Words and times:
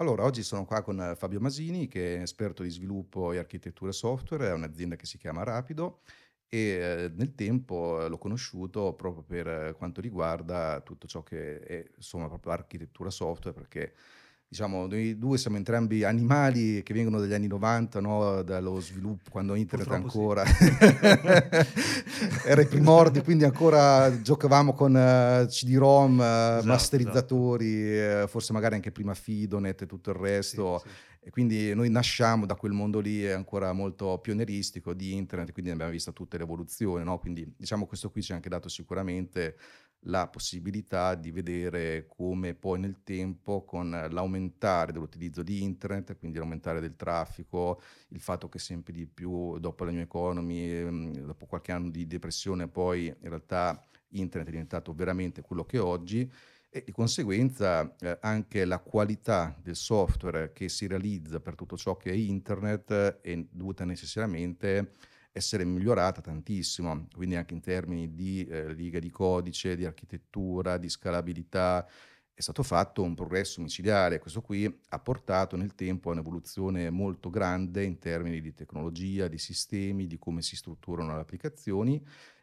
Allora, 0.00 0.22
oggi 0.22 0.44
sono 0.44 0.64
qua 0.64 0.82
con 0.82 1.14
Fabio 1.16 1.40
Masini, 1.40 1.88
che 1.88 2.16
è 2.18 2.20
esperto 2.20 2.62
di 2.62 2.70
sviluppo 2.70 3.32
e 3.32 3.38
architettura 3.38 3.90
software, 3.90 4.46
è 4.48 4.52
un'azienda 4.52 4.94
che 4.94 5.06
si 5.06 5.18
chiama 5.18 5.42
Rapido 5.42 6.02
e 6.48 6.58
eh, 6.58 7.12
nel 7.16 7.34
tempo 7.34 8.00
eh, 8.04 8.08
l'ho 8.08 8.16
conosciuto 8.18 8.94
proprio 8.94 9.24
per 9.24 9.46
eh, 9.48 9.74
quanto 9.76 10.00
riguarda 10.00 10.80
tutto 10.82 11.08
ciò 11.08 11.22
che 11.24 11.58
è 11.60 11.84
insomma 11.96 12.28
proprio 12.28 12.52
architettura 12.52 13.10
software, 13.10 13.56
perché 13.58 13.94
diciamo, 14.48 14.86
noi 14.86 15.18
due 15.18 15.36
siamo 15.36 15.58
entrambi 15.58 16.04
animali 16.04 16.82
che 16.82 16.94
vengono 16.94 17.20
dagli 17.20 17.34
anni 17.34 17.48
90, 17.48 18.00
no? 18.00 18.42
dallo 18.42 18.80
sviluppo, 18.80 19.30
quando 19.30 19.54
internet 19.54 19.88
Purtroppo 19.88 20.18
ancora 20.18 20.44
sì. 20.46 20.64
era 22.48 22.60
ai 22.62 22.66
primordi, 22.66 23.20
quindi 23.22 23.44
ancora 23.44 24.20
giocavamo 24.22 24.72
con 24.72 24.94
uh, 24.94 25.46
CD-ROM, 25.46 26.18
uh, 26.18 26.22
Esatto, 26.22 26.66
masterizzatori, 26.66 27.98
eh, 27.98 28.24
forse 28.26 28.54
magari 28.54 28.76
anche 28.76 28.90
prima 28.90 29.12
Fidonet 29.12 29.82
e 29.82 29.86
tutto 29.86 30.10
il 30.10 30.16
Sì, 30.16 30.22
resto. 30.22 30.82
sì. 30.82 30.88
E 31.20 31.30
quindi 31.30 31.74
noi 31.74 31.90
nasciamo 31.90 32.46
da 32.46 32.54
quel 32.54 32.72
mondo 32.72 33.00
lì 33.00 33.30
ancora 33.30 33.72
molto 33.74 34.18
pionieristico 34.18 34.94
di 34.94 35.14
internet, 35.14 35.52
quindi 35.52 35.70
abbiamo 35.70 35.90
vista 35.90 36.10
tutte 36.10 36.38
le 36.38 36.44
evoluzioni, 36.44 37.04
no? 37.04 37.18
Quindi 37.18 37.52
diciamo 37.54 37.84
questo 37.84 38.08
qui 38.10 38.22
ci 38.22 38.32
ha 38.32 38.36
anche 38.36 38.48
dato 38.48 38.70
sicuramente 38.70 39.56
la 40.02 40.28
possibilità 40.28 41.14
di 41.14 41.30
vedere 41.30 42.06
come 42.06 42.54
poi 42.54 42.78
nel 42.78 43.02
tempo 43.02 43.64
con 43.64 43.90
l'aumentare 43.90 44.92
dell'utilizzo 44.92 45.42
di 45.42 45.62
internet, 45.62 46.16
quindi 46.18 46.38
l'aumentare 46.38 46.80
del 46.80 46.96
traffico, 46.96 47.80
il 48.08 48.20
fatto 48.20 48.48
che 48.48 48.58
sempre 48.58 48.92
di 48.92 49.06
più 49.06 49.58
dopo 49.58 49.84
la 49.84 49.90
new 49.90 50.02
economy, 50.02 50.70
ehm, 50.70 51.18
dopo 51.18 51.46
qualche 51.46 51.72
anno 51.72 51.90
di 51.90 52.06
depressione, 52.06 52.68
poi 52.68 53.06
in 53.06 53.28
realtà 53.28 53.82
internet 54.10 54.48
è 54.48 54.52
diventato 54.52 54.94
veramente 54.94 55.42
quello 55.42 55.64
che 55.64 55.76
è 55.76 55.80
oggi 55.80 56.30
e 56.70 56.82
di 56.84 56.92
conseguenza 56.92 57.96
eh, 57.98 58.18
anche 58.20 58.64
la 58.64 58.78
qualità 58.78 59.56
del 59.60 59.76
software 59.76 60.52
che 60.52 60.68
si 60.68 60.86
realizza 60.86 61.40
per 61.40 61.54
tutto 61.54 61.76
ciò 61.76 61.96
che 61.96 62.10
è 62.10 62.14
internet 62.14 63.20
è 63.20 63.46
dovuta 63.50 63.84
necessariamente 63.84 64.92
essere 65.32 65.64
migliorata 65.64 66.20
tantissimo, 66.20 67.06
quindi 67.14 67.36
anche 67.36 67.54
in 67.54 67.60
termini 67.60 68.14
di 68.14 68.44
eh, 68.44 68.72
riga 68.72 68.98
di 68.98 69.10
codice, 69.10 69.76
di 69.76 69.84
architettura, 69.84 70.78
di 70.78 70.88
scalabilità, 70.88 71.86
è 72.34 72.40
stato 72.40 72.62
fatto 72.62 73.02
un 73.02 73.14
progresso 73.14 73.60
micidiale. 73.60 74.20
Questo 74.20 74.40
qui 74.40 74.64
ha 74.90 74.98
portato 75.00 75.56
nel 75.56 75.74
tempo 75.74 76.08
a 76.08 76.12
un'evoluzione 76.12 76.88
molto 76.88 77.30
grande 77.30 77.82
in 77.82 77.98
termini 77.98 78.40
di 78.40 78.54
tecnologia, 78.54 79.26
di 79.26 79.38
sistemi, 79.38 80.06
di 80.06 80.18
come 80.18 80.42
si 80.42 80.54
strutturano 80.54 81.14
le 81.14 81.20
applicazioni 81.20 82.00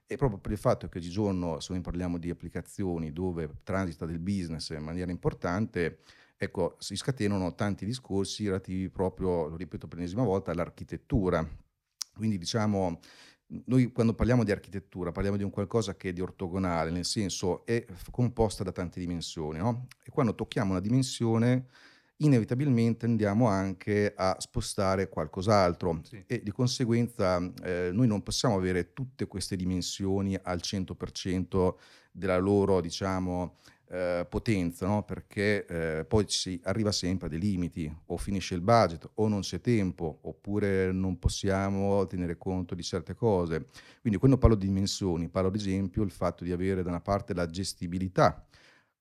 e 0.08 0.18
proprio 0.18 0.40
per 0.40 0.52
il 0.52 0.58
fatto 0.58 0.88
che 0.88 1.00
oggigiorno, 1.00 1.60
se 1.60 1.74
noi 1.74 1.82
parliamo 1.82 2.18
di 2.18 2.30
applicazioni 2.30 3.12
dove 3.12 3.50
transita 3.64 4.06
del 4.06 4.20
business 4.20 4.70
in 4.70 4.84
maniera 4.84 5.12
importante, 5.12 6.00
ecco, 6.38 6.76
si 6.80 6.96
scatenano 6.96 7.56
tanti 7.56 7.86
discorsi 7.86 8.46
relativi 8.46 8.90
proprio, 8.90 9.48
lo 9.48 9.56
ripeto 9.56 9.88
per 9.88 9.98
l'ennesima 9.98 10.24
volta, 10.24 10.52
all'architettura. 10.52 11.48
Quindi 12.16 12.38
diciamo, 12.38 13.00
noi 13.66 13.92
quando 13.92 14.14
parliamo 14.14 14.44
di 14.44 14.52
architettura 14.52 15.12
parliamo 15.12 15.38
di 15.38 15.44
un 15.44 15.52
qualcosa 15.52 15.96
che 15.96 16.10
è 16.10 16.14
di 16.14 16.22
ortogonale, 16.22 16.90
nel 16.92 17.06
senso 17.06 17.66
è 17.66 17.86
composta 18.12 18.64
da 18.64 18.72
tante 18.72 19.00
dimensioni, 19.00 19.60
no? 19.60 19.88
E 20.04 20.10
quando 20.10 20.34
tocchiamo 20.34 20.72
una 20.72 20.80
dimensione, 20.80 21.68
inevitabilmente 22.18 23.06
andiamo 23.06 23.48
anche 23.48 24.14
a 24.16 24.36
spostare 24.40 25.10
qualcos'altro 25.10 26.00
Sì. 26.04 26.24
e 26.26 26.42
di 26.42 26.52
conseguenza 26.52 27.38
eh, 27.64 27.90
noi 27.92 28.08
non 28.08 28.24
possiamo 28.24 28.56
avere 28.56 28.94
tutte 28.94 29.28
queste 29.28 29.56
dimensioni 29.56 30.38
al 30.42 30.60
100% 30.62 31.76
della 32.12 32.38
loro, 32.38 32.80
diciamo, 32.80 33.58
eh, 33.90 34.26
potenza, 34.28 34.88
no? 34.88 35.04
Perché 35.04 35.66
eh, 35.66 36.06
poi 36.06 36.26
si 36.28 36.60
arriva 36.64 36.92
sempre 36.92 37.28
a 37.28 37.30
dei 37.30 37.40
limiti, 37.40 37.94
o 38.08 38.18
finisce 38.18 38.56
il 38.56 38.62
budget, 38.62 39.10
o 39.16 39.28
non 39.28 39.42
c'è 39.42 39.62
tempo, 39.62 40.20
oppure 40.24 40.92
non 40.92 41.20
possiamo 41.20 42.06
tenere 42.08 42.38
conto 42.38 42.76
di 42.76 42.84
certe 42.84 43.14
cose. 43.14 43.66
Quindi 44.02 44.20
quando 44.20 44.38
parlo 44.38 44.56
di 44.56 44.68
dimensioni, 44.68 45.30
parlo 45.30 45.50
ad 45.50 45.56
esempio 45.56 46.02
del 46.02 46.12
fatto 46.12 46.44
di 46.44 46.52
avere 46.52 46.84
da 46.84 46.90
una 46.90 47.02
parte 47.02 47.34
la 47.34 47.50
gestibilità, 47.50 48.46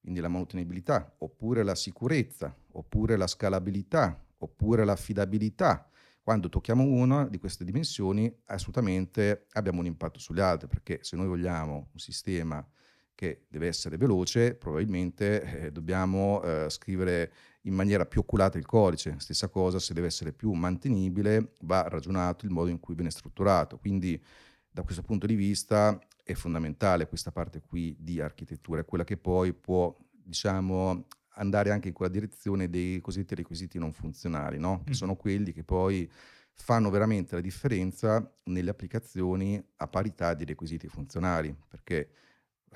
quindi 0.00 0.20
la 0.20 0.28
manutenibilità, 0.28 1.14
oppure 1.18 1.62
la 1.62 1.74
sicurezza, 1.74 2.54
oppure 2.72 3.16
la 3.16 3.26
scalabilità, 3.26 4.22
oppure 4.38 4.84
l'affidabilità. 4.84 5.88
Quando 6.22 6.48
tocchiamo 6.48 6.82
una 6.84 7.26
di 7.26 7.38
queste 7.38 7.64
dimensioni, 7.64 8.34
assolutamente 8.46 9.46
abbiamo 9.52 9.80
un 9.80 9.86
impatto 9.86 10.18
sulle 10.18 10.42
altre, 10.42 10.68
perché 10.68 10.98
se 11.02 11.16
noi 11.16 11.26
vogliamo 11.26 11.88
un 11.92 11.98
sistema 11.98 12.66
che 13.14 13.44
deve 13.48 13.66
essere 13.66 13.96
veloce, 13.96 14.54
probabilmente 14.54 15.42
eh, 15.42 15.72
dobbiamo 15.72 16.42
eh, 16.42 16.66
scrivere 16.68 17.32
in 17.62 17.74
maniera 17.74 18.06
più 18.06 18.20
oculata 18.20 18.58
il 18.58 18.66
codice. 18.66 19.14
Stessa 19.18 19.48
cosa, 19.48 19.78
se 19.78 19.94
deve 19.94 20.08
essere 20.08 20.32
più 20.32 20.52
mantenibile, 20.52 21.52
va 21.62 21.86
ragionato 21.88 22.44
il 22.44 22.50
modo 22.50 22.70
in 22.70 22.80
cui 22.80 22.94
viene 22.94 23.10
strutturato. 23.10 23.78
Quindi 23.78 24.22
da 24.70 24.82
questo 24.82 25.02
punto 25.02 25.26
di 25.26 25.34
vista 25.34 25.98
è 26.22 26.34
fondamentale 26.34 27.06
questa 27.06 27.30
parte 27.30 27.60
qui 27.60 27.96
di 27.98 28.20
architettura, 28.20 28.80
è 28.80 28.84
quella 28.84 29.04
che 29.04 29.16
poi 29.16 29.52
può, 29.52 29.94
diciamo, 30.10 31.06
andare 31.36 31.70
anche 31.70 31.88
in 31.88 31.94
quella 31.94 32.10
direzione 32.10 32.68
dei 32.68 33.00
cosiddetti 33.00 33.34
requisiti 33.36 33.78
non 33.78 33.92
funzionali, 33.92 34.58
no? 34.58 34.82
che 34.84 34.90
Mm. 34.90 34.94
sono 34.94 35.16
quelli 35.16 35.52
che 35.52 35.64
poi 35.64 36.10
fanno 36.52 36.88
veramente 36.90 37.34
la 37.34 37.40
differenza 37.40 38.32
nelle 38.44 38.70
applicazioni 38.70 39.62
a 39.76 39.88
parità 39.88 40.34
di 40.34 40.44
requisiti 40.44 40.86
funzionali, 40.88 41.54
perché 41.68 42.10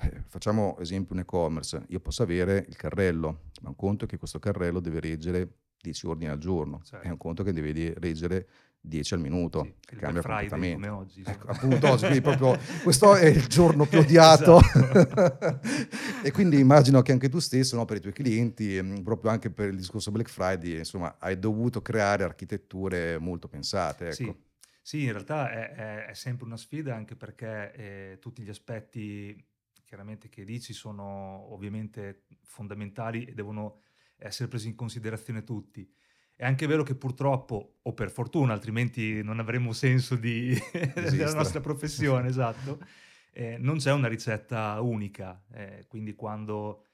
eh, 0.01 0.23
facciamo 0.27 0.77
esempio 0.79 1.13
un 1.15 1.21
e-commerce, 1.21 1.83
io 1.87 1.99
posso 1.99 2.23
avere 2.23 2.65
il 2.67 2.75
carrello, 2.75 3.43
ma 3.61 3.69
un 3.69 3.75
conto 3.75 4.05
è 4.05 4.07
che 4.07 4.17
questo 4.17 4.39
carrello 4.39 4.79
deve 4.79 4.99
reggere 4.99 5.47
10 5.81 6.07
ordini 6.07 6.29
al 6.29 6.37
giorno, 6.37 6.81
Certo. 6.83 7.07
è 7.07 7.09
un 7.09 7.17
conto 7.17 7.43
che 7.43 7.53
deve 7.53 7.93
reggere 7.97 8.47
10 8.81 9.13
al 9.13 9.19
minuto, 9.19 9.63
Sì, 9.63 9.95
cambia 9.97 10.21
completamente. 10.21 10.73
come 10.75 10.87
oggi. 10.87 11.23
Ecco, 11.25 11.47
appunto 11.47 11.89
oggi, 11.89 12.01
quindi 12.05 12.21
proprio 12.21 12.57
questo 12.83 13.15
è 13.15 13.25
il 13.25 13.45
giorno 13.47 13.85
più 13.85 13.99
odiato 13.99 14.57
Esatto. 14.59 15.59
e 16.23 16.31
quindi 16.31 16.59
immagino 16.59 17.01
che 17.01 17.11
anche 17.11 17.29
tu 17.29 17.39
stesso, 17.39 17.75
no, 17.75 17.85
per 17.85 17.97
i 17.97 17.99
tuoi 17.99 18.13
clienti, 18.13 18.77
ehm, 18.77 19.03
proprio 19.03 19.31
anche 19.31 19.49
per 19.51 19.69
il 19.69 19.75
discorso 19.77 20.11
Black 20.11 20.29
Friday, 20.29 20.77
insomma, 20.77 21.17
hai 21.19 21.37
dovuto 21.39 21.81
creare 21.81 22.23
architetture 22.23 23.17
molto 23.19 23.47
pensate, 23.47 24.11
Sì, 24.13 24.23
ecco. 24.23 24.37
sì, 24.81 25.03
in 25.03 25.11
realtà 25.11 25.51
è, 25.51 25.71
è- 25.73 26.05
è 26.07 26.13
sempre 26.13 26.45
una 26.45 26.57
sfida 26.57 26.95
anche 26.95 27.15
perché 27.15 27.71
eh, 27.73 28.17
tutti 28.19 28.41
gli 28.43 28.49
aspetti 28.49 29.45
chiaramente 29.89 30.29
che 30.29 30.45
dici 30.45 30.71
sono 30.71 31.51
ovviamente 31.51 32.25
fondamentali 32.43 33.25
e 33.25 33.33
devono 33.33 33.79
essere 34.17 34.47
presi 34.47 34.67
in 34.67 34.75
considerazione 34.75 35.43
tutti. 35.43 35.91
È 36.35 36.45
anche 36.45 36.67
vero 36.67 36.83
che 36.83 36.93
purtroppo, 36.93 37.79
o 37.81 37.93
per 37.95 38.11
fortuna, 38.11 38.53
altrimenti 38.53 39.23
non 39.23 39.39
avremmo 39.39 39.73
senso 39.73 40.15
di- 40.15 40.55
della 40.93 41.33
nostra 41.33 41.59
professione, 41.59 42.27
esatto, 42.29 42.79
eh, 43.31 43.57
non 43.57 43.77
c'è 43.77 43.91
una 43.91 44.07
ricetta 44.07 44.79
unica. 44.79 45.43
eh, 45.53 45.85
quindi 45.87 46.13
quando 46.13 46.85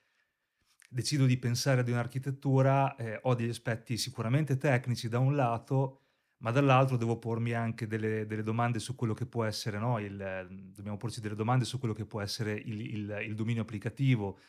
decido 0.88 1.26
di 1.26 1.36
pensare 1.36 1.82
ad 1.82 1.90
un'architettura, 1.90 2.96
eh, 2.96 3.20
ho 3.24 3.36
degli 3.36 3.50
aspetti 3.50 3.98
sicuramente 3.98 4.56
tecnici 4.56 5.10
da 5.10 5.20
un 5.20 5.36
lato, 5.36 6.05
ma 6.40 6.52
dall'altro 6.52 6.98
devo 6.98 7.18
pormi 7.18 7.54
anche 7.54 7.88
delle, 7.88 8.26
delle 8.26 8.44
domande 8.44 8.80
su 8.80 8.96
quello 8.96 9.14
che 9.14 9.26
può 9.26 9.44
essere, 9.46 9.78
no? 9.80 10.00
il, 10.00 10.48
dobbiamo 10.74 10.98
porci 10.98 11.22
delle 11.22 11.36
domande 11.36 11.66
su 11.66 11.80
quello 11.80 11.94
che 11.94 12.06
può 12.06 12.22
essere 12.22 12.54
il, 12.54 12.82
il- 12.82 13.18
il 13.26 13.36
dominio 13.36 13.62
applicativo, 13.64 14.40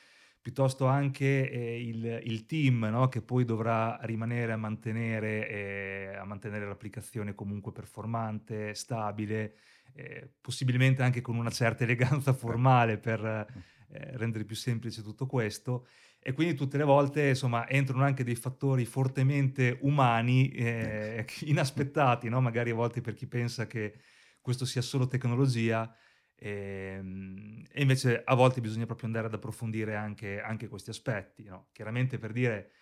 piuttosto 0.41 0.87
anche 0.87 1.51
eh, 1.51 1.87
il, 1.87 2.21
il 2.25 2.45
team 2.47 2.85
no? 2.91 3.09
che 3.09 3.23
poi 3.23 3.45
dovrà 3.45 3.99
rimanere 4.03 4.53
a 4.53 4.57
mantenere, 4.57 5.49
eh, 5.49 6.17
a 6.17 6.25
mantenere 6.25 6.67
l'applicazione 6.67 7.35
comunque 7.35 7.73
performante, 7.73 8.75
stabile, 8.75 9.55
eh, 9.95 10.31
possibilmente 10.41 11.03
anche 11.03 11.21
con 11.21 11.37
una 11.37 11.51
certa 11.51 11.85
eleganza 11.85 12.33
formale 12.33 12.99
per 12.99 13.25
eh, 13.25 14.17
rendere 14.17 14.45
più 14.45 14.57
semplice 14.57 15.03
tutto 15.03 15.27
questo. 15.27 15.87
E 16.27 16.33
quindi 16.33 16.55
tutte 16.55 16.77
le 16.77 16.83
volte, 16.83 17.29
insomma, 17.29 17.69
entrano 17.69 18.03
anche 18.03 18.25
dei 18.25 18.35
fattori 18.35 18.85
fortemente 18.85 19.78
umani, 19.83 20.49
eh, 20.51 21.25
inaspettati, 21.47 22.28
no? 22.28 22.41
Magari 22.41 22.71
a 22.71 22.75
volte 22.75 23.01
per 23.01 23.15
chi 23.15 23.28
pensa 23.28 23.69
che 23.69 24.01
questo 24.41 24.65
sia 24.65 24.83
solo 24.83 25.07
tecnologia, 25.07 25.95
ehm, 26.34 27.63
e 27.71 27.81
invece 27.81 28.23
a 28.25 28.34
volte 28.34 28.61
bisogna 28.61 28.87
proprio 28.87 29.07
andare 29.07 29.28
ad 29.28 29.34
approfondire 29.34 29.95
anche, 29.95 30.41
anche 30.41 30.67
questi 30.67 30.91
aspetti, 30.91 31.45
no? 31.45 31.69
Chiaramente 31.71 32.19
per 32.19 32.33
dire, 32.33 32.72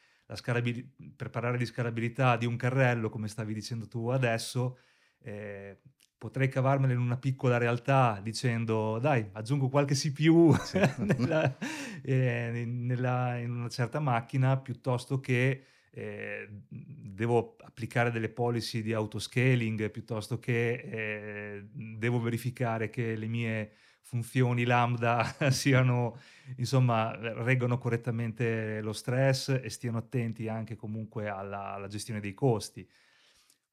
per 1.14 1.28
parlare 1.30 1.58
di 1.58 1.66
scalabilità 1.66 2.38
di 2.38 2.46
un 2.46 2.56
carrello, 2.56 3.10
come 3.10 3.28
stavi 3.28 3.52
dicendo 3.52 3.86
tu 3.88 4.08
adesso, 4.08 4.78
eh, 5.18 5.80
potrei 6.24 6.48
cavarmela 6.48 6.94
in 6.94 6.98
una 7.00 7.18
piccola 7.18 7.58
realtà 7.58 8.18
dicendo 8.22 8.98
dai 8.98 9.28
aggiungo 9.32 9.68
qualche 9.68 9.94
CPU 9.94 10.54
Sì. 10.56 10.80
nella- 11.18 11.54
eh, 12.02 12.62
in- 12.62 12.86
nella- 12.86 13.36
in 13.36 13.50
una 13.50 13.68
certa 13.68 14.00
macchina 14.00 14.56
piuttosto 14.56 15.20
che 15.20 15.64
eh, 15.90 16.48
devo 16.66 17.56
applicare 17.60 18.10
delle 18.10 18.30
policy 18.30 18.80
di 18.80 18.94
autoscaling 18.94 19.90
piuttosto 19.90 20.38
che 20.38 20.72
eh, 20.72 21.66
devo 21.70 22.18
verificare 22.20 22.88
che 22.88 23.16
le 23.16 23.26
mie 23.26 23.72
funzioni 24.00 24.64
lambda 24.64 25.24
siano, 25.52 26.18
insomma, 26.56 27.14
reggano 27.42 27.76
correttamente 27.76 28.80
lo 28.80 28.94
stress 28.94 29.60
e 29.62 29.68
stiano 29.68 29.98
attenti 29.98 30.48
anche 30.48 30.74
comunque 30.74 31.28
alla, 31.28 31.74
alla 31.74 31.86
gestione 31.88 32.20
dei 32.20 32.32
costi. 32.32 32.88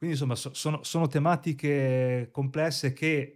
Quindi 0.02 0.18
insomma 0.18 0.34
so, 0.34 0.52
sono, 0.56 0.82
sono, 0.82 1.06
tematiche 1.06 2.30
complesse 2.32 2.92
che, 2.92 3.36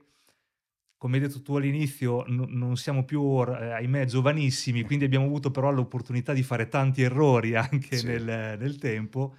come 0.97 1.17
hai 1.17 1.21
detto 1.21 1.43
tu 1.43 1.55
all'inizio, 1.57 2.23
n- 2.25 2.57
non 2.57 2.75
siamo 2.75 3.05
più, 3.05 3.21
eh, 3.43 3.69
ahimè, 3.73 4.05
giovanissimi, 4.05 4.81
quindi 4.81 5.05
abbiamo 5.05 5.25
avuto 5.27 5.51
però 5.51 5.69
l'opportunità 5.69 6.33
di 6.33 6.41
fare 6.41 6.67
tanti 6.67 7.03
errori 7.03 7.53
anche 7.53 7.97
sì. 7.97 8.07
nel, 8.07 8.57
nel 8.57 8.79
tempo 8.79 9.35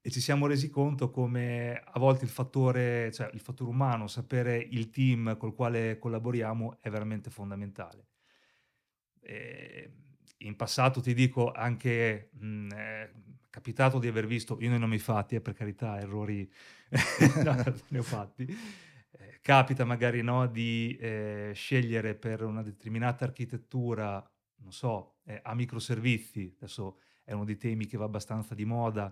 e 0.00 0.10
ci 0.10 0.20
siamo 0.20 0.48
resi 0.48 0.68
conto 0.68 1.08
come 1.08 1.80
a 1.84 2.00
volte 2.00 2.24
il 2.24 2.30
fattore, 2.32 3.12
cioè 3.12 3.30
il 3.32 3.38
fattore 3.38 3.70
umano, 3.70 4.08
sapere 4.08 4.56
il 4.58 4.90
team 4.90 5.36
col 5.36 5.54
quale 5.54 6.00
collaboriamo 6.00 6.78
è 6.80 6.90
veramente 6.90 7.30
fondamentale. 7.30 8.08
E 9.20 9.92
in 10.38 10.56
passato 10.56 11.00
ti 11.00 11.14
dico 11.14 11.52
anche 11.52 12.30
mh, 12.32 12.68
è 12.74 13.10
capitato 13.56 13.98
di 13.98 14.06
aver 14.06 14.26
visto, 14.26 14.58
io 14.60 14.68
non 14.68 14.86
ne 14.86 14.94
ho 14.94 14.98
fatti, 14.98 15.34
eh, 15.34 15.40
per 15.40 15.54
carità, 15.54 15.98
errori 15.98 16.46
ne 17.88 17.98
ho 17.98 18.02
fatti. 18.02 18.44
Eh, 19.12 19.38
capita 19.40 19.86
magari 19.86 20.20
no, 20.20 20.46
di 20.46 20.94
eh, 21.00 21.52
scegliere 21.54 22.14
per 22.16 22.42
una 22.42 22.62
determinata 22.62 23.24
architettura, 23.24 24.22
non 24.56 24.72
so, 24.72 25.20
eh, 25.24 25.40
a 25.42 25.54
microservizi, 25.54 26.54
adesso 26.58 27.00
è 27.24 27.32
uno 27.32 27.46
dei 27.46 27.56
temi 27.56 27.86
che 27.86 27.96
va 27.96 28.04
abbastanza 28.04 28.54
di 28.54 28.66
moda, 28.66 29.10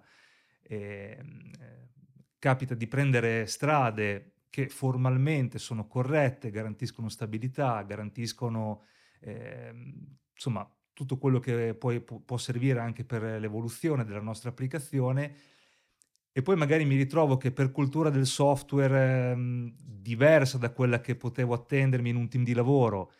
Ehm, 0.67 1.51
eh, 1.61 1.89
capita 2.39 2.75
di 2.75 2.87
prendere 2.87 3.47
strade 3.47 4.45
che 4.49 4.69
formalmente 4.69 5.59
sono 5.59 5.87
corrette, 5.87 6.51
garantiscono 6.51 7.11
stabilità, 7.11 7.83
garantiscono 7.83 8.85
eh, 9.21 9.75
insomma 10.33 10.67
tutto 10.95 11.19
quello 11.19 11.41
che 11.41 11.75
poi 11.75 12.01
può 12.01 12.39
servire 12.39 12.79
anche 12.81 13.05
per 13.05 13.23
l'evoluzione 13.41 14.05
della 14.05 14.21
nostra 14.21 14.51
applicazione 14.51 15.35
e 16.37 16.43
poi 16.43 16.57
magari 16.57 16.85
mi 16.85 16.97
ritrovo 16.97 17.37
che 17.37 17.53
per 17.53 17.71
cultura 17.71 18.11
del 18.11 18.27
software 18.27 19.33
eh, 19.33 19.73
diversa 19.77 20.59
da 20.59 20.71
quella 20.73 21.01
che 21.01 21.15
potevo 21.15 21.55
attendermi 21.55 22.11
in 22.11 22.17
un 22.17 22.29
team 22.29 22.43
di 22.43 22.55
lavoro, 22.55 23.13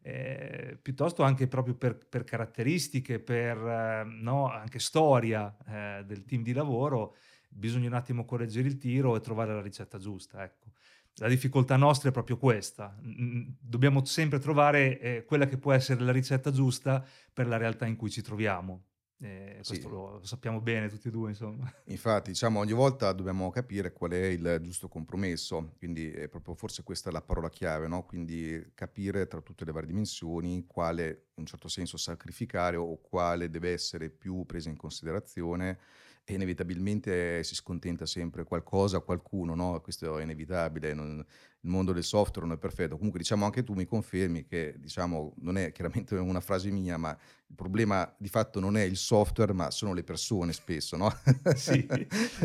eh, 0.00 0.78
piuttosto 0.80 1.22
anche 1.22 1.48
proprio 1.48 1.74
per, 1.74 1.98
per 2.08 2.24
caratteristiche, 2.24 3.20
per 3.20 3.58
eh, 3.58 4.04
no, 4.04 4.50
anche 4.50 4.78
storia 4.78 5.54
eh, 5.66 6.04
del 6.06 6.24
team 6.24 6.42
di 6.42 6.54
lavoro, 6.54 7.16
bisogna 7.48 7.88
un 7.88 7.94
attimo 7.94 8.24
correggere 8.24 8.68
il 8.68 8.78
tiro 8.78 9.16
e 9.16 9.20
trovare 9.20 9.52
la 9.54 9.60
ricetta 9.60 9.98
giusta. 9.98 10.42
Ecco. 10.42 10.71
La 11.16 11.28
difficoltà 11.28 11.76
nostra 11.76 12.08
è 12.08 12.12
proprio 12.12 12.38
questa. 12.38 12.96
Dobbiamo 13.00 14.04
sempre 14.04 14.38
trovare 14.38 14.98
eh, 14.98 15.24
quella 15.24 15.46
che 15.46 15.58
può 15.58 15.72
essere 15.72 16.02
la 16.02 16.12
ricetta 16.12 16.50
giusta 16.50 17.04
per 17.32 17.46
la 17.46 17.58
realtà 17.58 17.86
in 17.86 17.96
cui 17.96 18.10
ci 18.10 18.22
troviamo. 18.22 18.84
Eh, 19.24 19.60
questo 19.64 19.74
sì. 19.74 19.82
lo, 19.82 20.18
lo, 20.18 20.24
sappiamo 20.24 20.60
bene 20.60 20.88
tutti 20.88 21.06
e 21.06 21.10
due, 21.12 21.28
insomma. 21.28 21.72
Infatti, 21.84 22.30
diciamo, 22.30 22.58
ogni 22.58 22.72
volta 22.72 23.12
dobbiamo 23.12 23.50
capire 23.50 23.92
qual 23.92 24.10
è 24.10 24.24
il 24.24 24.58
giusto 24.62 24.88
compromesso, 24.88 25.74
quindi 25.78 26.10
è 26.10 26.26
proprio 26.28 26.54
forse 26.54 26.82
questa 26.82 27.08
è 27.08 27.12
la 27.12 27.22
parola 27.22 27.48
chiave, 27.48 27.86
no? 27.86 28.04
Quindi 28.04 28.72
capire 28.74 29.28
tra 29.28 29.40
tutte 29.40 29.64
le 29.64 29.70
varie 29.70 29.86
dimensioni 29.86 30.66
quale, 30.66 31.26
in 31.34 31.42
un 31.42 31.46
certo 31.46 31.68
senso, 31.68 31.96
sacrificare 31.96 32.76
o 32.76 33.00
quale 33.00 33.48
deve 33.48 33.70
essere 33.72 34.10
più 34.10 34.44
presa 34.44 34.70
in 34.70 34.76
considerazione 34.76 35.78
e 36.24 36.34
inevitabilmente 36.34 37.42
si 37.44 37.54
scontenta 37.54 38.06
sempre 38.06 38.44
qualcosa, 38.44 39.00
qualcuno, 39.00 39.54
no? 39.54 39.80
Questo 39.80 40.18
è 40.18 40.22
inevitabile, 40.22 40.94
non, 40.94 41.24
il 41.64 41.70
mondo 41.70 41.92
del 41.92 42.02
software 42.02 42.46
non 42.46 42.56
è 42.56 42.58
perfetto. 42.58 42.96
Comunque 42.96 43.20
diciamo 43.20 43.44
anche 43.44 43.62
tu 43.62 43.74
mi 43.74 43.84
confermi 43.84 44.44
che 44.46 44.74
diciamo 44.78 45.34
non 45.38 45.56
è 45.56 45.70
chiaramente 45.70 46.16
una 46.16 46.40
frase 46.40 46.70
mia, 46.70 46.96
ma 46.96 47.16
il 47.46 47.54
problema 47.54 48.12
di 48.18 48.28
fatto 48.28 48.58
non 48.58 48.76
è 48.76 48.82
il 48.82 48.96
software, 48.96 49.52
ma 49.52 49.70
sono 49.70 49.92
le 49.92 50.02
persone 50.02 50.52
spesso, 50.52 50.96
no? 50.96 51.14
sì, 51.54 51.86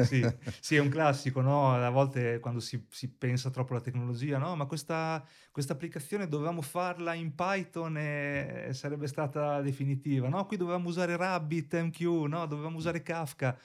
sì, 0.04 0.28
sì, 0.60 0.76
è 0.76 0.80
un 0.80 0.90
classico, 0.90 1.42
no? 1.42 1.74
A 1.74 1.90
volte 1.90 2.40
quando 2.40 2.60
si, 2.60 2.86
si 2.90 3.10
pensa 3.10 3.50
troppo 3.50 3.74
alla 3.74 3.82
tecnologia, 3.82 4.38
no? 4.38 4.56
Ma 4.56 4.66
questa, 4.66 5.26
questa 5.52 5.74
applicazione 5.74 6.28
dovevamo 6.28 6.62
farla 6.62 7.14
in 7.16 7.34
Python 7.34 7.98
e 7.98 8.70
sarebbe 8.74 9.08
stata 9.08 9.62
definitiva, 9.62 10.28
no? 10.30 10.46
Qui 10.46 10.58
dovevamo 10.58 10.90
usare 10.90 11.18
Rabbit, 11.18 11.74
MQ, 11.74 12.02
no? 12.28 12.46
Dovevamo 12.46 12.78
usare 12.78 13.02
Kafka. 13.02 13.58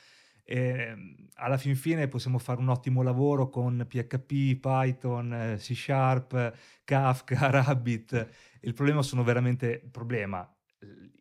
E 0.45 0.59
ehm, 0.59 1.29
alla 1.35 1.57
fin 1.57 1.77
fine 1.77 2.09
possiamo 2.09 2.39
fare 2.39 2.61
un 2.61 2.69
ottimo 2.69 3.03
lavoro 3.03 3.49
con 3.49 3.85
PHP, 3.89 4.59
Python, 4.61 5.57
C 5.59 5.75
Sharp, 5.75 6.57
Kafka, 6.85 7.51
Rabbit. 7.51 8.29
Il 8.61 8.75
problema 8.75 9.03
sono 9.03 9.23
veramente 9.25 9.81
il 9.85 9.91
problema. 9.91 10.49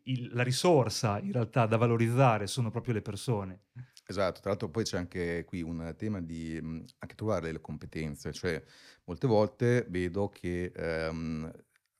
Il, 0.04 0.30
la 0.32 0.42
risorsa 0.42 1.20
in 1.20 1.32
realtà 1.32 1.66
da 1.66 1.76
valorizzare 1.76 2.46
sono 2.46 2.70
proprio 2.70 2.94
le 2.94 3.02
persone. 3.02 3.62
Esatto, 4.04 4.40
tra 4.40 4.50
l'altro 4.50 4.68
poi 4.68 4.82
c'è 4.84 4.96
anche 4.98 5.44
qui 5.44 5.62
un 5.62 5.94
tema 5.96 6.20
di 6.20 6.56
anche 6.56 7.14
trovare 7.14 7.52
le 7.52 7.60
competenze, 7.60 8.32
cioè 8.32 8.62
molte 9.04 9.26
volte 9.26 9.86
vedo 9.88 10.28
che 10.28 10.72
ehm, 10.74 11.50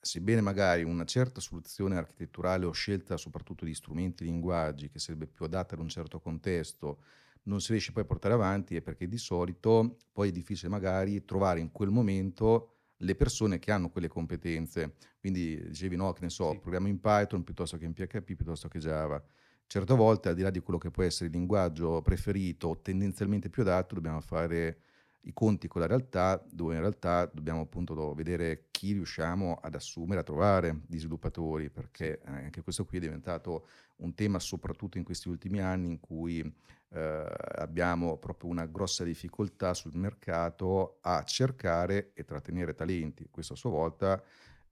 sebbene 0.04 0.40
magari 0.40 0.82
una 0.82 1.04
certa 1.04 1.40
soluzione 1.40 1.96
architetturale 1.96 2.66
o 2.66 2.72
scelta 2.72 3.16
soprattutto 3.16 3.64
di 3.64 3.72
strumenti 3.72 4.25
e 4.25 4.26
linguaggi 4.26 4.90
che 4.90 4.99
sarebbe 4.99 5.28
più 5.28 5.44
adatta 5.44 5.75
ad 5.75 5.81
un 5.81 5.88
certo 5.88 6.19
contesto, 6.19 7.02
non 7.44 7.60
si 7.60 7.70
riesce 7.70 7.93
poi 7.93 8.02
a 8.02 8.06
portare 8.06 8.34
avanti 8.34 8.75
è 8.75 8.82
perché 8.82 9.06
di 9.06 9.16
solito 9.16 9.99
poi 10.12 10.31
è 10.31 10.32
difficile 10.32 10.69
magari 10.69 11.25
trovare 11.25 11.60
in 11.60 11.70
quel 11.70 11.90
momento 11.90 12.72
le 12.96 13.14
persone 13.14 13.60
che 13.60 13.70
hanno 13.70 13.90
quelle 13.90 14.08
competenze. 14.08 14.94
Quindi 15.20 15.69
dicevi 15.69 15.96
no, 15.96 16.12
che 16.12 16.22
ne 16.22 16.31
so, 16.31 16.50
sì. 16.50 16.58
programma 16.58 16.88
in 16.88 17.00
Python 17.00 17.44
piuttosto 17.44 17.76
che 17.76 17.84
in 17.84 17.93
PHP 17.93 18.34
piuttosto 18.34 18.69
che 18.69 18.78
Java. 18.81 19.22
Certe 19.66 19.94
volte, 19.94 20.28
al 20.28 20.34
di 20.34 20.43
là 20.43 20.50
di 20.50 20.60
quello 20.60 20.78
che 20.78 20.90
può 20.90 21.02
essere 21.02 21.26
il 21.26 21.32
linguaggio 21.32 22.02
preferito 22.02 22.69
o 22.69 22.81
tendenzialmente 22.81 23.49
più 23.49 23.62
adatto, 23.62 23.94
dobbiamo 23.94 24.20
fare 24.20 24.81
i 25.22 25.32
conti 25.32 25.69
con 25.69 25.80
la 25.80 25.86
realtà, 25.86 26.42
dove 26.50 26.74
in 26.74 26.80
realtà 26.80 27.26
dobbiamo 27.32 27.60
appunto 27.60 28.14
vedere 28.14 28.66
chi 28.70 28.92
riusciamo 28.92 29.58
ad 29.60 29.74
assumere, 29.74 30.20
a 30.20 30.24
trovare 30.24 30.80
di 30.86 30.98
sviluppatori, 30.98 31.70
perché 31.70 32.20
eh, 32.20 32.30
anche 32.30 32.62
questo 32.62 32.84
qui 32.84 32.98
è 32.98 33.00
diventato 33.00 33.66
un 33.96 34.14
tema 34.14 34.38
soprattutto 34.38 34.98
in 34.98 35.04
questi 35.04 35.28
ultimi 35.28 35.60
anni 35.60 35.90
in 35.90 36.00
cui 36.00 36.40
eh, 36.88 37.26
abbiamo 37.56 38.19
proprio 38.19 38.50
una 38.50 38.66
grossa 38.66 39.04
difficoltà 39.04 39.74
sul 39.74 39.94
mercato 39.94 40.98
a 41.02 41.22
cercare 41.22 42.12
e 42.14 42.25
trattenere 42.25 42.75
talenti. 42.75 43.28
Questo 43.30 43.52
a 43.52 43.56
sua 43.56 43.70
volta 43.70 44.22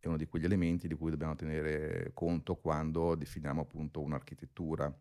è 0.01 0.07
uno 0.07 0.17
di 0.17 0.27
quegli 0.27 0.45
elementi 0.45 0.89
di 0.89 0.95
cui 0.95 1.11
dobbiamo 1.11 1.37
tenere 1.37 2.11
conto 2.13 2.57
quando 2.57 3.15
definiamo 3.15 3.61
appunto 3.61 4.01
un'architettura. 4.01 4.93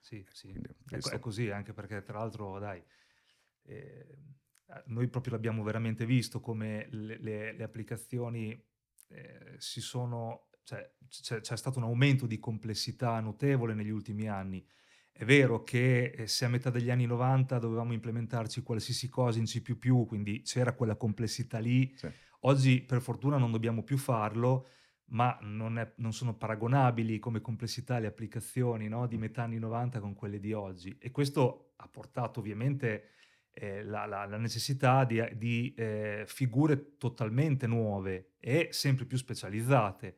Sì, 0.00 0.24
sì. 0.30 0.52
È, 0.88 0.96
è, 0.96 1.18
così, 1.18 1.50
anche 1.50 1.72
perché 1.72 2.02
tra 2.02 2.18
l'altro, 2.18 2.58
dai, 2.58 2.82
eh, 3.62 4.18
noi 4.86 5.08
proprio 5.08 5.32
l'abbiamo 5.32 5.62
veramente 5.62 6.04
visto 6.04 6.40
come 6.40 6.86
le, 6.90 7.18
le, 7.18 7.52
le 7.52 7.62
applicazioni 7.62 8.50
eh, 9.08 9.54
si 9.56 9.80
sono, 9.80 10.48
cioè, 10.62 10.90
c'è, 11.08 11.40
c'è, 11.40 11.56
stato 11.56 11.78
un 11.78 11.84
aumento 11.84 12.26
di 12.26 12.38
complessità 12.38 13.18
notevole 13.20 13.74
negli 13.74 13.90
ultimi 13.90 14.28
anni. 14.28 14.64
È 15.10 15.24
vero 15.24 15.64
che 15.64 16.12
eh, 16.14 16.26
se 16.26 16.44
a 16.44 16.48
metà 16.48 16.70
degli 16.70 16.90
anni 16.90 17.06
90 17.06 17.58
dovevamo 17.58 17.92
implementarci 17.92 18.62
qualsiasi 18.62 19.08
cosa 19.08 19.38
in 19.38 19.46
C++, 19.46 19.62
quindi 20.06 20.42
c'era 20.42 20.74
quella 20.74 20.96
complessità 20.96 21.58
lì, 21.58 21.92
sì. 21.96 22.08
oggi 22.40 22.82
per 22.82 23.00
fortuna 23.00 23.38
non 23.38 23.50
dobbiamo 23.50 23.82
più 23.82 23.96
farlo, 23.96 24.68
ma 25.10 25.36
non, 25.40 25.78
è, 25.78 25.92
non 25.96 26.12
sono 26.12 26.36
paragonabili 26.36 27.18
come 27.18 27.40
complessità 27.40 27.98
le 27.98 28.06
applicazioni 28.06 28.88
no, 28.88 29.06
di 29.06 29.16
metà 29.16 29.44
anni 29.44 29.58
90 29.58 30.00
con 30.00 30.14
quelle 30.14 30.38
di 30.38 30.52
oggi. 30.52 30.96
E 31.00 31.10
questo 31.10 31.72
ha 31.76 31.88
portato 31.88 32.40
ovviamente 32.40 33.12
eh, 33.52 33.82
la, 33.84 34.06
la, 34.06 34.24
la, 34.26 34.36
necessità 34.36 35.04
di, 35.04 35.22
di 35.36 35.74
eh, 35.76 36.24
figure 36.26 36.96
totalmente 36.96 37.66
nuove 37.66 38.34
e 38.38 38.68
sempre 38.70 39.04
più 39.04 39.16
specializzate. 39.16 40.16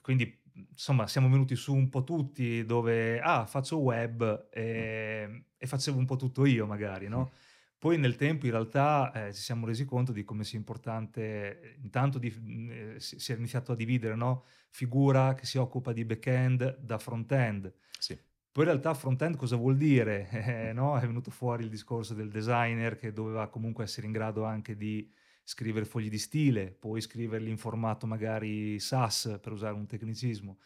Quindi, 0.00 0.42
insomma, 0.70 1.06
siamo 1.06 1.28
venuti 1.28 1.56
su 1.56 1.74
un 1.74 1.88
po' 1.88 2.04
tutti 2.04 2.64
dove, 2.64 3.20
ah, 3.20 3.46
faccio 3.46 3.78
web 3.78 4.48
e, 4.50 5.44
e 5.56 5.66
facevo 5.66 5.98
un 5.98 6.04
po' 6.04 6.16
tutto 6.16 6.44
io 6.44 6.66
magari, 6.66 7.08
no? 7.08 7.30
Poi 7.78 7.98
nel 7.98 8.16
tempo 8.16 8.46
in 8.46 8.52
realtà 8.52 9.12
eh, 9.12 9.34
ci 9.34 9.42
siamo 9.42 9.66
resi 9.66 9.84
conto 9.84 10.10
di 10.10 10.24
come 10.24 10.42
sia 10.44 10.56
importante, 10.56 11.76
intanto 11.82 12.18
di, 12.18 12.28
eh, 12.70 12.98
si, 12.98 13.18
si, 13.18 13.32
è 13.32 13.36
iniziato 13.36 13.72
a 13.72 13.76
dividere, 13.76 14.14
no? 14.14 14.44
Figura 14.70 15.34
che 15.34 15.44
si 15.44 15.58
occupa 15.58 15.92
di 15.92 16.04
back-end 16.04 16.78
da 16.78 16.98
front-end. 16.98 17.72
Sì. 17.98 18.18
Poi 18.54 18.62
in 18.62 18.70
realtà 18.70 18.94
front-end 18.94 19.34
cosa 19.34 19.56
vuol 19.56 19.76
dire? 19.76 20.28
Eh, 20.68 20.72
no? 20.72 20.96
È 20.96 21.04
venuto 21.04 21.32
fuori 21.32 21.64
il 21.64 21.68
discorso 21.68 22.14
del 22.14 22.30
designer 22.30 22.94
che 22.94 23.12
doveva 23.12 23.48
comunque 23.48 23.82
essere 23.82 24.06
in 24.06 24.12
grado 24.12 24.44
anche 24.44 24.76
di 24.76 25.12
scrivere 25.42 25.84
fogli 25.84 26.08
di 26.08 26.18
stile, 26.18 26.70
poi 26.70 27.00
scriverli 27.00 27.50
in 27.50 27.58
formato 27.58 28.06
magari 28.06 28.78
SAS 28.78 29.40
per 29.42 29.50
usare 29.50 29.74
un 29.74 29.86
tecnicismo. 29.86 30.58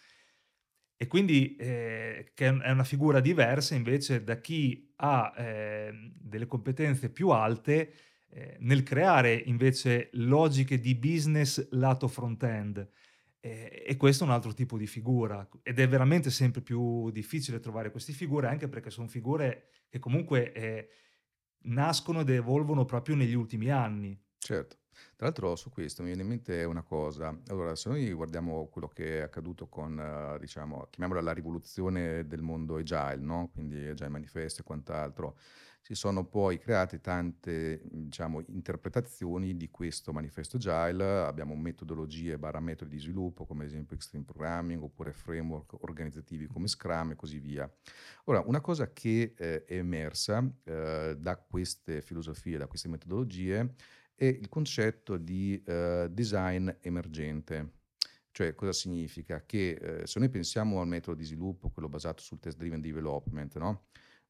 E 1.01 1.07
quindi 1.07 1.57
eh, 1.57 2.33
che 2.35 2.47
è 2.49 2.71
una 2.71 2.85
figura 2.85 3.21
diversa 3.21 3.75
invece 3.75 4.23
da 4.23 4.39
chi 4.39 4.93
ha 4.97 5.33
eh, 5.35 6.13
delle 6.15 6.47
competenze 6.47 7.09
più 7.09 7.31
alte 7.31 7.93
eh, 8.29 8.57
nel 8.61 8.83
creare 8.83 9.33
invece 9.33 10.11
logiche 10.13 10.79
di 10.79 10.95
business 10.95 11.69
lato 11.71 12.07
front-end 12.07 12.87
E, 13.41 13.95
questo 13.97 14.25
è 14.25 14.27
un 14.27 14.33
altro 14.33 14.53
tipo 14.53 14.77
di 14.77 14.87
figura 14.87 15.49
ed 15.63 15.79
è 15.79 15.89
veramente 15.89 16.29
sempre 16.31 16.61
più 16.61 17.11
difficile 17.11 17.61
trovare 17.61 17.93
queste 17.93 18.13
figure 18.13 18.49
anche 18.49 18.69
perché 18.69 18.91
sono 18.91 19.07
figure 19.07 19.71
che 19.89 20.01
comunque 20.01 20.53
eh, 20.53 20.89
nascono 21.63 22.21
ed 22.21 22.31
evolvono 22.31 22.85
proprio 22.85 23.15
negli 23.15 23.35
ultimi 23.35 23.71
anni. 23.71 24.21
Certo. 24.39 24.77
Tra 25.15 25.27
l'altro 25.27 25.57
su 25.57 25.71
questo 25.71 26.03
mi 26.03 26.09
viene 26.09 26.23
in 26.23 26.29
mente 26.29 26.65
una 26.65 26.83
cosa. 26.83 27.37
Allora, 27.49 27.75
se 27.77 27.89
noi 27.89 28.13
guardiamo 28.13 28.69
quello 28.69 28.89
che 28.89 29.19
è 29.19 29.21
accaduto 29.23 29.69
con, 29.69 29.99
eh, 29.99 30.39
diciamo, 30.41 30.87
chiamiamola 30.91 31.21
la 31.21 31.33
rivoluzione 31.33 32.27
del 32.27 32.43
mondo 32.43 32.77
agile, 32.77 33.17
no? 33.17 33.51
Quindi 33.53 33.87
Agile 33.87 34.09
Manifesto 34.09 34.63
e 34.63 34.65
quant'altro, 34.65 35.39
si 35.89 35.95
sono 35.95 36.27
poi 36.27 36.59
create 36.59 37.01
tante, 37.01 37.81
diciamo, 37.83 38.43
interpretazioni 38.49 39.57
di 39.57 39.71
questo 39.71 40.13
manifesto 40.13 40.59
agile. 40.59 41.21
Abbiamo 41.21 41.57
metodologie 41.57 42.37
barra 42.37 42.61
metodi 42.61 42.97
di 42.97 43.01
sviluppo, 43.01 43.47
come 43.47 43.63
ad 43.63 43.71
esempio 43.71 43.97
Extreme 43.97 44.27
Programming, 44.27 44.83
oppure 44.83 45.15
framework 45.15 45.83
organizzativi 45.83 46.47
come 46.47 46.69
Scrum 46.69 47.13
e 47.13 47.17
così 47.17 47.39
via. 47.39 47.75
Ora, 48.25 48.43
una 48.45 48.61
cosa 48.61 48.93
che 48.93 49.33
eh, 49.35 49.65
è 49.65 49.77
emersa 49.77 50.47
eh, 50.65 51.17
da 51.19 51.39
queste 51.39 52.03
filosofie, 52.03 52.59
da 52.59 52.67
queste 52.67 52.89
metodologie, 52.89 53.73
è 54.15 54.27
il 54.27 54.51
concetto 54.51 55.17
di 55.17 55.63
eh, 55.65 56.07
design 56.11 56.69
emergente. 56.81 57.77
Cioè, 58.31 58.55
cosa 58.55 58.75
significa? 58.75 59.43
Che 59.47 59.71
eh, 59.71 60.07
se 60.07 60.19
noi 60.19 60.29
pensiamo 60.29 60.83
al 60.83 60.87
metodo 60.87 61.17
di 61.17 61.25
sviluppo, 61.25 61.71
quello 61.71 61.89
basato 61.89 62.23
sul 62.23 62.41
test 62.41 62.59
driven 62.59 62.83
development, 62.83 63.57
no? 63.57 63.87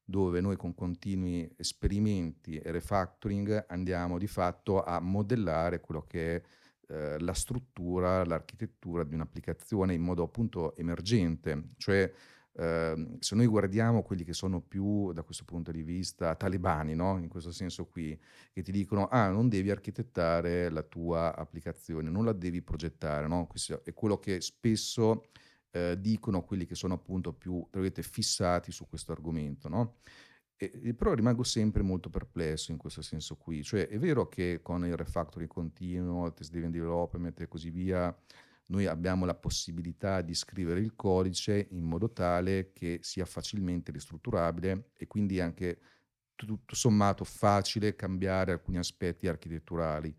Dove 0.09 0.41
noi 0.41 0.55
con 0.55 0.73
continui 0.73 1.49
esperimenti 1.55 2.57
e 2.57 2.71
refactoring 2.71 3.65
andiamo 3.67 4.17
di 4.17 4.27
fatto 4.27 4.83
a 4.83 4.99
modellare 4.99 5.79
quello 5.79 6.05
che 6.07 6.35
è 6.35 6.41
eh, 6.87 7.19
la 7.19 7.33
struttura, 7.33 8.25
l'architettura 8.25 9.03
di 9.03 9.13
un'applicazione 9.13 9.93
in 9.93 10.01
modo 10.01 10.23
appunto 10.23 10.75
emergente, 10.75 11.71
cioè 11.77 12.11
Ehm, 12.59 13.19
se 13.19 13.35
noi 13.35 13.47
guardiamo 13.47 14.01
quelli 14.03 14.25
che 14.25 14.33
sono 14.33 14.59
più 14.59 15.13
da 15.13 15.23
questo 15.23 15.45
punto 15.45 15.71
di 15.71 15.81
vista 15.81 16.35
talebani, 16.35 16.93
no? 16.93 17.17
in 17.17 17.29
questo 17.29 17.51
senso 17.51 17.85
qui, 17.85 18.19
che 18.51 18.61
ti 18.61 18.71
dicono 18.71 19.07
ah 19.07 19.29
non 19.29 19.47
devi 19.47 19.71
architettare 19.71 20.69
la 20.69 20.83
tua 20.83 21.35
applicazione, 21.35 22.09
non 22.09 22.25
la 22.25 22.33
devi 22.33 22.61
progettare, 22.61 23.27
no? 23.27 23.47
questo 23.47 23.81
è 23.85 23.93
quello 23.93 24.17
che 24.19 24.41
spesso 24.41 25.23
eh, 25.71 25.99
dicono 25.99 26.43
quelli 26.43 26.65
che 26.65 26.75
sono 26.75 26.95
appunto 26.95 27.33
più 27.33 27.67
fissati 28.01 28.71
su 28.71 28.87
questo 28.87 29.11
argomento. 29.11 29.69
No? 29.69 29.97
E, 30.61 30.93
però 30.93 31.13
rimango 31.13 31.43
sempre 31.43 31.83
molto 31.83 32.09
perplesso 32.09 32.71
in 32.71 32.77
questo 32.77 33.01
senso 33.01 33.37
qui, 33.37 33.63
cioè 33.63 33.87
è 33.87 33.97
vero 33.97 34.27
che 34.27 34.59
con 34.61 34.85
il 34.85 34.97
refactoring 34.97 35.49
continuo, 35.49 36.33
test 36.33 36.51
driven 36.51 36.71
development 36.71 37.39
e 37.39 37.47
così 37.47 37.69
via, 37.69 38.13
noi 38.67 38.85
abbiamo 38.85 39.25
la 39.25 39.35
possibilità 39.35 40.21
di 40.21 40.35
scrivere 40.35 40.79
il 40.79 40.95
codice 40.95 41.67
in 41.71 41.85
modo 41.85 42.11
tale 42.11 42.71
che 42.73 42.99
sia 43.01 43.25
facilmente 43.25 43.91
ristrutturabile 43.91 44.91
e 44.97 45.07
quindi 45.07 45.39
anche 45.39 45.79
tutto 46.35 46.75
sommato 46.75 47.23
facile 47.23 47.95
cambiare 47.95 48.51
alcuni 48.51 48.77
aspetti 48.77 49.27
architetturali. 49.27 50.15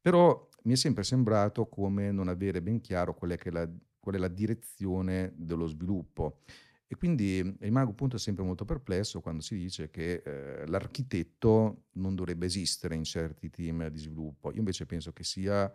Però 0.00 0.48
mi 0.62 0.72
è 0.72 0.76
sempre 0.76 1.04
sembrato 1.04 1.68
come 1.68 2.10
non 2.10 2.28
avere 2.28 2.62
ben 2.62 2.80
chiaro 2.80 3.14
qual 3.14 3.32
è, 3.32 3.50
la, 3.50 3.68
qual 4.00 4.16
è 4.16 4.18
la 4.18 4.28
direzione 4.28 5.32
dello 5.36 5.66
sviluppo. 5.66 6.40
E 6.86 6.96
quindi 6.96 7.56
rimango 7.60 7.92
appunto 7.92 8.18
sempre 8.18 8.42
molto 8.42 8.64
perplesso 8.64 9.20
quando 9.20 9.42
si 9.42 9.54
dice 9.54 9.90
che 9.90 10.22
eh, 10.24 10.66
l'architetto 10.66 11.84
non 11.92 12.16
dovrebbe 12.16 12.46
esistere 12.46 12.96
in 12.96 13.04
certi 13.04 13.48
team 13.48 13.86
di 13.88 13.98
sviluppo. 13.98 14.50
Io 14.50 14.58
invece 14.58 14.86
penso 14.86 15.12
che 15.12 15.22
sia 15.22 15.72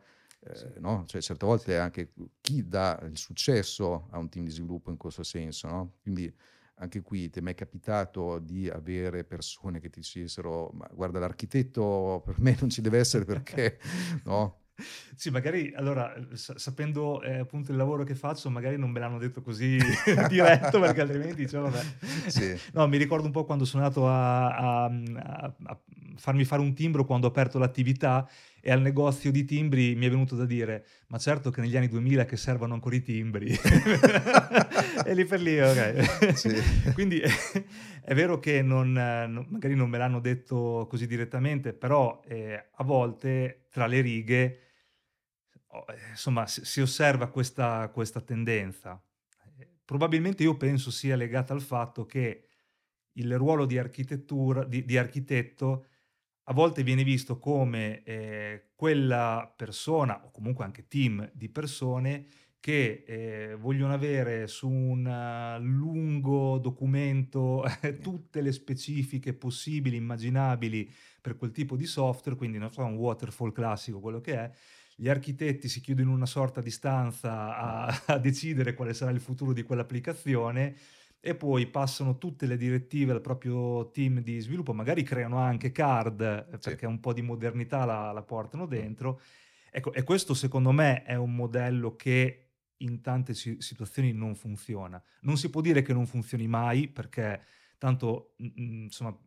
sì. 0.53 0.65
Eh, 0.65 0.79
no? 0.79 1.05
cioè, 1.08 1.22
certe 1.22 1.46
volte 1.46 1.74
è 1.74 1.77
anche 1.77 2.12
chi 2.41 2.67
dà 2.67 3.00
il 3.03 3.17
successo 3.17 4.08
a 4.12 4.17
un 4.17 4.29
team 4.29 4.46
di 4.46 4.51
sviluppo 4.51 4.91
in 4.91 4.98
questo 4.98 5.24
senso. 5.24 5.67
No? 5.67 5.94
Quindi 6.01 6.34
anche 6.75 7.01
qui 7.01 7.29
ti 7.29 7.39
è 7.39 7.41
mai 7.41 7.55
capitato 7.55 8.39
di 8.39 8.70
avere 8.70 9.24
persone 9.24 9.79
che 9.79 9.89
ti 9.89 10.01
dicessero 10.01 10.72
ma 10.74 10.89
guarda 10.91 11.20
l'architetto 11.20 12.22
per 12.25 12.39
me 12.41 12.58
non 12.60 12.70
ci 12.70 12.82
deve 12.82 12.98
essere 12.98 13.24
perché 13.24 13.79
no? 14.25 14.64
Sì, 15.15 15.29
magari 15.29 15.72
allora, 15.75 16.13
sapendo 16.34 17.22
eh, 17.22 17.39
appunto 17.39 17.72
il 17.72 17.77
lavoro 17.77 18.03
che 18.03 18.15
faccio, 18.15 18.50
magari 18.50 18.77
non 18.77 18.89
me 18.89 19.00
l'hanno 19.00 19.17
detto 19.17 19.41
così 19.41 19.77
diretto, 20.27 20.79
perché 20.79 21.01
altrimenti 21.01 21.44
dicevo, 21.44 21.70
vabbè. 21.70 21.84
Sì. 22.27 22.58
No, 22.74 22.88
mi 22.88 22.98
ricordo 22.98 23.25
un 23.25 23.32
po' 23.32 23.46
quando 23.46 23.65
sono 23.65 23.84
andato 23.84 24.08
a, 24.08 24.55
a, 24.55 24.86
a, 24.86 25.55
a 25.63 25.79
farmi 26.17 26.44
fare 26.46 26.62
un 26.62 26.74
timbro 26.74 27.05
quando 27.05 27.27
ho 27.27 27.29
aperto 27.29 27.60
l'attività 27.60 28.27
e 28.62 28.72
al 28.72 28.82
negozio 28.82 29.32
di 29.32 29.46
timbri 29.46 29.94
mi 29.96 30.08
è 30.08 30.10
venuto 30.10 30.36
da 30.36 30.46
dire, 30.46 30.86
ma 31.08 31.20
certo 31.20 31.51
che 31.51 31.62
negli 31.62 31.77
anni 31.77 31.88
2000 31.88 32.25
che 32.25 32.36
servono 32.36 32.74
ancora 32.74 32.96
i 32.96 33.01
timbri. 33.01 33.53
e 35.05 35.13
lì 35.13 35.24
per 35.25 35.39
lì, 35.39 35.62
ok. 35.62 36.34
Sì. 36.36 36.91
Quindi 36.94 37.22
è 37.22 38.13
vero 38.15 38.39
che 38.39 38.63
non, 38.63 38.91
magari 39.50 39.75
non 39.75 39.89
me 39.89 40.00
l'hanno 40.00 40.20
detto 40.20 40.88
così 40.89 41.05
direttamente, 41.05 41.74
però 41.74 42.22
eh, 42.27 42.70
a 42.72 42.84
volte 42.84 43.65
tra 43.70 43.86
le 43.86 44.01
righe, 44.01 44.60
oh, 45.75 45.86
insomma, 46.10 46.48
si 46.48 46.82
osserva 46.82 47.27
questa, 47.27 47.89
questa 47.89 48.22
tendenza. 48.22 49.01
Probabilmente 49.84 50.44
io 50.44 50.58
penso 50.58 50.89
sia 50.89 51.15
legata 51.15 51.53
al 51.53 51.62
fatto 51.62 52.05
che 52.05 52.48
il 53.13 53.38
ruolo 53.38 53.65
di 53.65 53.77
architettura, 53.77 54.63
di, 54.63 54.84
di 54.84 54.98
architetto, 54.98 55.86
a 56.44 56.53
volte 56.53 56.84
viene 56.84 57.03
visto 57.03 57.39
come 57.39 58.03
eh, 58.03 58.72
quella 58.75 59.51
persona, 59.55 60.24
o 60.25 60.32
comunque 60.32 60.63
anche 60.63 60.88
team 60.88 61.29
di 61.34 61.50
persone, 61.50 62.25
che 62.60 63.03
eh, 63.05 63.55
vogliono 63.60 63.94
avere 63.94 64.48
su 64.48 64.67
un 64.67 65.05
uh, 65.05 65.62
lungo 65.63 66.58
documento 66.58 67.63
tutte 68.01 68.41
le 68.41 68.51
specifiche 68.51 69.36
possibili, 69.36 69.98
immaginabili 69.98 70.91
per 71.22 71.38
quel 71.38 71.51
tipo 71.51 71.75
di 71.75 71.86
software, 71.86 72.36
quindi 72.36 72.58
non 72.58 72.72
so, 72.72 72.84
un 72.84 72.96
waterfall 72.96 73.51
classico, 73.51 74.00
quello 74.00 74.20
che 74.20 74.34
è, 74.34 74.51
gli 74.95 75.09
architetti 75.09 75.67
si 75.67 75.81
chiudono 75.81 76.09
in 76.09 76.15
una 76.15 76.25
sorta 76.25 76.61
di 76.61 76.71
stanza 76.71 77.57
a, 77.57 78.01
a 78.07 78.17
decidere 78.17 78.73
quale 78.73 78.93
sarà 78.93 79.11
il 79.11 79.19
futuro 79.19 79.51
di 79.53 79.63
quell'applicazione 79.63 80.75
e 81.19 81.35
poi 81.35 81.67
passano 81.67 82.17
tutte 82.17 82.45
le 82.45 82.55
direttive 82.55 83.11
al 83.11 83.21
proprio 83.21 83.89
team 83.89 84.19
di 84.19 84.39
sviluppo, 84.39 84.73
magari 84.73 85.01
creano 85.03 85.37
anche 85.39 85.71
card 85.71 86.21
eh, 86.21 86.45
sì. 86.59 86.69
perché 86.69 86.85
un 86.85 86.99
po' 86.99 87.13
di 87.13 87.23
modernità 87.23 87.83
la, 87.83 88.11
la 88.11 88.21
portano 88.21 88.65
dentro. 88.67 89.19
Ecco, 89.71 89.91
e 89.91 90.03
questo 90.03 90.33
secondo 90.33 90.71
me 90.71 91.03
è 91.03 91.15
un 91.15 91.35
modello 91.35 91.95
che 91.95 92.45
in 92.77 93.01
tante 93.01 93.33
situazioni 93.33 94.13
non 94.13 94.35
funziona. 94.35 95.01
Non 95.21 95.37
si 95.37 95.49
può 95.49 95.61
dire 95.61 95.81
che 95.81 95.93
non 95.93 96.05
funzioni 96.05 96.47
mai 96.47 96.87
perché 96.87 97.41
tanto 97.77 98.35
insomma 98.37 99.17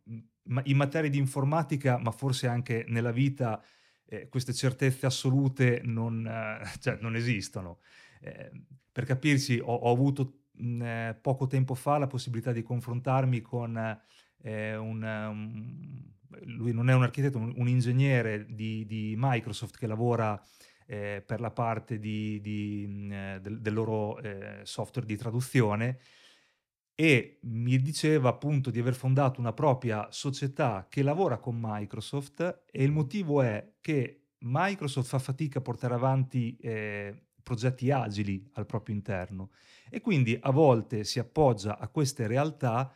in 0.64 0.76
materia 0.76 1.10
di 1.10 1.18
informatica, 1.18 1.98
ma 1.98 2.10
forse 2.10 2.46
anche 2.46 2.84
nella 2.88 3.12
vita, 3.12 3.62
eh, 4.10 4.28
queste 4.28 4.54
certezze 4.54 5.06
assolute 5.06 5.80
non, 5.84 6.26
eh, 6.26 6.66
cioè, 6.80 6.98
non 7.00 7.14
esistono. 7.14 7.78
Eh, 8.20 8.50
per 8.90 9.04
capirci, 9.04 9.60
ho, 9.62 9.74
ho 9.74 9.92
avuto 9.92 10.40
mh, 10.52 10.82
eh, 10.82 11.18
poco 11.20 11.46
tempo 11.46 11.74
fa 11.74 11.98
la 11.98 12.06
possibilità 12.06 12.52
di 12.52 12.62
confrontarmi 12.62 13.40
con 13.42 14.00
eh, 14.42 14.76
un, 14.76 15.02
um, 15.02 16.12
lui 16.56 16.72
non 16.72 16.88
è 16.88 16.94
un 16.94 17.02
architetto, 17.02 17.38
un, 17.38 17.52
un 17.56 17.68
ingegnere 17.68 18.46
di, 18.48 18.86
di, 18.86 19.14
Microsoft 19.16 19.76
che 19.76 19.86
lavora 19.86 20.40
eh, 20.86 21.22
per 21.24 21.40
la 21.40 21.50
parte 21.50 21.98
di, 21.98 22.40
di, 22.40 22.86
mh, 22.88 23.38
del, 23.40 23.60
del, 23.60 23.74
loro 23.74 24.18
software 24.62 25.06
di 25.06 25.16
traduzione 25.16 25.98
e 27.00 27.38
mi 27.42 27.80
diceva 27.80 28.30
appunto 28.30 28.70
di 28.70 28.80
aver 28.80 28.94
fondato 28.94 29.38
una 29.38 29.52
propria 29.52 30.08
società 30.10 30.88
che 30.90 31.04
lavora 31.04 31.38
con 31.38 31.56
Microsoft 31.56 32.64
e 32.68 32.82
il 32.82 32.90
motivo 32.90 33.40
è 33.40 33.74
che 33.80 34.30
Microsoft 34.38 35.06
fa 35.06 35.20
fatica 35.20 35.60
a 35.60 35.62
portare 35.62 35.94
avanti 35.94 36.56
eh, 36.56 37.26
progetti 37.40 37.92
agili 37.92 38.44
al 38.54 38.66
proprio 38.66 38.96
interno 38.96 39.50
e 39.88 40.00
quindi 40.00 40.36
a 40.40 40.50
volte 40.50 41.04
si 41.04 41.20
appoggia 41.20 41.78
a 41.78 41.86
queste 41.86 42.26
realtà 42.26 42.92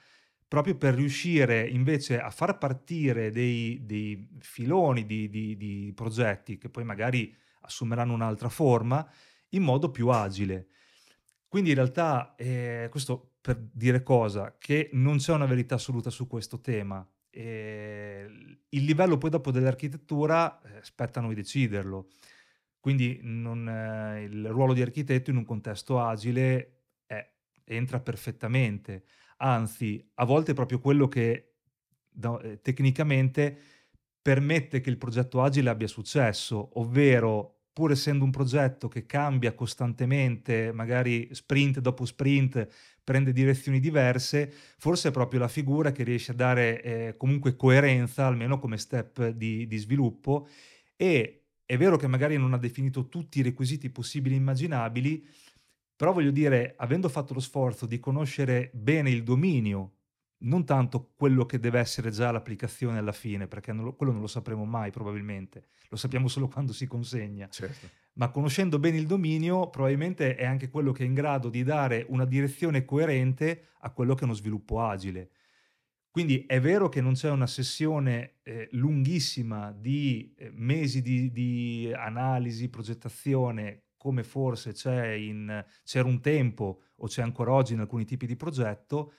proprio 0.48 0.76
per 0.76 0.94
riuscire 0.94 1.64
invece 1.68 2.18
a 2.18 2.30
far 2.30 2.58
partire 2.58 3.30
dei, 3.30 3.86
dei 3.86 4.28
filoni 4.40 5.06
di, 5.06 5.30
di, 5.30 5.56
di, 5.56 5.92
progetti 5.94 6.58
che 6.58 6.68
poi 6.68 6.82
magari 6.82 7.32
assumeranno 7.60 8.12
un'altra 8.12 8.48
forma 8.48 9.08
in 9.50 9.62
modo 9.62 9.92
più 9.92 10.08
agile. 10.08 10.66
Quindi 11.52 11.68
in 11.68 11.76
realtà, 11.76 12.34
eh, 12.36 12.86
questo 12.90 13.34
per 13.42 13.58
dire 13.70 14.02
cosa? 14.02 14.56
Che 14.56 14.88
non 14.94 15.18
c'è 15.18 15.34
una 15.34 15.44
verità 15.44 15.74
assoluta 15.74 16.08
su 16.08 16.26
questo 16.26 16.62
tema. 16.62 17.06
Eh, 17.28 18.26
il 18.70 18.84
livello 18.84 19.18
poi 19.18 19.28
dopo 19.28 19.50
dell'architettura 19.50 20.62
eh, 20.62 20.78
spetta 20.82 21.18
a 21.18 21.22
noi 21.24 21.34
deciderlo. 21.34 22.08
Quindi 22.80 23.20
non, 23.24 23.68
eh, 23.68 24.22
il 24.22 24.48
ruolo 24.48 24.72
di 24.72 24.80
architetto 24.80 25.28
in 25.28 25.36
un 25.36 25.44
contesto 25.44 26.00
agile 26.00 26.84
è, 27.04 27.30
entra 27.64 28.00
perfettamente, 28.00 29.04
anzi 29.36 30.10
a 30.14 30.24
volte 30.24 30.52
è 30.52 30.54
proprio 30.54 30.80
quello 30.80 31.06
che 31.06 31.56
da, 32.08 32.40
eh, 32.40 32.62
tecnicamente 32.62 33.58
permette 34.22 34.80
che 34.80 34.88
il 34.88 34.96
progetto 34.96 35.42
agile 35.42 35.68
abbia 35.68 35.86
successo, 35.86 36.78
ovvero 36.80 37.61
pur 37.72 37.90
essendo 37.90 38.24
un 38.24 38.30
progetto 38.30 38.88
che 38.88 39.06
cambia 39.06 39.54
costantemente, 39.54 40.72
magari 40.72 41.28
sprint 41.32 41.80
dopo 41.80 42.04
sprint, 42.04 42.66
prende 43.02 43.32
direzioni 43.32 43.80
diverse, 43.80 44.52
forse 44.78 45.08
è 45.08 45.12
proprio 45.12 45.40
la 45.40 45.48
figura 45.48 45.90
che 45.90 46.04
riesce 46.04 46.32
a 46.32 46.34
dare 46.34 46.82
eh, 46.82 47.16
comunque 47.16 47.56
coerenza, 47.56 48.26
almeno 48.26 48.58
come 48.58 48.76
step 48.78 49.28
di, 49.30 49.66
di 49.66 49.76
sviluppo. 49.78 50.48
E 50.96 51.46
è 51.64 51.76
vero 51.76 51.96
che 51.96 52.06
magari 52.06 52.36
non 52.36 52.52
ha 52.52 52.58
definito 52.58 53.08
tutti 53.08 53.38
i 53.38 53.42
requisiti 53.42 53.90
possibili 53.90 54.34
e 54.34 54.38
immaginabili, 54.38 55.26
però 55.96 56.12
voglio 56.12 56.30
dire, 56.30 56.74
avendo 56.76 57.08
fatto 57.08 57.32
lo 57.32 57.40
sforzo 57.40 57.86
di 57.86 57.98
conoscere 57.98 58.70
bene 58.74 59.10
il 59.10 59.22
dominio 59.22 59.98
non 60.42 60.64
tanto 60.64 61.12
quello 61.16 61.44
che 61.44 61.58
deve 61.58 61.78
essere 61.78 62.10
già 62.10 62.30
l'applicazione 62.30 62.98
alla 62.98 63.12
fine, 63.12 63.46
perché 63.46 63.72
non 63.72 63.84
lo, 63.84 63.94
quello 63.94 64.12
non 64.12 64.20
lo 64.20 64.26
sapremo 64.26 64.64
mai 64.64 64.90
probabilmente, 64.90 65.66
lo 65.88 65.96
sappiamo 65.96 66.28
solo 66.28 66.48
quando 66.48 66.72
si 66.72 66.86
consegna. 66.86 67.48
Certo. 67.48 67.88
Ma 68.14 68.30
conoscendo 68.30 68.78
bene 68.78 68.98
il 68.98 69.06
dominio, 69.06 69.70
probabilmente 69.70 70.34
è 70.36 70.44
anche 70.44 70.68
quello 70.68 70.92
che 70.92 71.02
è 71.02 71.06
in 71.06 71.14
grado 71.14 71.48
di 71.48 71.62
dare 71.62 72.04
una 72.08 72.26
direzione 72.26 72.84
coerente 72.84 73.68
a 73.80 73.90
quello 73.90 74.14
che 74.14 74.22
è 74.22 74.24
uno 74.24 74.34
sviluppo 74.34 74.82
agile. 74.82 75.30
Quindi 76.10 76.44
è 76.46 76.60
vero 76.60 76.90
che 76.90 77.00
non 77.00 77.14
c'è 77.14 77.30
una 77.30 77.46
sessione 77.46 78.34
eh, 78.42 78.68
lunghissima 78.72 79.72
di 79.72 80.34
eh, 80.36 80.50
mesi 80.52 81.00
di, 81.00 81.32
di, 81.32 81.90
analisi, 81.94 82.68
progettazione, 82.68 83.84
come 83.96 84.22
forse 84.22 84.72
c'è 84.72 85.12
in, 85.12 85.64
c'era 85.84 86.06
un 86.06 86.20
tempo 86.20 86.82
o 86.96 87.06
c'è 87.06 87.22
ancora 87.22 87.52
oggi 87.52 87.72
in 87.72 87.80
alcuni 87.80 88.04
tipi 88.04 88.26
di 88.26 88.36
progetto, 88.36 89.14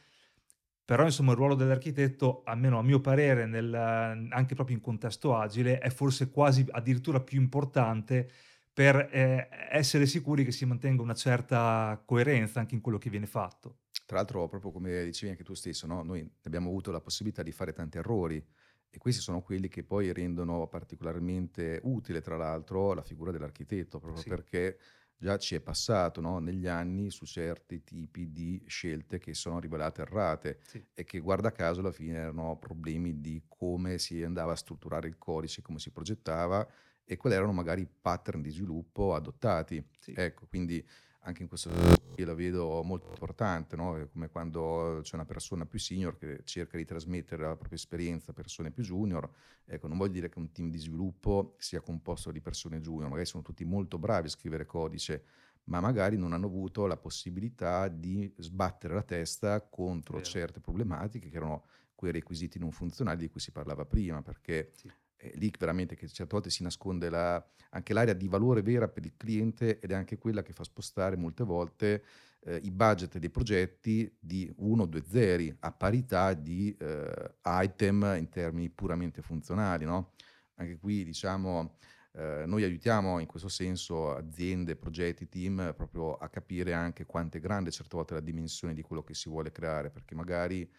però 0.86 1.06
insomma 1.06 1.32
il 1.32 1.38
ruolo 1.38 1.56
dell'architetto, 1.56 2.44
almeno 2.46 2.78
a 2.78 2.84
mio 2.84 3.00
parere, 3.00 3.46
nel, 3.46 3.74
anche 3.74 4.56
proprio 4.56 4.76
in 4.76 4.82
contesto 4.82 5.36
agile, 5.36 5.80
è 5.80 5.90
forse 5.90 6.30
quasi 6.30 6.66
addirittura 6.70 7.22
più 7.22 7.40
importante 7.40 8.30
per 8.74 9.08
eh, 9.12 9.48
essere 9.70 10.06
sicuri 10.06 10.44
che 10.44 10.52
si 10.52 10.66
mantenga 10.66 11.02
una 11.02 11.14
certa 11.14 12.02
coerenza 12.06 12.60
anche 12.60 12.76
in 12.76 12.82
quello 12.82 12.98
che 12.98 13.10
viene 13.10 13.28
fatto. 13.28 13.78
Tra 14.06 14.18
l'altro, 14.18 14.48
proprio 14.48 14.72
come 14.72 15.04
dicevi 15.06 15.32
anche 15.32 15.44
tu 15.44 15.54
stesso, 15.54 15.88
no? 15.88 16.04
noi 16.04 16.28
abbiamo 16.44 16.68
avuto 16.68 16.92
la 16.92 17.00
possibilità 17.00 17.44
di 17.44 17.52
fare 17.52 17.72
tanti 17.72 18.00
errori 18.00 18.44
e 18.90 18.98
questi 18.98 19.22
sono 19.22 19.42
quelli 19.42 19.70
che 19.70 19.84
poi 19.84 20.12
rendono 20.12 20.68
particolarmente 20.68 21.80
utile, 21.84 22.22
tra 22.22 22.36
l'altro, 22.36 22.94
la 22.94 23.02
figura 23.02 23.32
dell'architetto, 23.32 24.00
proprio 24.00 24.22
sì. 24.22 24.30
perché 24.30 24.78
già 25.24 25.38
ci 25.38 25.56
è 25.56 25.62
passato 25.62 26.20
no? 26.22 26.40
negli 26.40 26.68
anni 26.68 27.10
su 27.10 27.26
certi 27.26 27.84
tipi 27.84 28.32
di 28.32 28.62
scelte 28.68 29.20
che 29.20 29.34
sono 29.34 29.60
rivelate 29.60 30.02
errate 30.02 30.60
sì. 30.62 30.86
e 30.94 31.06
che 31.06 31.20
guarda 31.20 31.52
caso 31.52 31.80
alla 31.80 31.92
fine 31.92 32.18
erano 32.18 32.58
problemi 32.60 33.22
di 33.22 33.44
come 33.48 33.98
si 33.98 34.22
andava 34.22 34.52
a 34.52 34.56
strutturare 34.56 35.08
il 35.08 35.18
codice, 35.18 35.62
come 35.62 35.80
si 35.80 35.92
progettava 35.92 36.68
e 37.06 37.16
quali 37.18 37.36
erano 37.36 37.54
magari 37.54 37.82
i 37.82 37.88
pattern 37.88 38.42
di 38.42 38.50
sviluppo 38.52 39.16
adottati. 39.16 39.84
Sì. 40.00 40.14
Ecco, 40.14 40.46
quindi 40.48 40.86
anche 41.24 41.42
in 41.42 41.48
questo 41.48 41.70
io 42.16 42.26
la 42.26 42.34
vedo 42.34 42.84
molto 42.84 43.10
importante, 43.10 43.76
no? 43.76 44.08
come 44.12 44.30
quando 44.30 45.00
c'è 45.02 45.16
una 45.16 45.26
persona 45.26 45.66
più 45.66 45.80
senior 45.80 46.18
che 46.18 46.42
cerca 46.44 46.78
di 46.78 46.86
trasmettere 46.86 47.44
la 47.44 47.56
propria 47.56 47.78
esperienza 47.78 48.32
a 48.32 48.34
persone 48.34 48.72
più 48.72 48.84
junior. 48.84 49.30
Ecco, 49.66 49.88
non 49.88 49.98
voglio 49.98 50.14
dire 50.14 50.30
che 50.30 50.40
un 50.40 50.52
team 50.52 50.70
di 50.70 50.78
sviluppo 50.78 51.56
sia 51.58 51.82
composto 51.82 52.32
di 52.32 52.42
persone 52.42 52.82
junior, 52.82 53.10
magari 53.10 53.26
sono 53.26 53.44
tutti 53.44 53.64
molto 53.64 53.98
bravi 53.98 54.28
a 54.28 54.32
scrivere 54.32 54.66
codice, 54.66 55.24
ma 55.66 55.80
magari 55.80 56.18
non 56.18 56.34
hanno 56.34 56.48
avuto 56.48 56.86
la 56.86 56.98
possibilità 56.98 57.88
di 57.88 58.32
sbattere 58.38 58.94
la 58.94 59.04
testa 59.04 59.62
contro 59.62 60.18
Vero. 60.18 60.30
certe 60.30 60.60
problematiche 60.60 61.30
che 61.30 61.38
erano 61.38 61.66
quei 61.96 62.12
requisiti 62.12 62.60
non 62.60 62.72
funzionali 62.72 63.18
di 63.18 63.30
cui 63.30 63.40
si 63.40 63.52
parlava 63.52 63.86
prima, 63.86 64.22
perché 64.22 64.72
sì 64.76 64.92
è 65.24 65.32
lì 65.36 65.52
veramente 65.58 65.96
che 65.96 66.08
certe 66.08 66.34
volte 66.34 66.50
si 66.50 66.64
nasconde 66.64 67.10
la, 67.10 67.44
anche 67.70 67.94
l'area 67.94 68.14
di 68.14 68.28
valore 68.28 68.62
vera 68.62 68.90
per 68.90 69.06
il 69.06 69.14
cliente 69.16 69.80
ed 69.80 69.92
è 69.92 69.94
anche 69.94 70.18
quella 70.18 70.42
che 70.42 70.52
fa 70.52 70.64
spostare 70.64 71.16
molte 71.16 71.44
volte 71.44 72.04
eh, 72.42 72.60
i 72.64 72.72
budget 72.72 73.18
dei 73.18 73.30
progetti 73.30 74.14
di 74.20 74.52
uno 74.58 74.84
o 74.84 74.86
due 74.86 75.04
zeri 75.08 75.56
a 75.62 75.72
parità 75.72 76.34
di 76.34 76.76
eh, 76.78 77.36
item 77.46 78.16
in 78.18 78.28
termini 78.30 78.70
puramente 78.70 79.22
funzionali. 79.22 79.86
No? 79.86 80.12
Anche 80.56 80.78
qui 80.78 81.06
diciamo 81.06 81.78
eh, 82.16 82.44
noi 82.46 82.64
aiutiamo 82.64 83.20
in 83.20 83.26
questo 83.26 83.48
senso 83.48 84.14
aziende, 84.14 84.76
progetti, 84.76 85.28
team 85.30 85.74
proprio 85.76 86.16
a 86.16 86.28
capire 86.30 86.74
anche 86.74 87.06
quanto 87.06 87.38
è 87.38 87.40
grande 87.40 87.72
certe 87.72 87.96
volte 87.96 88.14
la 88.14 88.20
dimensione 88.20 88.74
di 88.74 88.82
quello 88.82 89.04
che 89.04 89.16
si 89.16 89.30
vuole 89.30 89.52
creare 89.52 89.90
perché 89.90 90.14
magari 90.14 90.70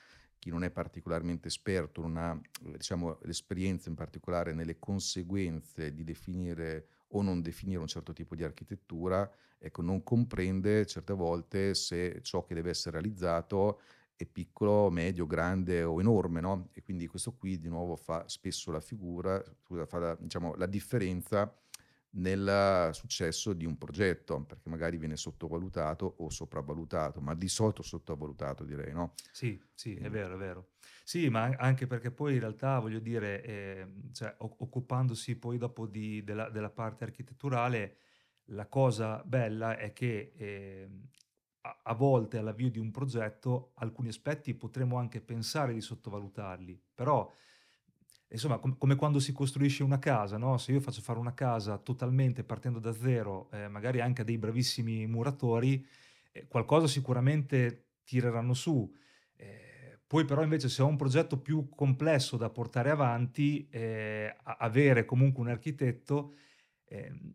chi 0.45 0.51
non 0.51 0.63
è 0.63 0.71
particolarmente 0.71 1.49
esperto, 1.49 2.03
non 2.03 2.19
ha 2.19 2.39
diciamo, 2.61 3.17
l'esperienza 3.23 3.89
in 3.89 3.95
particolare 3.95 4.53
nelle 4.53 4.79
conseguenze 4.79 5.95
di 5.95 6.05
definire 6.05 6.89
o 7.13 7.23
non 7.23 7.41
definire 7.41 7.79
un 7.79 7.87
certo 7.87 8.13
tipo 8.13 8.35
di 8.35 8.45
architettura, 8.45 9.27
ecco, 9.57 9.81
non 9.81 10.03
comprende 10.03 10.85
certe 10.85 11.15
volte 11.15 11.75
se 11.75 12.21
ciò 12.21 12.45
che 12.45 12.53
deve 12.53 12.69
essere 12.69 13.01
realizzato 13.01 13.81
è 14.17 14.27
piccolo, 14.27 14.91
medio, 14.91 15.25
grande 15.25 15.83
o 15.83 15.99
enorme, 15.99 16.43
no? 16.43 16.69
E 16.75 16.83
quindi 16.83 17.07
questo 17.07 17.33
qui 17.33 17.59
di 17.59 17.69
nuovo 17.69 17.97
fa 17.97 18.29
spesso 18.29 18.71
la 18.71 18.81
figura, 18.81 19.43
fa 19.87 19.99
la, 19.99 20.15
diciamo, 20.15 20.57
la 20.57 20.67
differenza 20.67 21.51
nel 22.17 22.91
successo 22.93 23.53
di 23.53 23.65
un 23.65 23.77
progetto, 23.77 24.43
perché 24.43 24.69
magari 24.69 24.97
viene 24.99 25.17
sottovalutato 25.17 26.15
o 26.19 26.31
sopravvalutato, 26.31 27.21
ma 27.21 27.35
di 27.35 27.49
solito 27.49 27.83
sottovalutato 27.83 28.65
direi, 28.65 28.93
no? 28.93 29.15
Sì, 29.33 29.61
sì, 29.75 29.95
è 29.95 30.09
vero, 30.11 30.35
è 30.35 30.39
vero. 30.39 30.69
Sì, 31.03 31.29
ma 31.29 31.45
anche 31.59 31.87
perché 31.87 32.11
poi 32.11 32.35
in 32.35 32.41
realtà, 32.41 32.79
voglio 32.79 33.01
dire, 33.01 33.43
eh, 33.43 33.87
cioè, 34.13 34.35
occupandosi 34.39 35.37
poi 35.37 35.59
dopo 35.59 35.87
di, 35.87 36.23
della, 36.25 36.49
della, 36.51 36.71
parte 36.71 37.05
architetturale, 37.05 37.97
la 38.49 38.67
cosa 38.67 39.23
bella 39.25 39.77
è 39.77 39.93
che 39.93 40.33
eh, 40.37 40.89
a, 41.63 41.81
a 41.83 41.95
volte 41.95 42.39
all'avvio 42.39 42.71
di 42.71 42.79
un 42.79 42.91
progetto 42.91 43.73
alcuni 43.77 44.09
aspetti 44.09 44.55
potremmo 44.55 44.99
anche 44.99 45.21
pensare 45.21 45.73
di 45.73 45.81
sottovalutarli, 45.81 46.81
però 46.95 47.31
insomma, 48.29 48.59
com- 48.59 48.77
come 48.79 48.97
quando 48.97 49.19
si 49.21 49.33
costruisce 49.33 49.83
una 49.83 49.99
casa, 49.99 50.37
no? 50.39 50.59
Se 50.59 50.73
io 50.73 50.81
faccio 50.81 51.01
fare 51.03 51.19
una 51.19 51.35
casa 51.35 51.79
totalmente 51.79 52.45
partendo 52.45 52.79
da 52.79 52.93
zero, 52.93 53.51
eh, 53.53 53.69
magari 53.69 54.01
anche 54.01 54.23
a 54.23 54.25
dei 54.25 54.39
bravissimi 54.39 55.07
muratori, 55.07 55.85
eh, 56.33 56.47
qualcosa 56.49 56.87
sicuramente 56.87 57.89
tireranno 58.05 58.55
su. 58.55 58.93
Eh, 59.37 59.99
poi 60.07 60.25
però 60.25 60.43
invece 60.43 60.69
se 60.69 60.83
ho 60.83 60.87
un 60.87 60.97
progetto 60.97 61.41
più 61.41 61.69
complesso 61.69 62.37
da 62.37 62.51
portare 62.51 62.91
avanti, 62.91 63.67
eh, 63.71 64.35
avere 64.43 65.05
comunque 65.05 65.43
un 65.43 65.49
architetto 65.49 66.35
ehm, 66.87 67.33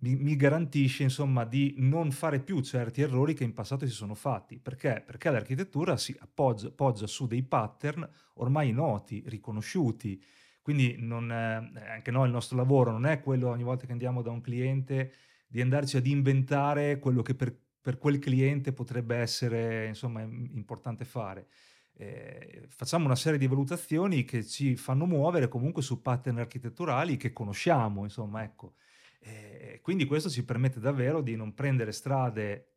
mi, 0.00 0.16
mi, 0.16 0.36
garantisce 0.36 1.02
insomma 1.02 1.44
di 1.44 1.74
non 1.78 2.10
fare 2.10 2.40
più 2.40 2.60
certi 2.60 3.02
errori 3.02 3.34
che 3.34 3.44
in 3.44 3.52
passato 3.52 3.86
si 3.86 3.92
sono 3.92 4.14
fatti. 4.14 4.58
Perché? 4.58 5.02
Perché 5.04 5.30
l'architettura 5.30 5.96
si 5.96 6.16
appoggia, 6.20 6.68
appoggia 6.68 7.06
su 7.06 7.26
dei 7.26 7.42
pattern 7.42 8.08
ormai 8.34 8.72
noti, 8.72 9.22
riconosciuti. 9.26 10.22
Quindi 10.62 10.96
non, 10.98 11.30
eh, 11.30 11.90
anche 11.90 12.10
noi 12.10 12.26
il 12.26 12.32
nostro 12.32 12.56
lavoro 12.56 12.90
non 12.90 13.06
è 13.06 13.20
quello 13.20 13.48
ogni 13.48 13.62
volta 13.62 13.86
che 13.86 13.92
andiamo 13.92 14.22
da 14.22 14.30
un 14.30 14.40
cliente 14.40 15.12
di 15.46 15.60
andarci 15.60 15.96
ad 15.96 16.06
inventare 16.06 16.98
quello 16.98 17.22
che 17.22 17.34
per, 17.34 17.54
per 17.80 17.98
quel 17.98 18.18
cliente 18.18 18.72
potrebbe 18.72 19.16
essere 19.16 19.86
insomma 19.86 20.22
importante 20.22 21.04
fare. 21.04 21.48
Eh, 21.92 22.64
facciamo 22.68 23.04
una 23.04 23.16
serie 23.16 23.38
di 23.38 23.46
valutazioni 23.46 24.24
che 24.24 24.44
ci 24.44 24.76
fanno 24.76 25.06
muovere 25.06 25.48
comunque 25.48 25.82
su 25.82 26.00
pattern 26.00 26.38
architetturali 26.38 27.16
che 27.16 27.32
conosciamo, 27.32 28.04
insomma, 28.04 28.42
ecco. 28.42 28.74
E 29.22 29.80
quindi 29.82 30.06
questo 30.06 30.30
ci 30.30 30.44
permette 30.44 30.80
davvero 30.80 31.20
di 31.20 31.36
non 31.36 31.54
prendere 31.54 31.92
strade 31.92 32.70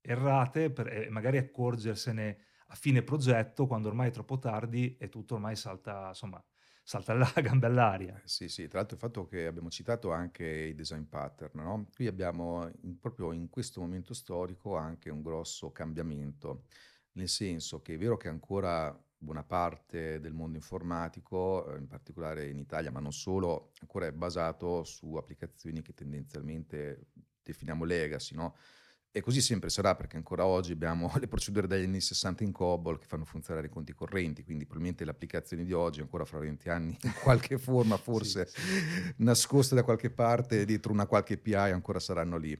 errate 0.00 0.70
per, 0.70 0.88
e 0.88 1.08
magari 1.10 1.38
accorgersene 1.38 2.38
a 2.68 2.74
fine 2.74 3.02
progetto 3.02 3.66
quando 3.66 3.88
ormai 3.88 4.08
è 4.08 4.10
troppo 4.10 4.38
tardi 4.38 4.96
e 4.96 5.08
tutto 5.08 5.34
ormai 5.34 5.54
salta, 5.54 6.08
insomma, 6.08 6.42
salta 6.82 7.14
la 7.14 7.30
gambe 7.40 7.66
all'aria. 7.66 8.16
Eh, 8.16 8.26
sì, 8.26 8.48
sì, 8.48 8.66
tra 8.66 8.78
l'altro 8.78 8.96
il 8.96 9.02
fatto 9.02 9.26
che 9.26 9.46
abbiamo 9.46 9.70
citato 9.70 10.10
anche 10.10 10.44
i 10.46 10.74
design 10.74 11.04
pattern, 11.04 11.60
no? 11.60 11.86
qui 11.94 12.06
abbiamo 12.06 12.70
in, 12.82 12.98
proprio 12.98 13.32
in 13.32 13.48
questo 13.50 13.80
momento 13.80 14.14
storico 14.14 14.76
anche 14.76 15.10
un 15.10 15.22
grosso 15.22 15.70
cambiamento, 15.70 16.64
nel 17.12 17.28
senso 17.28 17.82
che 17.82 17.94
è 17.94 17.98
vero 17.98 18.16
che 18.16 18.28
ancora 18.28 18.98
buona 19.22 19.44
parte 19.44 20.18
del 20.20 20.32
mondo 20.32 20.56
informatico, 20.56 21.72
eh, 21.72 21.78
in 21.78 21.86
particolare 21.86 22.48
in 22.48 22.58
Italia, 22.58 22.90
ma 22.90 23.00
non 23.00 23.12
solo, 23.12 23.70
ancora 23.80 24.06
è 24.06 24.12
basato 24.12 24.82
su 24.82 25.14
applicazioni 25.14 25.80
che 25.80 25.94
tendenzialmente 25.94 27.06
definiamo 27.42 27.84
legacy, 27.84 28.34
no? 28.34 28.56
E 29.14 29.20
così 29.20 29.42
sempre 29.42 29.68
sarà 29.68 29.94
perché 29.94 30.16
ancora 30.16 30.46
oggi 30.46 30.72
abbiamo 30.72 31.12
le 31.20 31.28
procedure 31.28 31.66
dagli 31.66 31.84
anni 31.84 32.00
60 32.00 32.42
in 32.44 32.50
COBOL 32.50 32.98
che 32.98 33.06
fanno 33.06 33.24
funzionare 33.24 33.66
i 33.66 33.70
conti 33.70 33.92
correnti, 33.92 34.42
quindi 34.42 34.64
probabilmente 34.64 35.04
le 35.04 35.10
applicazioni 35.10 35.64
di 35.64 35.72
oggi 35.72 36.00
ancora 36.00 36.24
fra 36.24 36.38
20 36.38 36.68
anni 36.70 36.98
in 37.02 37.12
qualche 37.22 37.58
forma 37.58 37.98
forse 37.98 38.46
sì, 38.46 38.60
sì. 38.60 39.14
nascoste 39.18 39.74
da 39.74 39.84
qualche 39.84 40.10
parte 40.10 40.64
dietro 40.64 40.92
una 40.92 41.06
qualche 41.06 41.34
API 41.34 41.70
ancora 41.72 42.00
saranno 42.00 42.38
lì. 42.38 42.58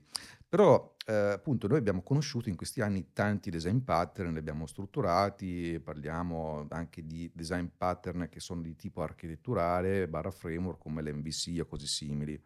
Però 0.52 0.96
eh, 1.06 1.14
appunto 1.14 1.66
noi 1.66 1.78
abbiamo 1.78 2.02
conosciuto 2.02 2.50
in 2.50 2.56
questi 2.56 2.82
anni 2.82 3.14
tanti 3.14 3.48
design 3.48 3.78
pattern, 3.78 4.32
li 4.34 4.38
abbiamo 4.38 4.66
strutturati, 4.66 5.80
parliamo 5.82 6.66
anche 6.68 7.06
di 7.06 7.30
design 7.34 7.68
pattern 7.74 8.28
che 8.28 8.38
sono 8.38 8.60
di 8.60 8.76
tipo 8.76 9.00
architetturale, 9.00 10.06
barra 10.08 10.30
framework 10.30 10.78
come 10.78 11.00
l'MVC 11.00 11.58
o 11.60 11.64
cose 11.64 11.86
simili. 11.86 12.38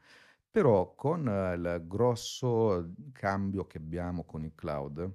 Però 0.48 0.94
con 0.94 1.26
eh, 1.26 1.54
il 1.54 1.82
grosso 1.88 2.92
cambio 3.10 3.66
che 3.66 3.78
abbiamo 3.78 4.24
con 4.24 4.44
il 4.44 4.54
cloud 4.54 5.12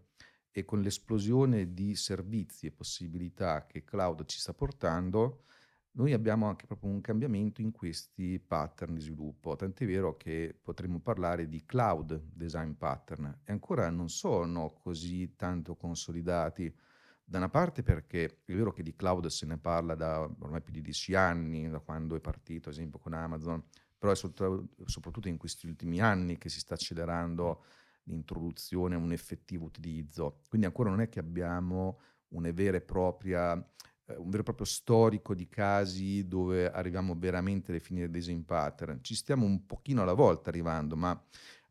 e 0.51 0.65
con 0.65 0.81
l'esplosione 0.81 1.73
di 1.73 1.95
servizi 1.95 2.65
e 2.65 2.71
possibilità 2.71 3.67
che 3.67 3.85
cloud 3.85 4.25
ci 4.25 4.37
sta 4.37 4.53
portando, 4.53 5.45
noi 5.93 6.13
abbiamo 6.13 6.47
anche 6.47 6.65
proprio 6.65 6.89
un 6.89 7.01
cambiamento 7.01 7.61
in 7.61 7.71
questi 7.71 8.39
pattern 8.39 8.93
di 8.93 9.01
sviluppo, 9.01 9.55
tant'è 9.55 9.85
vero 9.85 10.15
che 10.15 10.57
potremmo 10.61 10.99
parlare 10.99 11.47
di 11.47 11.65
cloud 11.65 12.21
design 12.33 12.71
pattern 12.73 13.41
e 13.43 13.51
ancora 13.51 13.89
non 13.89 14.09
sono 14.09 14.71
così 14.71 15.35
tanto 15.35 15.75
consolidati. 15.75 16.73
Da 17.23 17.37
una 17.37 17.49
parte 17.49 17.83
perché 17.83 18.25
è 18.45 18.53
vero 18.53 18.71
che 18.71 18.83
di 18.83 18.95
cloud 18.95 19.25
se 19.27 19.45
ne 19.45 19.57
parla 19.57 19.95
da 19.95 20.21
ormai 20.21 20.61
più 20.61 20.73
di 20.73 20.81
dieci 20.81 21.13
anni, 21.13 21.69
da 21.69 21.79
quando 21.79 22.15
è 22.15 22.19
partito 22.19 22.69
ad 22.69 22.75
esempio 22.75 22.99
con 22.99 23.13
Amazon, 23.13 23.63
però 23.97 24.11
è 24.11 24.15
soprattutto 24.15 25.27
in 25.27 25.37
questi 25.37 25.67
ultimi 25.67 25.99
anni 25.99 26.37
che 26.37 26.49
si 26.49 26.59
sta 26.59 26.73
accelerando 26.73 27.63
l'introduzione, 28.03 28.95
un 28.95 29.11
effettivo 29.11 29.65
utilizzo. 29.65 30.41
Quindi 30.49 30.67
ancora 30.67 30.89
non 30.89 31.01
è 31.01 31.09
che 31.09 31.19
abbiamo 31.19 31.99
una 32.29 32.51
vera 32.51 32.77
e 32.77 32.81
propria, 32.81 33.53
un 34.17 34.29
vero 34.29 34.41
e 34.41 34.43
proprio 34.43 34.65
storico 34.65 35.33
di 35.33 35.47
casi 35.47 36.27
dove 36.27 36.69
arriviamo 36.69 37.15
veramente 37.17 37.71
a 37.71 37.73
definire 37.73 38.09
design 38.09 38.41
pattern. 38.41 38.99
Ci 39.01 39.15
stiamo 39.15 39.45
un 39.45 39.65
pochino 39.65 40.01
alla 40.01 40.13
volta 40.13 40.49
arrivando, 40.49 40.95
ma 40.95 41.19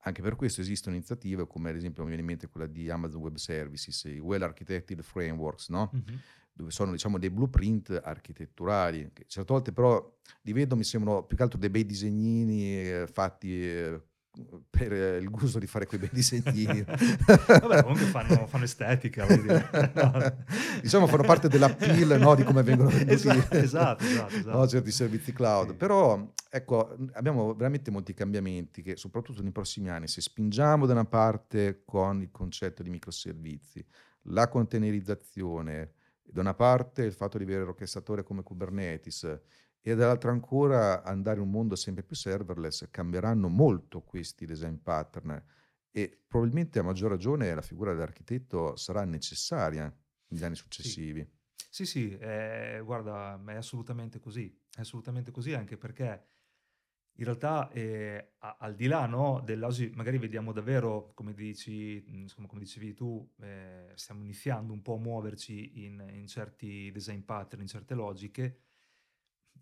anche 0.04 0.22
per 0.22 0.36
questo 0.36 0.60
esistono 0.60 0.94
iniziative 0.96 1.46
come 1.46 1.70
ad 1.70 1.76
esempio 1.76 2.02
mi 2.02 2.08
viene 2.08 2.22
in 2.22 2.28
mente 2.28 2.48
quella 2.48 2.66
di 2.66 2.88
Amazon 2.88 3.20
Web 3.20 3.36
Services, 3.36 4.04
i 4.04 4.18
Well 4.18 4.42
Architected 4.42 5.02
Frameworks, 5.02 5.68
no? 5.68 5.90
Mm-hmm. 5.94 6.18
dove 6.52 6.70
sono 6.70 6.92
diciamo, 6.92 7.18
dei 7.18 7.30
blueprint 7.30 8.00
architetturali, 8.02 9.10
che 9.12 9.24
certe 9.26 9.52
volte 9.52 9.72
però 9.72 10.18
li 10.42 10.52
vedo, 10.52 10.76
mi 10.76 10.84
sembrano 10.84 11.24
più 11.24 11.36
che 11.36 11.42
altro 11.42 11.58
dei 11.58 11.70
bei 11.70 11.84
disegnini 11.84 12.88
eh, 12.88 13.06
fatti 13.06 13.62
eh, 13.62 14.02
per 14.70 14.92
il 14.92 15.28
gusto 15.28 15.58
di 15.58 15.66
fare 15.66 15.86
quei 15.86 16.00
bei 16.00 16.10
disegnini. 16.12 16.84
Vabbè, 16.86 17.82
comunque 17.82 18.06
fanno, 18.06 18.46
fanno 18.46 18.64
estetica, 18.64 19.26
no. 19.26 20.34
diciamo 20.80 21.06
fanno 21.06 21.24
parte 21.24 21.48
della 21.48 21.72
pill 21.74 22.16
no, 22.18 22.34
di 22.34 22.44
come 22.44 22.62
vengono 22.62 22.88
venduti 22.90 23.12
esatto, 23.12 23.56
esatto, 23.56 24.04
esatto, 24.04 24.36
esatto. 24.36 24.50
No, 24.56 24.66
certi 24.66 24.90
servizi 24.92 25.32
cloud. 25.32 25.70
Sì. 25.70 25.76
Però 25.76 26.32
ecco, 26.48 26.96
abbiamo 27.12 27.54
veramente 27.54 27.90
molti 27.90 28.14
cambiamenti 28.14 28.82
che 28.82 28.96
soprattutto 28.96 29.42
nei 29.42 29.52
prossimi 29.52 29.90
anni, 29.90 30.06
se 30.06 30.20
spingiamo 30.20 30.86
da 30.86 30.92
una 30.92 31.06
parte 31.06 31.82
con 31.84 32.22
il 32.22 32.30
concetto 32.30 32.82
di 32.82 32.90
microservizi, 32.90 33.84
la 34.24 34.48
containerizzazione, 34.48 35.92
da 36.22 36.40
una 36.40 36.54
parte 36.54 37.02
il 37.02 37.12
fatto 37.12 37.38
di 37.38 37.44
avere 37.44 37.64
l'orchestratore 37.64 38.22
come 38.22 38.42
Kubernetes, 38.42 39.40
e 39.82 39.94
dall'altra 39.94 40.30
ancora 40.30 41.02
andare 41.02 41.38
in 41.38 41.46
un 41.46 41.50
mondo 41.50 41.74
sempre 41.76 42.02
più 42.02 42.16
serverless, 42.16 42.88
cambieranno 42.90 43.48
molto 43.48 44.02
questi 44.02 44.44
design 44.46 44.76
pattern 44.76 45.42
e 45.90 46.22
probabilmente 46.26 46.78
a 46.78 46.82
maggior 46.82 47.10
ragione 47.10 47.54
la 47.54 47.62
figura 47.62 47.92
dell'architetto 47.92 48.76
sarà 48.76 49.04
necessaria 49.04 49.92
negli 50.28 50.44
anni 50.44 50.54
successivi. 50.54 51.26
Sì, 51.56 51.84
sì, 51.84 51.86
sì 51.86 52.18
eh, 52.18 52.80
guarda, 52.84 53.42
è 53.46 53.54
assolutamente 53.54 54.18
così, 54.20 54.54
è 54.74 54.80
assolutamente 54.80 55.30
così 55.30 55.54
anche 55.54 55.76
perché 55.76 56.24
in 57.14 57.24
realtà 57.24 57.70
eh, 57.70 58.34
al 58.38 58.74
di 58.74 58.86
là 58.86 59.04
no, 59.06 59.42
dell'oggi 59.44 59.90
magari 59.94 60.16
vediamo 60.18 60.52
davvero, 60.52 61.12
come, 61.14 61.34
dici, 61.34 62.02
insomma, 62.06 62.46
come 62.46 62.60
dicevi 62.60 62.94
tu, 62.94 63.30
eh, 63.42 63.92
stiamo 63.94 64.22
iniziando 64.22 64.72
un 64.72 64.80
po' 64.80 64.94
a 64.94 64.98
muoverci 64.98 65.84
in, 65.84 66.02
in 66.14 66.26
certi 66.26 66.90
design 66.90 67.20
pattern, 67.20 67.60
in 67.60 67.68
certe 67.68 67.94
logiche, 67.94 68.60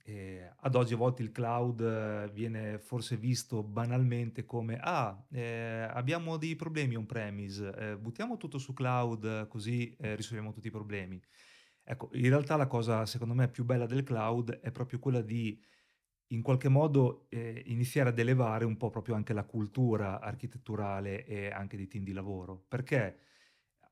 eh, 0.05 0.53
ad 0.61 0.75
oggi 0.75 0.95
a 0.95 0.97
volte 0.97 1.23
il 1.23 1.31
cloud 1.33 1.81
eh, 1.81 2.31
viene 2.33 2.79
forse 2.79 3.17
visto 3.17 3.63
banalmente 3.63 4.45
come 4.45 4.79
ah, 4.81 5.27
eh, 5.31 5.89
abbiamo 5.91 6.37
dei 6.37 6.57
problemi 6.57 6.97
on-premise, 6.97 7.73
eh, 7.77 7.97
buttiamo 7.99 8.37
tutto 8.37 8.59
su 8.59 8.73
cloud 8.73 9.49
così 9.49 9.95
eh, 9.99 10.15
risolviamo 10.17 10.53
tutti 10.53 10.69
i 10.69 10.71
problemi. 10.71 11.21
Ecco, 11.85 12.11
in 12.13 12.29
realtà 12.29 12.57
la 12.57 12.67
cosa 12.67 13.07
secondo 13.07 13.35
me 13.35 13.49
più 13.49 13.65
bella 13.65 13.87
del 13.87 14.03
cloud 14.03 14.61
è 14.61 14.71
proprio 14.71 14.99
quella 14.99 15.23
di 15.23 15.61
in 16.29 16.43
qualche 16.43 16.69
modo 16.69 17.27
eh, 17.31 17.63
iniziare 17.67 18.11
ad 18.11 18.19
elevare 18.19 18.65
un 18.65 18.77
po' 18.77 18.91
proprio 18.91 19.15
anche 19.15 19.33
la 19.33 19.45
cultura 19.45 20.21
architetturale 20.21 21.25
e 21.25 21.51
anche 21.51 21.77
dei 21.77 21.87
team 21.89 22.05
di 22.05 22.13
lavoro, 22.13 22.65
perché 22.69 23.21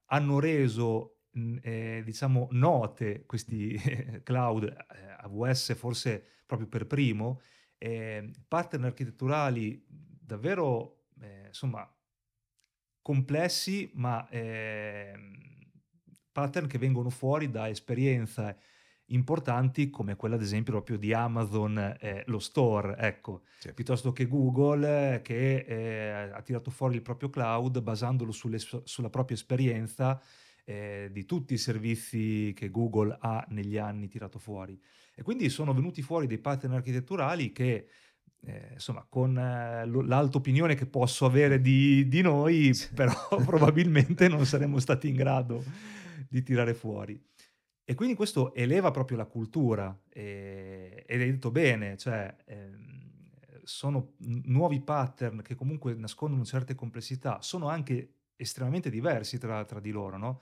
hanno 0.06 0.38
reso 0.38 1.15
eh, 1.62 2.02
diciamo, 2.04 2.48
note 2.52 3.24
questi 3.26 3.78
cloud, 4.22 4.64
eh, 4.64 5.16
AWS 5.18 5.74
forse 5.74 6.24
proprio 6.46 6.68
per 6.68 6.86
primo, 6.86 7.40
eh, 7.78 8.30
pattern 8.48 8.84
architetturali 8.84 9.84
davvero, 9.88 11.06
eh, 11.20 11.46
insomma, 11.48 11.88
complessi, 13.02 13.90
ma 13.94 14.28
ehm, 14.30 15.70
pattern 16.32 16.66
che 16.66 16.78
vengono 16.78 17.10
fuori 17.10 17.50
da 17.50 17.68
esperienze 17.68 18.58
importanti 19.10 19.90
come 19.90 20.16
quella 20.16 20.34
ad 20.34 20.42
esempio 20.42 20.72
proprio 20.72 20.98
di 20.98 21.12
Amazon, 21.12 21.78
eh, 22.00 22.24
lo 22.26 22.38
store, 22.38 22.96
ecco, 22.96 23.42
sì. 23.58 23.72
piuttosto 23.72 24.12
che 24.12 24.26
Google 24.26 25.20
che 25.22 25.58
eh, 25.58 26.30
ha 26.32 26.42
tirato 26.42 26.70
fuori 26.70 26.96
il 26.96 27.02
proprio 27.02 27.30
cloud 27.30 27.80
basandolo 27.80 28.32
sulle, 28.32 28.58
sulla 28.58 29.10
propria 29.10 29.36
esperienza 29.36 30.20
eh, 30.68 31.10
di 31.12 31.24
tutti 31.24 31.54
i 31.54 31.58
servizi 31.58 32.52
che 32.54 32.70
Google 32.70 33.16
ha 33.20 33.46
negli 33.50 33.78
anni 33.78 34.08
tirato 34.08 34.40
fuori. 34.40 34.78
E 35.14 35.22
quindi 35.22 35.48
sono 35.48 35.72
venuti 35.72 36.02
fuori 36.02 36.26
dei 36.26 36.38
pattern 36.38 36.72
architetturali 36.74 37.52
che, 37.52 37.86
eh, 38.42 38.70
insomma, 38.72 39.06
con 39.08 39.38
eh, 39.38 39.86
l'alta 39.86 40.38
opinione 40.38 40.74
che 40.74 40.86
posso 40.86 41.24
avere 41.24 41.60
di, 41.60 42.08
di 42.08 42.20
noi, 42.20 42.72
però 42.94 43.14
probabilmente 43.46 44.26
non 44.28 44.44
saremmo 44.44 44.80
stati 44.80 45.08
in 45.08 45.14
grado 45.14 45.62
di 46.28 46.42
tirare 46.42 46.74
fuori. 46.74 47.18
E 47.84 47.94
quindi 47.94 48.16
questo 48.16 48.52
eleva 48.52 48.90
proprio 48.90 49.16
la 49.16 49.26
cultura, 49.26 49.96
e, 50.08 51.04
ed 51.06 51.20
hai 51.20 51.30
detto 51.30 51.52
bene, 51.52 51.96
cioè 51.96 52.34
ehm, 52.44 53.60
sono 53.62 54.14
nuovi 54.18 54.80
pattern 54.80 55.42
che 55.42 55.54
comunque 55.54 55.94
nascondono 55.94 56.44
certe 56.44 56.74
complessità, 56.74 57.40
sono 57.40 57.68
anche 57.68 58.15
estremamente 58.36 58.90
diversi 58.90 59.38
tra, 59.38 59.64
tra 59.64 59.80
di 59.80 59.90
loro, 59.90 60.16
no? 60.16 60.40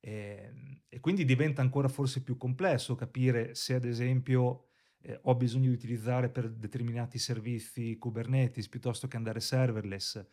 E, 0.00 0.50
ehm, 0.50 0.80
e, 0.88 1.00
quindi 1.00 1.24
diventa 1.24 1.62
ancora 1.62 1.88
forse 1.88 2.22
più 2.22 2.36
complesso 2.36 2.94
capire 2.94 3.54
se 3.54 3.74
ad 3.74 3.84
esempio 3.84 4.66
eh, 5.00 5.18
ho 5.22 5.34
bisogno 5.34 5.68
di 5.68 5.74
utilizzare 5.74 6.28
per 6.28 6.50
determinati 6.50 7.18
servizi 7.18 7.96
Kubernetes 7.98 8.68
piuttosto 8.68 9.08
che 9.08 9.16
andare 9.16 9.40
serverless, 9.40 10.24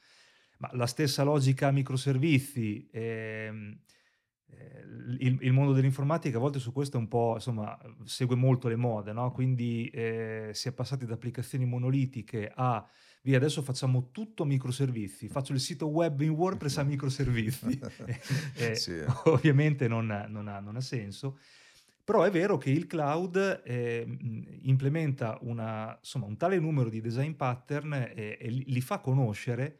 ma 0.58 0.70
la 0.74 0.88
stessa 0.88 1.24
logica 1.24 1.72
microservizi, 1.72 2.88
ehm, 2.92 3.80
eh, 4.48 4.84
il, 5.20 5.38
il, 5.42 5.52
mondo 5.52 5.74
dell'informatica 5.74 6.38
a 6.38 6.40
volte 6.40 6.60
su 6.60 6.72
questo 6.72 6.98
è 6.98 7.00
un 7.00 7.08
po', 7.08 7.34
insomma, 7.36 7.78
segue 8.06 8.36
molto 8.36 8.68
le 8.68 8.76
mode, 8.76 9.12
no? 9.12 9.32
quindi 9.32 9.90
eh, 9.90 10.52
si 10.54 10.68
è 10.68 10.72
passati 10.72 11.06
da 11.06 11.16
applicazioni 11.16 11.66
monolitiche 11.66 12.52
a 12.54 12.88
via 13.26 13.38
adesso 13.38 13.64
facciamo 13.64 14.12
tutto 14.12 14.46
microservizi, 14.46 15.28
faccio 15.28 15.52
il 15.52 15.60
sito 15.60 15.88
web 15.88 16.22
in 16.22 16.30
WordPress 16.30 16.78
a 16.78 16.84
microservizi. 16.84 17.80
eh, 18.56 18.76
sì. 18.76 18.94
Ovviamente 19.26 19.88
non, 19.88 20.06
non, 20.30 20.48
ha, 20.48 20.60
non, 20.60 20.76
ha, 20.76 20.82
senso. 20.82 21.40
Però 22.04 22.22
è 22.22 22.30
vero 22.30 22.58
che 22.58 22.70
il 22.70 22.86
cloud 22.86 23.64
eh, 23.66 24.06
implementa 24.62 25.40
una, 25.42 25.98
insomma, 25.98 26.28
un 26.28 26.38
tale 26.38 26.60
numero 26.60 26.88
di 26.88 27.02
design 27.02 27.32
pattern 27.32 27.94
e, 27.94 28.38
e 28.40 28.50
li 28.50 28.82
fa 28.82 29.00
conoscere 29.00 29.80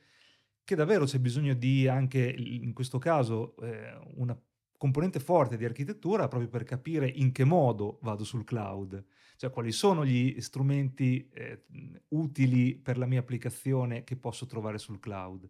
che 0.64 0.74
davvero 0.74 1.06
c'è 1.06 1.20
bisogno 1.20 1.54
di 1.54 1.88
anche, 1.88 2.20
in 2.28 2.74
questo 2.74 2.98
caso, 2.98 3.56
eh, 3.58 3.96
una 4.16 4.36
componente 4.78 5.20
forte 5.20 5.58
di 5.58 5.66
architettura 5.66 6.28
proprio 6.28 6.50
per 6.50 6.64
capire 6.64 7.08
in 7.08 7.32
che 7.32 7.44
modo 7.44 8.00
vado 8.02 8.24
sul 8.24 8.44
cloud, 8.44 9.04
cioè 9.38 9.50
quali 9.50 9.72
sono 9.72 10.06
gli 10.06 10.40
strumenti 10.42 11.30
eh, 11.34 11.64
utili 12.10 12.76
per 12.76 12.98
la 12.98 13.06
mia 13.06 13.20
applicazione 13.20 14.04
che 14.04 14.16
posso 14.16 14.46
trovare 14.46 14.78
sul 14.78 15.00
cloud. 15.00 15.50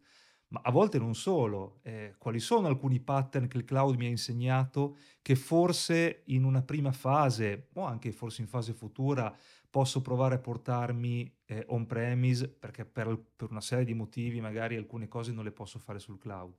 Ma 0.49 0.61
a 0.63 0.71
volte 0.71 0.99
non 0.99 1.15
solo, 1.15 1.79
eh, 1.81 2.15
quali 2.17 2.39
sono 2.39 2.67
alcuni 2.67 2.99
pattern 2.99 3.47
che 3.47 3.57
il 3.57 3.65
cloud 3.65 3.95
mi 3.95 4.05
ha 4.05 4.09
insegnato 4.09 4.97
che 5.21 5.35
forse 5.35 6.21
in 6.25 6.43
una 6.43 6.61
prima 6.61 6.91
fase 6.91 7.69
o 7.73 7.83
anche 7.83 8.11
forse 8.11 8.41
in 8.41 8.47
fase 8.47 8.73
futura 8.73 9.35
posso 9.69 10.01
provare 10.01 10.35
a 10.35 10.39
portarmi 10.39 11.39
eh, 11.45 11.65
on-premise 11.67 12.47
perché 12.47 12.85
per, 12.85 13.19
per 13.35 13.49
una 13.49 13.59
serie 13.59 13.85
di 13.85 13.93
motivi 13.93 14.39
magari 14.39 14.75
alcune 14.75 15.07
cose 15.07 15.31
non 15.33 15.43
le 15.43 15.51
posso 15.51 15.79
fare 15.79 15.99
sul 15.99 16.19
cloud. 16.19 16.55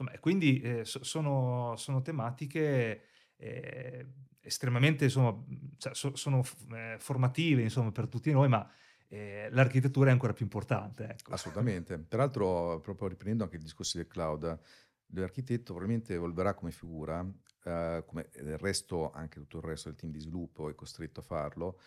Insomma, 0.00 0.18
quindi 0.18 0.60
eh, 0.60 0.84
sono, 0.84 1.74
sono, 1.76 2.00
tematiche 2.00 3.02
eh, 3.36 4.06
estremamente, 4.40 5.04
insomma, 5.04 5.44
cioè, 5.76 5.94
so, 5.94 6.16
sono 6.16 6.42
eh, 6.72 6.96
formative 6.98 7.60
insomma, 7.60 7.92
per 7.92 8.08
tutti 8.08 8.32
noi, 8.32 8.48
ma 8.48 8.66
eh, 9.08 9.48
l'architettura 9.50 10.08
è 10.08 10.12
ancora 10.12 10.32
più 10.32 10.44
importante. 10.44 11.04
Ecco. 11.04 11.32
Assolutamente. 11.32 11.98
Peraltro, 11.98 12.80
proprio 12.80 13.08
riprendendo 13.08 13.44
anche 13.44 13.56
i 13.56 13.60
discorsi 13.60 13.98
del 13.98 14.06
cloud, 14.06 14.58
l'architetto 15.12 15.74
probabilmente 15.74 16.14
evolverà 16.14 16.54
come 16.54 16.70
figura, 16.70 17.22
eh, 17.64 18.02
come 18.06 18.30
del 18.32 18.56
resto, 18.56 19.10
anche 19.10 19.38
tutto 19.38 19.58
il 19.58 19.64
resto 19.64 19.90
del 19.90 19.98
team 19.98 20.12
di 20.12 20.20
sviluppo 20.20 20.70
è 20.70 20.74
costretto 20.74 21.20
a 21.20 21.24
farlo, 21.24 21.78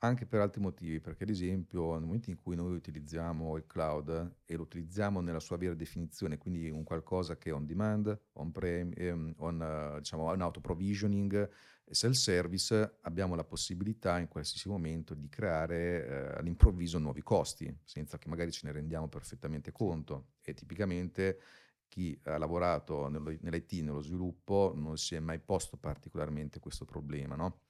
Anche 0.00 0.26
per 0.26 0.38
altri 0.40 0.60
motivi, 0.60 1.00
perché 1.00 1.24
ad 1.24 1.30
esempio 1.30 1.94
nel 1.94 2.04
momento 2.04 2.30
in 2.30 2.36
cui 2.36 2.54
noi 2.54 2.72
utilizziamo 2.76 3.56
il 3.56 3.66
cloud 3.66 4.36
e 4.44 4.54
lo 4.54 4.62
utilizziamo 4.62 5.20
nella 5.20 5.40
sua 5.40 5.56
vera 5.56 5.74
definizione, 5.74 6.38
quindi 6.38 6.70
un 6.70 6.84
qualcosa 6.84 7.36
che 7.36 7.50
è 7.50 7.52
on 7.52 7.66
demand, 7.66 8.16
on 8.34 8.52
prem, 8.52 8.92
ehm, 8.94 9.34
on, 9.38 9.60
eh, 9.60 9.98
diciamo, 9.98 10.22
on 10.22 10.40
auto 10.40 10.60
provisioning 10.60 11.50
e 11.84 11.94
self-service, 11.94 12.98
abbiamo 13.00 13.34
la 13.34 13.42
possibilità 13.42 14.20
in 14.20 14.28
qualsiasi 14.28 14.68
momento 14.68 15.14
di 15.14 15.28
creare 15.28 16.06
eh, 16.06 16.38
all'improvviso 16.38 16.98
nuovi 16.98 17.22
costi, 17.22 17.76
senza 17.82 18.18
che 18.18 18.28
magari 18.28 18.52
ce 18.52 18.66
ne 18.68 18.72
rendiamo 18.72 19.08
perfettamente 19.08 19.72
conto. 19.72 20.34
E 20.42 20.54
tipicamente 20.54 21.40
chi 21.88 22.16
ha 22.22 22.38
lavorato 22.38 23.08
nell'IT, 23.08 23.72
nello 23.82 24.00
sviluppo, 24.02 24.72
non 24.76 24.96
si 24.96 25.16
è 25.16 25.18
mai 25.20 25.40
posto 25.40 25.76
particolarmente 25.76 26.60
questo 26.60 26.84
problema, 26.84 27.34
no? 27.34 27.62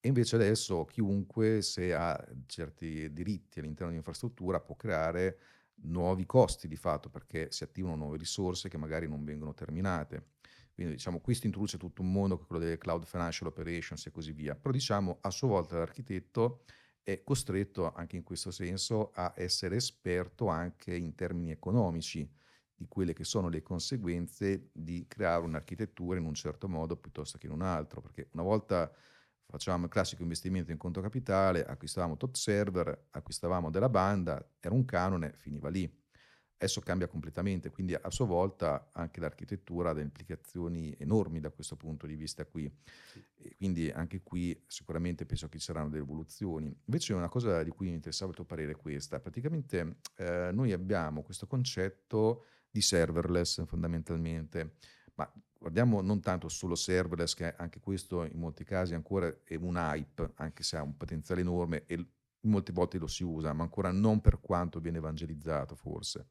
E 0.00 0.08
invece 0.08 0.36
adesso 0.36 0.84
chiunque, 0.84 1.62
se 1.62 1.92
ha 1.94 2.16
certi 2.46 3.12
diritti 3.12 3.58
all'interno 3.58 3.88
di 3.88 3.94
un'infrastruttura, 3.94 4.60
può 4.60 4.76
creare 4.76 5.38
nuovi 5.82 6.24
costi 6.26 6.68
di 6.68 6.76
fatto, 6.76 7.10
perché 7.10 7.50
si 7.50 7.64
attivano 7.64 7.96
nuove 7.96 8.16
risorse 8.18 8.68
che 8.68 8.78
magari 8.78 9.08
non 9.08 9.24
vengono 9.24 9.52
terminate. 9.54 10.34
Quindi 10.74 10.94
diciamo, 10.94 11.20
questo 11.20 11.46
introduce 11.46 11.78
tutto 11.78 12.02
un 12.02 12.12
mondo, 12.12 12.38
quello 12.38 12.62
delle 12.62 12.78
cloud 12.78 13.04
financial 13.04 13.48
operations 13.48 14.06
e 14.06 14.10
così 14.10 14.32
via. 14.32 14.54
Però 14.54 14.70
diciamo, 14.70 15.18
a 15.22 15.30
sua 15.30 15.48
volta 15.48 15.78
l'architetto 15.78 16.62
è 17.02 17.22
costretto 17.22 17.92
anche 17.92 18.16
in 18.16 18.22
questo 18.22 18.50
senso 18.50 19.10
a 19.14 19.32
essere 19.36 19.76
esperto 19.76 20.48
anche 20.48 20.94
in 20.94 21.14
termini 21.14 21.50
economici 21.52 22.30
di 22.74 22.86
quelle 22.88 23.14
che 23.14 23.24
sono 23.24 23.48
le 23.48 23.62
conseguenze 23.62 24.70
di 24.72 25.06
creare 25.08 25.44
un'architettura 25.44 26.18
in 26.18 26.26
un 26.26 26.34
certo 26.34 26.68
modo 26.68 26.96
piuttosto 26.96 27.38
che 27.38 27.46
in 27.46 27.52
un 27.52 27.62
altro, 27.62 28.00
perché 28.02 28.28
una 28.32 28.42
volta 28.42 28.92
facevamo 29.46 29.84
il 29.84 29.90
classico 29.90 30.22
investimento 30.22 30.70
in 30.70 30.76
conto 30.76 31.00
capitale, 31.00 31.64
acquistavamo 31.64 32.16
top 32.16 32.34
server, 32.34 33.06
acquistavamo 33.10 33.70
della 33.70 33.88
banda, 33.88 34.44
era 34.60 34.74
un 34.74 34.84
canone, 34.84 35.32
finiva 35.36 35.68
lì. 35.68 36.04
Adesso 36.58 36.80
cambia 36.80 37.06
completamente, 37.06 37.70
quindi 37.70 37.92
a 37.92 38.10
sua 38.10 38.24
volta 38.24 38.88
anche 38.92 39.20
l'architettura 39.20 39.90
ha 39.90 39.92
delle 39.92 40.06
implicazioni 40.06 40.94
enormi 40.98 41.38
da 41.38 41.50
questo 41.50 41.76
punto 41.76 42.06
di 42.06 42.16
vista 42.16 42.46
qui. 42.46 42.64
E 43.36 43.54
quindi 43.56 43.90
anche 43.90 44.22
qui 44.22 44.58
sicuramente 44.66 45.26
penso 45.26 45.48
che 45.48 45.58
ci 45.58 45.64
saranno 45.66 45.90
delle 45.90 46.02
evoluzioni. 46.02 46.74
Invece 46.86 47.12
una 47.12 47.28
cosa 47.28 47.62
di 47.62 47.68
cui 47.68 47.88
mi 47.88 47.94
interessava 47.94 48.30
il 48.30 48.36
tuo 48.36 48.46
parere 48.46 48.72
è 48.72 48.76
questa. 48.76 49.20
Praticamente 49.20 49.98
eh, 50.16 50.48
noi 50.50 50.72
abbiamo 50.72 51.22
questo 51.22 51.46
concetto 51.46 52.46
di 52.70 52.80
serverless 52.80 53.66
fondamentalmente, 53.66 54.76
ma 55.16 55.30
guardiamo 55.66 56.00
non 56.00 56.20
tanto 56.20 56.48
solo 56.48 56.76
serverless, 56.76 57.34
che 57.34 57.54
anche 57.56 57.80
questo 57.80 58.24
in 58.24 58.38
molti 58.38 58.62
casi 58.62 58.94
ancora 58.94 59.34
è 59.42 59.56
un 59.56 59.74
hype, 59.76 60.32
anche 60.36 60.62
se 60.62 60.76
ha 60.76 60.82
un 60.82 60.96
potenziale 60.96 61.40
enorme 61.40 61.84
e 61.86 62.06
molte 62.42 62.70
volte 62.70 62.98
lo 62.98 63.08
si 63.08 63.24
usa, 63.24 63.52
ma 63.52 63.64
ancora 63.64 63.90
non 63.90 64.20
per 64.20 64.38
quanto 64.40 64.78
viene 64.78 64.98
evangelizzato 64.98 65.74
forse. 65.74 66.28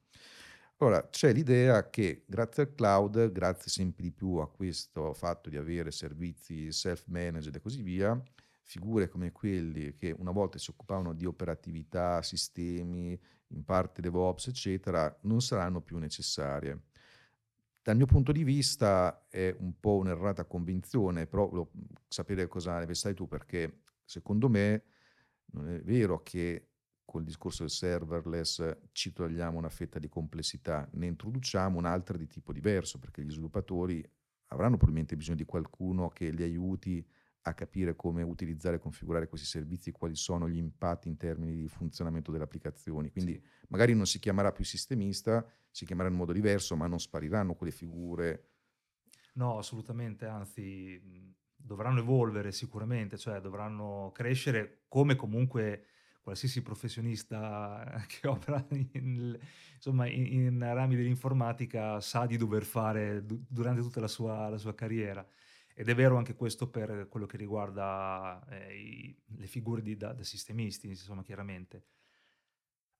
Allora, 0.78 1.10
c'è 1.10 1.34
l'idea 1.34 1.90
che 1.90 2.24
grazie 2.26 2.64
al 2.64 2.74
cloud, 2.76 3.32
grazie 3.32 3.70
sempre 3.70 4.04
di 4.04 4.12
più 4.12 4.36
a 4.36 4.50
questo 4.50 5.14
fatto 5.14 5.50
di 5.50 5.58
avere 5.58 5.92
servizi 5.92 6.72
self-managed 6.72 7.56
e 7.56 7.60
così 7.60 7.82
via, 7.82 8.22
figure 8.62 9.10
come 9.10 9.34
quelli 9.34 9.96
che 9.96 10.16
una 10.18 10.32
volta 10.32 10.58
si 10.58 10.70
occupavano 10.70 11.14
di 11.14 11.26
operatività, 11.26 12.22
sistemi, 12.22 13.20
in 13.48 13.64
parte 13.66 14.02
DevOps, 14.02 14.48
eccetera, 14.48 15.14
non 15.24 15.42
saranno 15.42 15.82
più 15.82 15.98
necessarie. 15.98 16.84
Dal 17.86 17.96
mio 17.96 18.08
punto 18.08 18.32
di 18.32 18.44
vista 18.44 19.28
è 19.30 19.56
un 19.60 19.80
po' 19.80 19.98
un'errata 19.98 20.46
convinzione, 20.46 21.28
però 21.28 21.48
volevo 21.48 21.70
sapere 22.08 22.48
cosa 22.48 22.80
ne 22.80 22.86
pensavi 22.88 23.14
tu, 23.14 23.28
perché 23.28 23.82
secondo 24.04 24.50
me 24.50 24.86
non 25.52 25.70
è 25.70 25.80
vero 25.82 26.24
che 26.24 26.70
col 27.06 27.24
discorso 27.24 27.62
del 27.62 27.70
serverless 27.70 28.76
ci 28.92 29.14
togliamo 29.14 29.60
una 29.60 29.70
fetta 29.70 30.00
di 30.00 30.10
complessità, 30.10 30.90
ne 30.94 31.06
introduciamo 31.06 31.78
un'altra 31.78 32.18
di 32.18 32.26
tipo 32.26 32.52
diverso, 32.52 32.98
perché 32.98 33.22
gli 33.22 33.30
sviluppatori 33.30 34.04
avranno 34.48 34.78
probabilmente 34.78 35.16
bisogno 35.16 35.38
di 35.38 35.46
qualcuno 35.46 36.10
che 36.10 36.32
li 36.32 36.42
aiuti 36.42 37.08
a 37.48 37.54
capire 37.54 37.96
come 37.96 38.24
utilizzare 38.24 38.78
e 38.78 38.80
configurare 38.80 39.28
questi 39.28 39.46
servizi, 39.46 39.92
quali 39.92 40.16
sono 40.16 40.50
gli 40.50 40.58
impatti 40.58 41.08
in 41.08 41.18
termini 41.18 41.56
di 41.56 41.68
funzionamento 41.68 42.32
delle 42.32 42.44
applicazioni. 42.44 43.12
Quindi 43.12 43.34
sì. 43.34 43.42
magari 43.68 43.94
non 43.94 44.08
si 44.08 44.18
chiamerà 44.18 44.52
più 44.52 44.64
sistemista, 44.64 45.46
si 45.70 45.86
chiamerà 45.86 46.10
in 46.10 46.16
modo 46.16 46.32
diverso, 46.32 46.76
ma 46.76 46.88
non 46.88 47.00
spariranno 47.00 47.54
quelle 47.54 47.72
figure. 47.72 48.50
No, 49.34 49.60
assolutamente, 49.60 50.26
anzi 50.26 51.00
dovranno 51.56 52.00
evolvere 52.00 52.52
sicuramente, 52.52 53.18
cioè 53.18 53.40
dovranno 53.42 54.12
crescere 54.12 54.86
come 54.88 55.16
comunque 55.16 55.86
qualsiasi 56.22 56.64
professionista 56.64 58.04
che 58.08 58.28
opera 58.28 58.66
in, 58.94 59.38
insomma, 59.76 60.08
in, 60.08 60.26
in 60.26 60.60
rami 60.60 60.96
dell'informatica 60.96 62.02
sa 62.02 62.26
di 62.26 62.38
dover 62.38 62.64
fare 62.64 63.24
durante 63.24 63.82
tutta 63.82 64.00
la 64.00 64.08
sua, 64.08 64.50
la 64.50 64.58
sua 64.58 64.74
carriera. 64.74 65.24
Ed 65.78 65.90
è 65.90 65.94
vero 65.94 66.16
anche 66.16 66.36
questo 66.36 66.70
per 66.70 67.08
quello 67.10 67.26
che 67.26 67.36
riguarda 67.36 68.42
eh, 68.50 68.80
i, 68.80 69.16
le 69.36 69.46
figure 69.46 69.82
di, 69.82 69.98
da, 69.98 70.14
da, 70.14 70.24
sistemisti, 70.24 70.88
insomma, 70.88 71.22
chiaramente. 71.22 71.84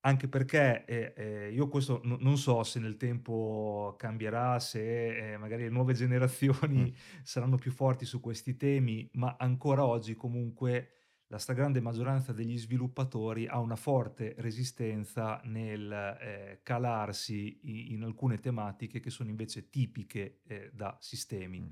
Anche 0.02 0.28
perché 0.28 0.84
eh, 0.84 1.14
eh, 1.16 1.52
io 1.54 1.70
questo 1.70 2.02
n- 2.04 2.18
non 2.20 2.38
so 2.38 2.62
se 2.64 2.82
nel 2.82 2.98
tempo 2.98 3.96
cambierà, 3.98 4.60
se 4.60 5.34
eh, 5.34 5.38
magari 5.38 5.64
le 5.64 5.70
nuove 5.70 5.94
generazioni 5.96 6.92
mm. 6.92 7.22
saranno 7.24 7.56
più 7.56 7.72
forti 7.72 8.04
su 8.04 8.20
questi 8.20 8.58
temi, 8.58 9.10
ma 9.14 9.38
ancora 9.40 9.86
oggi 9.86 10.14
comunque 10.14 10.90
la 11.28 11.38
stragrande 11.40 11.80
maggioranza 11.80 12.34
degli 12.34 12.58
sviluppatori 12.58 13.48
ha 13.48 13.58
una 13.60 13.78
forte 13.78 14.36
resistenza 14.40 15.40
nel 15.46 15.92
eh, 15.92 16.60
calarsi 16.62 17.62
in, 17.64 17.94
in, 17.94 18.04
alcune 18.04 18.38
tematiche 18.38 19.00
che 19.00 19.10
sono 19.10 19.30
invece 19.30 19.70
tipiche 19.70 20.42
eh, 20.44 20.72
da 20.74 20.98
sistemi. 21.00 21.62
Mm. 21.62 21.70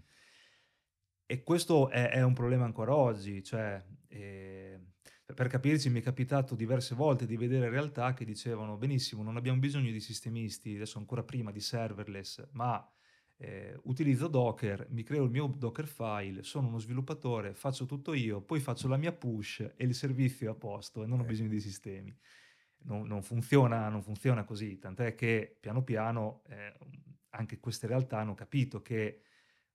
E 1.26 1.44
questo 1.44 1.90
è, 1.90 2.10
è 2.10 2.22
un 2.22 2.34
problema 2.34 2.66
ancora 2.66 2.96
oggi, 2.96 3.44
cioè, 3.44 3.84
eh, 4.08 4.80
per 5.34 5.48
capirci 5.48 5.90
mi 5.90 6.00
è 6.00 6.04
capitato 6.04 6.56
diverse 6.56 6.96
volte 6.96 7.26
di 7.26 7.38
vedere 7.38 7.70
realtà 7.70 8.14
che 8.14 8.26
dicevano 8.26 8.78
benissimo, 8.78 9.24
non 9.24 9.38
abbiamo 9.38 9.60
bisogno 9.60 9.92
di 9.92 10.00
sistemisti, 10.00 10.76
adesso 10.76 10.98
ancora 10.98 11.24
prima 11.24 11.52
di 11.52 11.60
serverless, 11.60 12.50
ma 12.52 12.86
eh, 13.38 13.78
utilizzo 13.84 14.28
Docker, 14.28 14.88
mi 14.92 15.04
creo 15.04 15.24
il 15.24 15.32
mio 15.32 15.48
Docker 15.48 15.88
file, 15.88 16.44
sono 16.44 16.68
uno 16.68 16.78
sviluppatore, 16.78 17.54
faccio 17.54 17.86
tutto 17.86 18.14
io, 18.14 18.42
poi 18.42 18.60
faccio 18.60 18.88
la 18.88 18.98
mia 18.98 19.12
push 19.12 19.60
e 19.76 19.86
il 19.86 19.96
servizio 19.96 20.48
è 20.48 20.52
a 20.52 20.56
posto 20.56 21.04
e 21.04 21.08
non 21.08 21.20
ho 21.20 21.24
bisogno 21.24 21.50
di 21.50 21.60
sistemi. 21.60 22.16
Non, 22.86 23.08
non, 23.08 23.24
funziona, 23.24 23.88
non 23.88 24.02
funziona 24.02 24.44
così, 24.44 24.78
tant'è 24.78 25.16
che 25.16 25.58
piano 25.60 25.84
piano 25.84 26.44
eh, 26.50 26.74
anche 27.30 27.60
queste 27.60 27.88
realtà 27.88 28.20
hanno 28.20 28.34
capito 28.34 28.82
che 28.82 29.22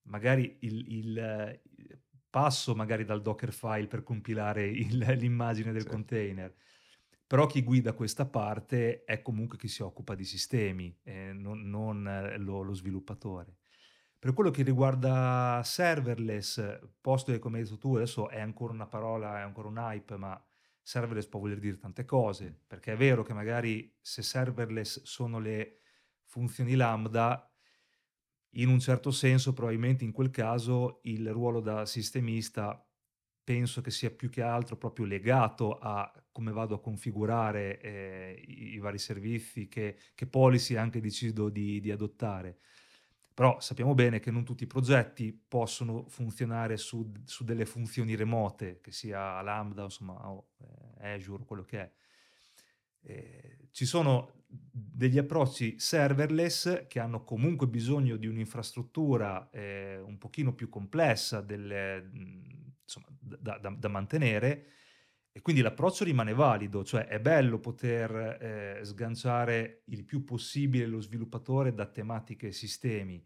magari 0.09 0.59
il, 0.61 0.93
il, 0.93 1.61
passo 2.31 2.75
magari 2.75 3.05
dal 3.05 3.23
Dockerfile 3.23 3.87
per 3.87 4.03
compilare 4.03 4.67
il, 4.67 4.99
l'immagine 5.19 5.73
del 5.73 5.83
sì. 5.83 5.89
container, 5.89 6.55
però 7.27 7.47
chi 7.47 7.63
guida 7.63 7.93
questa 7.93 8.27
parte 8.27 9.05
è 9.05 9.21
comunque 9.23 9.59
chi 9.59 9.69
si 9.69 9.83
occupa 9.83 10.15
di 10.15 10.25
sistemi, 10.25 10.97
eh, 11.03 11.33
non, 11.33 11.69
non 11.69 12.35
lo, 12.39 12.63
lo, 12.63 12.75
sviluppatore. 12.75 13.57
Per 14.19 14.33
quello 14.33 14.51
che 14.51 14.63
riguarda 14.63 15.61
serverless, 15.63 16.81
posto 17.01 17.31
che 17.31 17.39
come 17.39 17.59
hai 17.59 17.65
detto 17.65 17.79
tu 17.79 17.95
adesso 17.97 18.29
è 18.29 18.41
ancora 18.41 18.73
una 18.73 18.87
parola, 18.87 19.39
è 19.39 19.43
ancora 19.43 19.69
un 19.69 19.77
hype, 19.77 20.17
ma 20.17 20.43
serverless 20.83 21.27
può 21.27 21.39
voler 21.39 21.59
dire 21.59 21.77
tante 21.77 22.05
cose, 22.05 22.63
perché 22.67 22.95
è 22.95 22.97
vero 22.97 23.23
che 23.23 23.35
magari 23.35 23.95
se 24.01 24.23
serverless 24.23 25.03
sono 25.03 25.39
le 25.39 25.81
funzioni 26.25 26.75
lambda, 26.75 27.48
in 28.53 28.69
un 28.69 28.81
certo 28.81 29.11
senso, 29.11 29.53
probabilmente 29.53 30.05
in 30.05 30.13
quel 30.13 30.31
caso, 30.31 31.01
il 31.03 31.31
ruolo 31.31 31.61
da 31.61 31.85
sistemista 31.87 32.83
penso 33.49 33.81
che 33.81 33.91
sia 33.91 34.11
più 34.11 34.29
che 34.29 34.43
altro 34.43 34.77
proprio 34.77 35.07
legato 35.07 35.79
a 35.79 36.13
come 36.31 36.53
vado 36.53 36.75
a 36.75 36.81
configurare 36.81 37.81
eh, 37.81 38.45
i, 38.47 38.79
vari 38.79 38.99
servizi, 38.99 39.69
che, 39.69 39.97
che 40.15 40.27
policy 40.27 40.77
anche 40.77 41.01
decido 41.01 41.49
di, 41.49 41.81
di, 41.81 41.91
adottare. 41.91 42.59
Però 43.33 43.59
sappiamo 43.59 43.95
bene 43.95 44.21
che 44.21 44.31
non 44.31 44.45
tutti 44.45 44.65
i 44.65 44.67
progetti 44.69 45.33
possono 45.33 46.07
funzionare 46.09 46.77
su, 46.77 47.11
su 47.25 47.43
delle 47.43 47.65
funzioni 47.65 48.15
remote, 48.15 48.81
che 48.81 48.93
sia 48.93 49.41
Lambda, 49.41 49.85
insomma, 49.85 50.29
o 50.29 50.51
eh, 51.01 51.13
Azure, 51.15 51.45
quello 51.45 51.65
che 51.65 51.81
è. 51.81 51.93
Eh, 53.01 53.69
ci 53.71 53.85
sono 53.87 54.39
degli 54.49 55.19
approcci 55.19 55.79
serverless 55.79 56.87
che 56.87 57.01
hanno 57.01 57.23
comunque 57.23 57.69
bisogno 57.69 58.17
di 58.17 58.27
un'infrastruttura 58.27 59.51
eh, 59.51 59.99
un 59.99 60.17
pochino 60.17 60.55
più 60.55 60.69
complessa 60.69 61.41
delle, 61.43 62.11
insomma, 62.83 63.07
da, 63.21 63.59
da, 63.59 63.71
da, 63.71 63.89
mantenere 63.89 64.67
e 65.31 65.43
quindi 65.43 65.61
l'approccio 65.61 66.05
rimane 66.05 66.33
valido, 66.33 66.83
cioè 66.83 67.07
è 67.07 67.21
bello 67.21 67.61
poter 67.61 68.39
eh, 68.41 68.85
sganciare 68.85 69.83
il 69.87 70.05
più 70.05 70.25
possibile 70.25 70.87
lo 70.87 71.01
sviluppatore 71.01 71.75
da 71.75 71.87
tematiche 71.87 72.49
e 72.49 72.53
sistemi, 72.53 73.25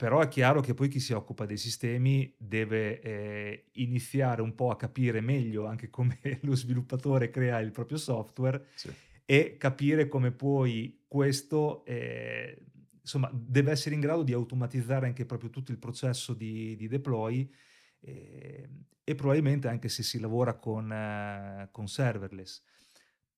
però 0.00 0.20
è 0.22 0.28
chiaro 0.28 0.62
che 0.62 0.72
poi 0.72 0.88
chi 0.88 0.98
si 0.98 1.12
occupa 1.12 1.44
dei 1.44 1.58
sistemi 1.58 2.34
deve 2.38 3.00
eh, 3.02 3.66
iniziare 3.72 4.40
un 4.40 4.54
po' 4.54 4.70
a 4.70 4.76
capire 4.76 5.20
meglio 5.20 5.66
anche 5.66 5.90
come 5.90 6.18
lo 6.40 6.54
sviluppatore 6.54 7.28
crea 7.28 7.60
il 7.60 7.70
proprio 7.70 7.98
software 7.98 8.64
Sì. 8.74 8.90
e 9.26 9.58
capire 9.58 10.08
come 10.08 10.32
poi 10.32 11.04
questo 11.06 11.84
eh, 11.84 12.64
insomma 12.98 13.30
deve 13.30 13.72
essere 13.72 13.94
in 13.94 14.00
grado 14.00 14.22
di 14.22 14.32
automatizzare 14.32 15.04
anche 15.04 15.26
proprio 15.26 15.50
tutto 15.50 15.70
il 15.70 15.78
processo 15.78 16.32
di, 16.32 16.76
di 16.76 16.88
deploy 16.88 17.52
eh, 18.00 18.70
e 19.04 19.14
probabilmente 19.14 19.68
anche 19.68 19.90
se 19.90 20.02
si 20.02 20.18
lavora 20.18 20.54
con, 20.54 20.90
eh, 20.90 21.68
con 21.72 21.86
serverless. 21.88 22.62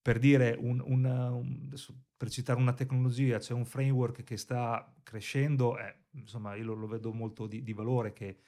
Per 0.00 0.18
dire 0.20 0.56
un, 0.58 0.80
un, 0.84 1.04
un- 1.04 1.68
per 2.16 2.30
citare 2.30 2.60
una 2.60 2.72
tecnologia, 2.72 3.38
c'è 3.38 3.52
un 3.52 3.64
framework 3.64 4.22
che 4.22 4.36
sta 4.36 4.94
crescendo, 5.02 5.76
eh, 5.78 6.01
insomma 6.12 6.54
io 6.54 6.64
lo, 6.64 6.74
lo 6.74 6.86
vedo 6.86 7.12
molto 7.12 7.46
di, 7.46 7.62
di 7.62 7.72
valore, 7.72 8.12
che 8.12 8.38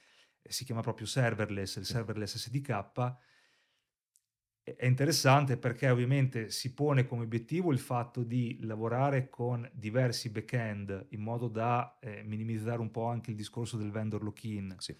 si 0.41 0.65
chiama 0.65 0.81
proprio 0.81 1.07
serverless, 1.07 1.77
il 1.77 1.85
serverless 1.85 2.37
SDK. 2.37 2.69
È 2.69 3.17
è 4.75 4.87
interessante 4.87 5.57
perché 5.57 5.89
ovviamente 5.89 6.49
si 6.49 6.73
pone 6.73 7.05
come 7.05 7.23
obiettivo 7.23 7.71
il 7.71 7.77
fatto 7.77 8.23
di 8.23 8.57
lavorare 8.61 9.29
con 9.29 9.69
diversi 9.71 10.31
back-end 10.31 11.07
in 11.09 11.21
modo 11.21 11.47
da 11.47 11.99
eh, 11.99 12.23
minimizzare 12.23 12.81
un 12.81 12.89
po' 12.89 13.05
anche 13.05 13.29
il 13.29 13.35
discorso 13.35 13.77
del 13.77 13.91
vendor 13.91 14.23
lock-in. 14.23 14.75
Sì. 14.79 14.97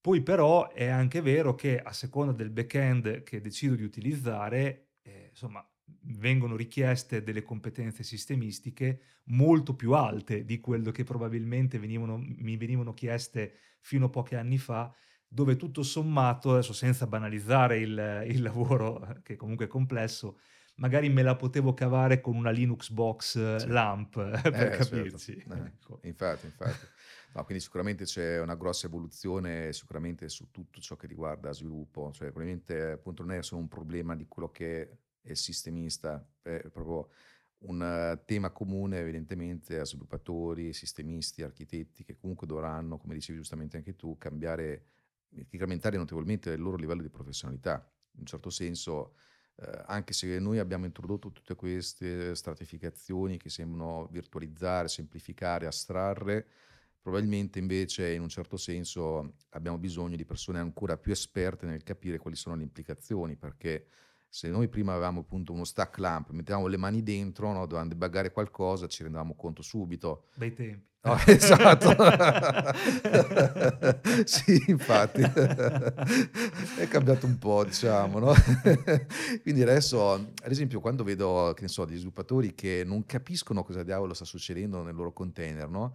Poi 0.00 0.22
però 0.22 0.72
è 0.72 0.86
anche 0.86 1.20
vero 1.20 1.56
che 1.56 1.80
a 1.80 1.92
seconda 1.92 2.32
del 2.32 2.50
back-end 2.50 3.24
che 3.24 3.40
decido 3.40 3.74
di 3.74 3.82
utilizzare, 3.82 4.90
eh, 5.02 5.28
insomma, 5.30 5.68
vengono 6.02 6.56
richieste 6.56 7.22
delle 7.22 7.42
competenze 7.42 8.02
sistemistiche 8.02 9.00
molto 9.26 9.74
più 9.76 9.92
alte 9.92 10.44
di 10.44 10.60
quello 10.60 10.90
che 10.90 11.04
probabilmente 11.04 11.78
venivano- 11.78 12.18
mi 12.18 12.56
venivano 12.56 12.94
chieste 12.94 13.54
fino 13.80 14.06
a 14.06 14.10
pochi 14.10 14.34
anni 14.34 14.58
fa, 14.58 14.92
dove 15.28 15.56
tutto 15.56 15.82
sommato, 15.82 16.52
adesso 16.52 16.72
senza 16.72 17.06
banalizzare 17.06 17.78
il, 17.78 18.24
il 18.28 18.42
lavoro, 18.42 19.06
eh, 19.16 19.22
che 19.22 19.36
comunque 19.36 19.66
è 19.66 19.68
complesso, 19.68 20.38
magari 20.76 21.08
me 21.08 21.22
la 21.22 21.36
potevo 21.36 21.74
cavare 21.74 22.20
con 22.20 22.36
una 22.36 22.50
Linux 22.50 22.90
box 22.90 23.36
eh, 23.36 23.58
Sì. 23.58 23.68
LAMP, 23.68 24.16
eh, 24.44 24.52
per 24.54 24.70
Eh, 24.74 24.80
certo. 24.80 25.22
capirci. 25.22 25.32
Eh, 25.50 25.64
Ecco. 25.66 26.04
infatti, 26.08 26.46
infatti. 26.46 26.88
No, 27.34 27.44
quindi 27.44 27.62
sicuramente 27.62 28.04
c'è 28.04 28.40
una 28.40 28.56
grossa 28.56 28.86
evoluzione 28.86 29.72
sicuramente 29.72 30.28
su 30.28 30.50
tutto 30.50 30.80
ciò 30.80 30.96
che 30.96 31.06
riguarda 31.06 31.52
sviluppo, 31.52 32.12
cioè 32.12 32.28
probabilmente 32.30 32.92
appunto 32.92 33.22
non 33.24 33.32
è 33.36 33.42
solo 33.42 33.60
un 33.62 33.68
problema 33.68 34.14
di 34.16 34.26
quello 34.28 34.50
che 34.50 34.98
il 35.30 35.36
sistemista, 35.36 36.24
è 36.42 36.68
proprio 36.70 37.10
un 37.58 37.82
eh, 37.82 38.22
tema 38.24 38.50
comune 38.50 38.98
evidentemente 38.98 39.78
a 39.78 39.84
sviluppatori, 39.84 40.72
sistemisti, 40.72 41.42
architetti 41.42 42.04
che 42.04 42.16
comunque 42.16 42.46
dovranno, 42.46 42.98
come 42.98 43.14
dicevi 43.14 43.38
giustamente 43.38 43.76
anche 43.76 43.96
tu, 43.96 44.18
cambiare, 44.18 44.84
incrementare 45.30 45.96
notevolmente 45.96 46.50
il 46.50 46.60
loro 46.60 46.76
livello 46.76 47.02
di 47.02 47.08
professionalità. 47.08 47.90
In 48.12 48.20
un 48.20 48.26
certo 48.26 48.50
senso, 48.50 49.14
eh, 49.56 49.82
anche 49.86 50.12
se 50.12 50.38
noi 50.38 50.58
abbiamo 50.58 50.84
introdotto 50.84 51.32
tutte 51.32 51.54
queste 51.54 52.34
stratificazioni 52.34 53.38
che 53.38 53.48
sembrano 53.48 54.06
virtualizzare, 54.10 54.88
semplificare, 54.88 55.66
astrarre, 55.66 56.46
probabilmente 57.00 57.58
invece 57.58 58.12
in 58.12 58.20
un 58.20 58.28
certo 58.28 58.56
senso 58.56 59.36
abbiamo 59.50 59.78
bisogno 59.78 60.16
di 60.16 60.24
persone 60.24 60.58
ancora 60.58 60.96
più 60.98 61.12
esperte 61.12 61.64
nel 61.64 61.84
capire 61.84 62.18
quali 62.18 62.36
sono 62.36 62.56
le 62.56 62.64
implicazioni, 62.64 63.36
perché 63.36 63.86
se 64.28 64.48
noi 64.48 64.68
prima 64.68 64.92
avevamo 64.92 65.20
appunto 65.20 65.52
uno 65.52 65.64
stack 65.64 65.98
lamp, 65.98 66.30
mettevamo 66.30 66.66
le 66.66 66.76
mani 66.76 67.02
dentro, 67.02 67.52
no, 67.52 67.60
dovevamo 67.60 67.88
debuggare 67.88 68.32
qualcosa, 68.32 68.86
ci 68.86 69.02
rendevamo 69.02 69.34
conto 69.34 69.62
subito. 69.62 70.26
Bei 70.34 70.52
tempi. 70.52 70.94
No, 71.06 71.16
esatto. 71.24 71.94
sì, 74.26 74.60
infatti. 74.66 75.22
È 75.22 76.88
cambiato 76.88 77.26
un 77.26 77.38
po', 77.38 77.64
diciamo, 77.64 78.18
no? 78.18 78.34
Quindi 79.42 79.62
adesso, 79.62 80.14
ad 80.14 80.50
esempio, 80.50 80.80
quando 80.80 81.04
vedo, 81.04 81.52
che 81.54 81.62
ne 81.62 81.68
so, 81.68 81.84
degli 81.84 81.96
sviluppatori 81.96 82.56
che 82.56 82.82
non 82.84 83.06
capiscono 83.06 83.62
cosa 83.62 83.84
diavolo 83.84 84.14
sta 84.14 84.24
succedendo 84.24 84.82
nel 84.82 84.96
loro 84.96 85.12
container, 85.12 85.68
no? 85.68 85.94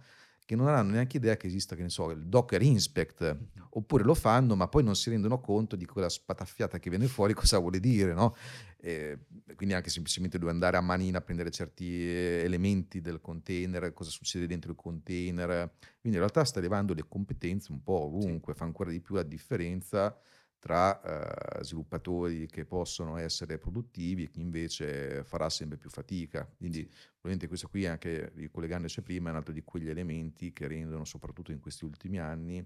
Che 0.52 0.58
non 0.58 0.68
hanno 0.68 0.90
neanche 0.90 1.16
idea 1.16 1.34
che 1.38 1.46
esista, 1.46 1.74
che 1.74 1.80
ne 1.80 1.88
so, 1.88 2.10
il 2.10 2.26
Docker 2.26 2.60
Inspect, 2.60 3.38
oppure 3.70 4.04
lo 4.04 4.12
fanno, 4.12 4.54
ma 4.54 4.68
poi 4.68 4.84
non 4.84 4.94
si 4.94 5.08
rendono 5.08 5.40
conto 5.40 5.76
di 5.76 5.86
quella 5.86 6.10
spataffiata 6.10 6.78
che 6.78 6.90
viene 6.90 7.06
fuori, 7.06 7.32
cosa 7.32 7.56
vuole 7.56 7.80
dire, 7.80 8.12
no? 8.12 8.36
E 8.76 9.20
quindi 9.56 9.74
anche 9.74 9.88
semplicemente 9.88 10.36
dove 10.36 10.50
andare 10.50 10.76
a 10.76 10.82
manina 10.82 11.16
a 11.16 11.20
prendere 11.22 11.50
certi 11.50 11.86
eh, 11.86 12.42
elementi 12.44 13.00
del 13.00 13.22
container, 13.22 13.94
cosa 13.94 14.10
succede 14.10 14.46
dentro 14.46 14.70
il 14.72 14.76
container. 14.76 15.72
Quindi 15.98 16.18
in 16.18 16.22
realtà 16.22 16.44
sta 16.44 16.58
elevando 16.58 16.92
le 16.92 17.06
competenze 17.08 17.72
un 17.72 17.82
po' 17.82 18.02
ovunque, 18.02 18.52
fa 18.52 18.64
ancora 18.64 18.90
di 18.90 19.00
più 19.00 19.14
la 19.14 19.22
differenza 19.22 20.14
tra 20.62 21.58
eh, 21.58 21.64
sviluppatori 21.64 22.46
che 22.46 22.64
possono 22.64 23.16
essere 23.16 23.58
produttivi 23.58 24.22
e 24.22 24.28
chi 24.30 24.40
invece 24.40 25.24
farà 25.24 25.50
sempre 25.50 25.76
più 25.76 25.90
fatica. 25.90 26.46
Quindi 26.56 26.84
probabilmente 26.86 27.48
questo 27.48 27.66
qui, 27.68 27.84
anche 27.86 28.30
ricollegandoci 28.36 29.02
prima, 29.02 29.28
è 29.28 29.32
un 29.32 29.38
altro 29.38 29.52
di 29.52 29.62
quegli 29.64 29.88
elementi 29.88 30.52
che 30.52 30.68
rendono, 30.68 31.04
soprattutto 31.04 31.50
in 31.50 31.58
questi 31.58 31.84
ultimi 31.84 32.20
anni, 32.20 32.64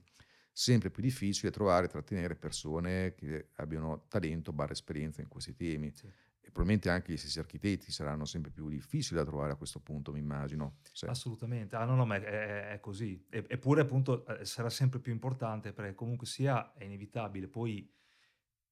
sempre 0.52 0.90
più 0.90 1.02
difficile 1.02 1.50
trovare 1.50 1.87
e 1.87 1.88
trattenere 1.88 2.37
persone 2.37 3.14
che 3.14 3.48
abbiano 3.56 4.04
talento 4.09 4.52
barra 4.52 4.72
esperienza 4.72 5.22
in 5.22 5.28
questi 5.28 5.54
temi. 5.54 5.90
Sì. 5.94 6.06
E 6.46 6.50
probabilmente 6.52 6.90
anche 6.90 7.12
gli 7.12 7.16
stessi 7.16 7.40
architetti 7.40 7.90
saranno 7.90 8.24
sempre 8.24 8.52
più 8.52 8.68
difficili 8.68 9.18
da 9.18 9.24
trovare 9.26 9.52
a 9.52 9.56
questo 9.56 9.80
punto, 9.80 10.12
mi 10.12 10.20
immagino. 10.20 10.78
Sì. 10.92 11.04
Assolutamente, 11.06 11.74
ah 11.74 11.85
no, 11.85 11.94
no, 11.96 12.06
ma 12.06 12.16
è, 12.16 12.70
è- 12.72 12.80
così. 12.80 13.26
E- 13.30 13.44
eppure 13.48 13.80
appunto 13.80 14.24
eh, 14.26 14.44
sarà 14.44 14.70
sempre 14.70 15.00
più 15.00 15.12
importante 15.12 15.72
perché 15.72 15.94
comunque 15.94 16.26
sia 16.26 16.72
è 16.74 16.85
inevitabile. 16.85 17.48
Poi 17.48 17.92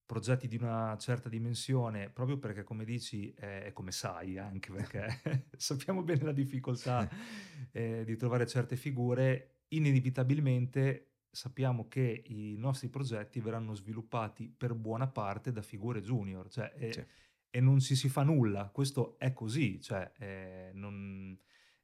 progetti 0.07 0.47
di 0.49 0.57
una 0.57 0.97
certa 0.99 1.29
dimensione, 1.29 2.11
proprio 2.11 2.39
perché 2.39 2.63
come 2.63 2.85
dici 2.85 3.33
è, 3.33 3.63
è 3.65 3.73
come 3.73 3.91
sai 3.93 4.39
anche 4.39 4.73
perché 4.73 5.07
sappiamo 5.57 6.03
bene 6.03 6.23
la 6.25 6.33
difficoltà 6.33 7.09
eh, 7.73 8.05
di 8.05 8.17
trovare 8.17 8.47
certe 8.47 8.77
figure, 8.77 9.63
inevitabilmente 9.69 11.09
sappiamo 11.31 11.89
che 11.89 12.23
i 12.27 12.55
nostri 12.59 12.89
progetti 12.89 13.41
verranno 13.41 13.75
sviluppati 13.75 14.49
per 14.57 14.75
buona 14.75 15.09
parte 15.09 15.51
da 15.53 15.63
figure 15.63 16.01
junior, 16.01 16.49
cioè, 16.49 16.73
e, 16.77 16.93
Sì. 16.93 17.05
E 17.57 17.61
non 17.61 17.79
ci 17.79 17.95
si 17.95 18.09
fa 18.09 18.25
nulla, 18.25 18.69
questo 18.71 19.17
è 19.17 19.33
così, 19.33 19.81
cioè, 19.81 20.11
eh, 20.19 20.71
non- 20.75 21.39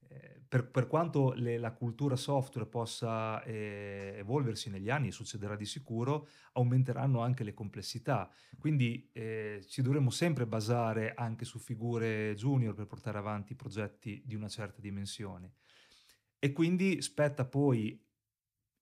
eh, 0.08 0.42
per, 0.48 0.68
per 0.68 0.88
quanto 0.88 1.32
le- 1.34 1.58
la 1.58 1.72
cultura 1.72 2.16
software 2.16 2.68
possa 2.68 3.40
eh, 3.44 4.14
evolversi 4.16 4.68
negli 4.68 4.90
anni, 4.90 5.12
succederà 5.12 5.54
di 5.54 5.64
sicuro, 5.66 6.26
aumenteranno 6.54 7.20
anche 7.20 7.44
le 7.44 7.54
complessità. 7.54 8.28
Quindi 8.58 9.10
eh, 9.12 9.64
ci 9.68 9.80
dovremo 9.82 10.10
sempre 10.10 10.44
basare 10.44 11.14
anche 11.14 11.44
su 11.44 11.60
figure 11.60 12.34
junior 12.34 12.74
per 12.74 12.86
portare 12.86 13.18
avanti 13.18 13.54
progetti 13.54 14.22
di 14.26 14.34
una 14.34 14.48
certa 14.48 14.80
dimensione. 14.80 15.52
E 16.40 16.52
quindi 16.52 17.00
spetta 17.00 17.44
poi, 17.44 18.04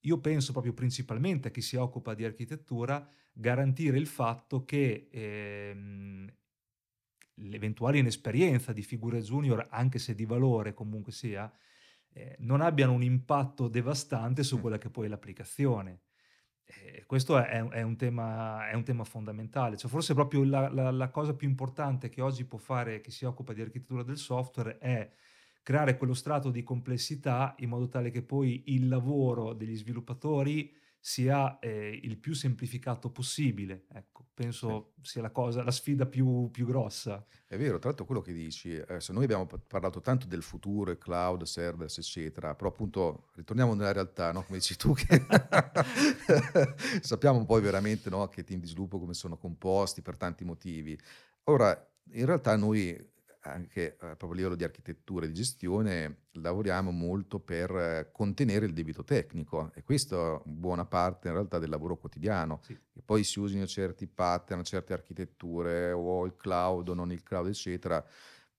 io 0.02 0.20
penso 0.20 0.52
proprio 0.52 0.72
principalmente 0.72 1.48
a 1.48 1.50
chi 1.50 1.60
si 1.60 1.76
occupa 1.76 2.14
di 2.14 2.24
architettura, 2.24 3.06
garantire 3.32 3.98
il 3.98 4.06
fatto 4.06 4.64
che 4.64 5.08
ehm, 5.10 6.32
l'eventuale 7.40 7.98
inesperienza 7.98 8.72
di 8.72 8.82
figure 8.82 9.20
junior, 9.20 9.66
anche 9.70 9.98
se 9.98 10.14
di 10.14 10.24
valore 10.24 10.74
comunque 10.74 11.12
sia, 11.12 11.50
eh, 12.12 12.36
non 12.40 12.60
abbiano 12.60 12.92
un 12.92 13.02
impatto 13.02 13.68
devastante 13.68 14.42
su 14.42 14.58
Mm. 14.58 14.60
quella 14.60 14.78
che 14.78 14.90
poi 14.90 15.06
è 15.06 15.08
l'applicazione. 15.08 16.02
Eh, 16.64 17.04
questo 17.06 17.38
è, 17.38 17.62
è 17.62 17.82
un 17.82 17.96
tema, 17.96 18.68
è 18.68 18.74
un 18.74 18.84
tema 18.84 19.04
fondamentale, 19.04 19.76
cioè 19.78 19.90
forse 19.90 20.12
proprio 20.14 20.44
la, 20.44 20.68
la- 20.68 20.90
la 20.90 21.10
cosa 21.10 21.34
più 21.34 21.48
importante 21.48 22.08
che 22.10 22.20
oggi 22.20 22.44
può 22.44 22.58
fare 22.58 23.00
chi 23.00 23.10
si 23.10 23.24
occupa 23.24 23.54
di 23.54 23.62
architettura 23.62 24.02
del 24.02 24.18
software 24.18 24.76
è 24.78 25.10
creare 25.62 25.96
quello 25.96 26.14
strato 26.14 26.50
di 26.50 26.62
complessità 26.62 27.54
in 27.58 27.70
modo 27.70 27.88
tale 27.88 28.10
che 28.10 28.22
poi 28.22 28.64
il 28.66 28.88
lavoro 28.88 29.54
degli 29.54 29.76
sviluppatori 29.76 30.74
sia 31.08 31.58
eh, 31.58 31.98
il 32.02 32.18
più 32.18 32.34
semplificato 32.34 33.10
possibile. 33.10 33.86
Ecco, 33.94 34.26
penso 34.34 34.92
sia 35.00 35.22
la 35.22 35.30
cosa, 35.30 35.64
la 35.64 35.70
sfida 35.70 36.04
più, 36.04 36.50
più 36.50 36.66
grossa. 36.66 37.24
È 37.46 37.56
vero, 37.56 37.78
tra 37.78 37.88
l'altro 37.88 38.04
quello 38.04 38.20
che 38.20 38.34
dici, 38.34 38.74
eh, 38.74 39.00
se 39.00 39.14
noi 39.14 39.24
abbiamo 39.24 39.46
pa- 39.46 39.58
parlato 39.58 40.02
tanto 40.02 40.26
del 40.26 40.42
futuro, 40.42 40.94
cloud, 40.98 41.44
serverless, 41.44 41.96
eccetera, 41.96 42.54
però 42.54 42.68
appunto 42.68 43.30
ritorniamo 43.36 43.72
nella 43.72 43.92
realtà, 43.92 44.32
no? 44.32 44.42
Come 44.42 44.58
dici 44.58 44.76
tu, 44.76 44.92
che 44.92 45.24
sappiamo 47.00 47.42
poi 47.46 47.62
veramente 47.62 48.10
no, 48.10 48.28
che 48.28 48.44
team 48.44 48.60
di 48.60 48.66
sviluppo 48.66 48.98
come 48.98 49.14
sono 49.14 49.38
composti 49.38 50.02
per 50.02 50.18
tanti 50.18 50.44
motivi. 50.44 50.98
Ora, 51.44 51.90
in 52.12 52.26
realtà 52.26 52.54
noi 52.54 52.94
anche 53.40 53.92
eh, 53.92 53.96
proprio 53.96 54.30
a 54.30 54.34
livello 54.34 54.54
di 54.54 54.64
architettura 54.64 55.24
e 55.24 55.28
di 55.28 55.34
gestione 55.34 56.26
lavoriamo 56.32 56.90
molto 56.90 57.38
per 57.40 57.70
eh, 57.70 58.08
contenere 58.12 58.66
il 58.66 58.72
debito 58.72 59.04
tecnico 59.04 59.70
e 59.74 59.82
questo 59.82 60.42
è 60.44 60.48
buona 60.48 60.84
parte 60.84 61.28
in 61.28 61.34
realtà 61.34 61.58
del 61.58 61.70
lavoro 61.70 61.96
quotidiano. 61.96 62.60
Sì. 62.62 62.78
che 62.92 63.02
poi 63.04 63.24
si 63.24 63.38
usino 63.38 63.66
certi 63.66 64.06
pattern, 64.06 64.64
certe 64.64 64.92
architetture 64.92 65.92
o 65.92 66.24
il 66.26 66.36
cloud 66.36 66.88
o 66.88 66.94
non 66.94 67.12
il 67.12 67.22
cloud 67.22 67.48
eccetera. 67.48 68.04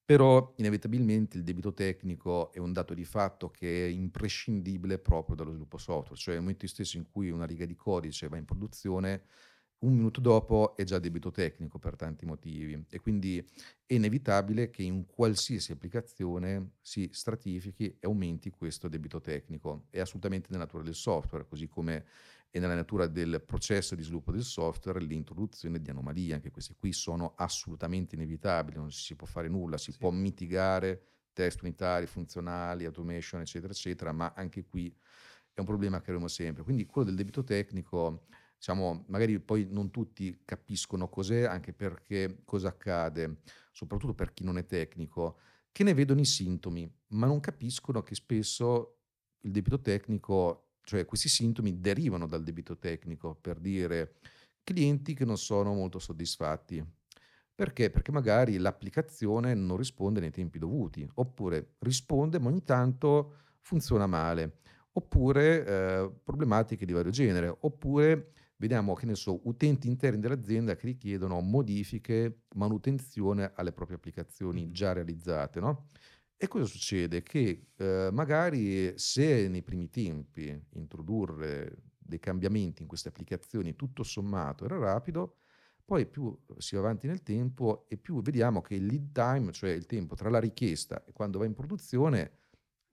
Però 0.10 0.54
inevitabilmente 0.58 1.38
il 1.38 1.44
debito 1.44 1.72
tecnico 1.72 2.52
è 2.52 2.58
un 2.58 2.74
dato 2.74 2.96
di 2.96 3.06
fatto 3.06 3.52
che 3.52 3.86
è 3.86 3.90
imprescindibile 3.90 4.98
proprio 4.98 5.36
dallo 5.36 5.52
sviluppo 5.52 5.78
software, 5.78 6.20
cioè 6.20 6.34
nel 6.34 6.42
momento 6.42 6.66
stesso 6.66 6.98
in 6.98 7.06
cui 7.12 7.30
una 7.30 7.46
riga 7.46 7.64
di 7.66 7.76
codice 7.76 8.28
va 8.28 8.38
in 8.38 8.46
produzione, 8.46 9.26
un 9.80 9.94
minuto 9.96 10.20
dopo 10.20 10.76
è 10.76 10.84
già 10.84 11.00
debito 11.00 11.32
tecnico 11.32 11.80
per 11.80 11.96
tanti 11.96 12.26
motivi 12.26 12.86
e 12.90 13.00
quindi 13.00 13.40
è 13.86 13.94
inevitabile 13.94 14.70
che 14.70 14.84
in 14.84 15.06
qualsiasi 15.06 15.72
applicazione 15.72 16.74
si 16.82 17.10
stratifichi 17.12 17.86
e 18.00 18.00
aumenti 18.02 18.50
questo 18.50 18.90
debito 18.90 19.22
tecnico. 19.22 19.86
È 19.90 20.00
assolutamente 20.00 20.48
nella 20.52 20.64
natura 20.64 20.84
del 20.84 20.96
software, 20.96 21.46
così 21.48 21.68
come 21.68 22.06
e 22.52 22.60
nella 22.60 22.76
natura 22.76 23.06
del 23.08 23.44
processo 23.46 23.96
di 23.96 24.02
sviluppo 24.04 24.32
del 24.32 24.44
software 24.44 25.00
l'introduzione 25.00 25.80
di 25.80 25.90
anomalie, 25.90 26.34
anche 26.34 26.50
queste 26.52 26.76
qui 26.78 26.92
sono 26.94 27.34
assolutamente 27.36 28.16
inevitabili, 28.16 28.78
non 28.78 28.92
si 28.92 29.16
può 29.16 29.28
fare 29.28 29.48
nulla, 29.48 29.78
si 29.78 29.92
sì. 29.92 29.98
può 29.98 30.10
mitigare 30.10 31.04
test 31.32 31.62
unitari, 31.62 32.08
funzionali, 32.08 32.86
automation, 32.86 33.42
eccetera, 33.42 33.72
eccetera, 33.72 34.12
ma 34.12 34.34
anche 34.36 34.66
qui 34.66 34.94
è 35.54 35.60
un 35.60 35.66
problema 35.66 36.00
che 36.02 36.10
avremo 36.10 36.28
sempre. 36.28 36.64
Quindi 36.64 36.86
quello 36.86 37.08
del 37.08 37.18
debito 37.18 37.44
tecnico, 37.44 38.26
diciamo, 38.60 39.06
magari 39.08 39.40
poi 39.40 39.66
non 39.72 39.90
tutti 39.90 40.42
capiscono 40.46 41.10
cos'è, 41.10 41.46
anche 41.46 41.74
perché 41.74 42.42
cosa 42.46 42.68
accade, 42.68 43.38
soprattutto 43.72 44.14
per 44.14 44.34
chi 44.34 44.44
non 44.44 44.58
è 44.58 44.66
tecnico, 44.66 45.40
che 45.72 45.84
ne 45.84 45.94
vedono 45.94 46.20
i 46.20 46.26
sintomi, 46.26 46.92
ma 47.08 47.26
non 47.26 47.40
capiscono 47.40 48.04
che 48.04 48.14
spesso 48.14 48.98
il 49.42 49.52
debito 49.52 49.80
tecnico 49.80 50.66
cioè 50.90 51.06
questi 51.06 51.30
sintomi 51.30 51.80
derivano 51.80 52.26
dal 52.26 52.42
debito 52.42 52.78
tecnico, 52.80 53.36
per 53.36 53.60
dire 53.60 54.16
clienti 54.64 55.14
che 55.14 55.24
non 55.24 55.38
sono 55.38 55.72
molto 55.76 56.00
soddisfatti. 56.00 56.84
Perché? 57.54 57.92
Perché 57.92 58.12
magari 58.12 58.58
l'applicazione 58.58 59.54
non 59.54 59.78
risponde 59.78 60.20
nei 60.20 60.32
tempi 60.32 60.58
dovuti, 60.58 61.08
oppure 61.16 61.76
risponde 61.80 62.40
ma 62.40 62.48
ogni 62.48 62.64
tanto 62.64 63.36
funziona 63.62 64.08
male, 64.08 64.62
oppure 64.94 65.66
eh, 65.66 66.12
problematiche 66.24 66.88
di 66.88 66.94
vario 66.94 67.12
genere, 67.12 67.56
oppure 67.60 68.32
vediamo 68.60 68.94
che 68.94 69.06
ne 69.06 69.16
so, 69.16 69.48
utenti 69.48 69.88
interni 69.88 70.20
dell'azienda 70.20 70.76
che 70.76 70.86
richiedono 70.86 71.40
modifiche, 71.40 72.42
manutenzione 72.56 73.54
alle 73.56 73.72
proprie 73.72 73.98
applicazioni 73.98 74.70
già 74.72 74.92
realizzate, 74.92 75.60
no? 75.60 75.88
E 76.36 76.48
cosa 76.48 76.66
succede? 76.66 77.22
Che 77.24 77.68
eh, 77.76 78.10
magari 78.12 78.98
se 78.98 79.48
nei 79.48 79.62
primi 79.62 79.90
tempi 79.90 80.58
introdurre 80.74 81.84
dei 81.98 82.20
cambiamenti 82.20 82.82
in 82.82 82.88
queste 82.88 83.10
applicazioni 83.10 83.76
tutto 83.76 84.04
sommato 84.04 84.66
era 84.66 84.78
rapido, 84.78 85.38
poi 85.86 86.06
più 86.06 86.38
si 86.58 86.76
va 86.76 86.82
avanti 86.82 87.08
nel 87.08 87.24
tempo 87.24 87.86
e 87.88 87.98
più 87.98 88.22
vediamo 88.22 88.62
che 88.62 88.76
il 88.76 88.86
lead 88.86 89.12
time, 89.12 89.52
cioè 89.52 89.72
il 89.72 89.86
tempo 89.86 90.16
tra 90.16 90.30
la 90.30 90.40
richiesta 90.40 91.04
e 91.06 91.14
quando 91.14 91.40
va 91.40 91.46
in 91.46 91.54
produzione, 91.54 92.32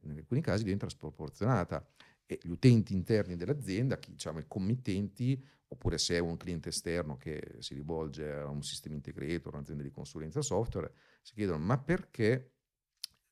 in 0.03 0.13
alcuni 0.17 0.41
casi 0.41 0.63
diventa 0.63 0.89
sproporzionata 0.89 1.85
e 2.25 2.39
gli 2.43 2.51
utenti 2.51 2.95
interni 2.95 3.37
dell'azienda, 3.37 3.99
diciamo 4.09 4.41
i 4.41 4.45
committenti, 4.49 5.41
oppure 5.69 5.99
se 5.99 6.17
è 6.17 6.19
un 6.19 6.37
cliente 6.37 6.69
esterno 6.69 7.17
che 7.17 7.57
si 7.59 7.75
rivolge 7.75 8.31
a 8.33 8.49
un 8.49 8.63
sistema 8.63 8.95
integrator, 8.95 9.55
un'azienda 9.55 9.83
di 9.83 9.91
consulenza 9.91 10.43
software, 10.43 10.93
si 11.23 11.35
chiedono 11.35 11.59
ma 11.59 11.79
perché 11.79 12.53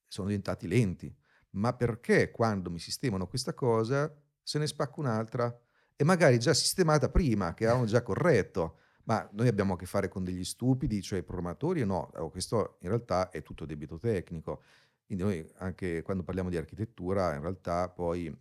sono 0.06 0.28
diventati 0.28 0.66
lenti. 0.66 1.14
Ma 1.50 1.72
perché 1.72 2.30
quando 2.30 2.70
mi 2.70 2.78
sistemano 2.78 3.26
questa 3.26 3.54
cosa 3.54 4.12
se 4.42 4.58
ne 4.58 4.66
spacca 4.66 5.00
un'altra? 5.00 5.56
E 5.96 6.02
magari 6.04 6.38
già 6.38 6.52
sistemata 6.52 7.08
prima, 7.08 7.54
che 7.54 7.64
avevamo 7.64 7.86
già 7.86 8.02
corretto. 8.02 8.78
Ma 9.04 9.28
noi 9.32 9.48
abbiamo 9.48 9.74
a 9.74 9.76
che 9.76 9.86
fare 9.86 10.08
con 10.08 10.24
degli 10.24 10.44
stupidi, 10.44 11.02
cioè 11.02 11.20
i 11.20 11.22
programmatori 11.22 11.84
no? 11.84 12.10
Oh, 12.14 12.30
questo 12.30 12.78
in 12.80 12.88
realtà 12.88 13.30
è 13.30 13.42
tutto 13.42 13.66
debito 13.66 13.98
tecnico. 13.98 14.62
Quindi 15.06 15.24
noi 15.24 15.52
anche 15.58 16.02
quando 16.02 16.22
parliamo 16.22 16.48
di 16.48 16.56
architettura, 16.56 17.34
in 17.34 17.42
realtà 17.42 17.88
poi 17.88 18.34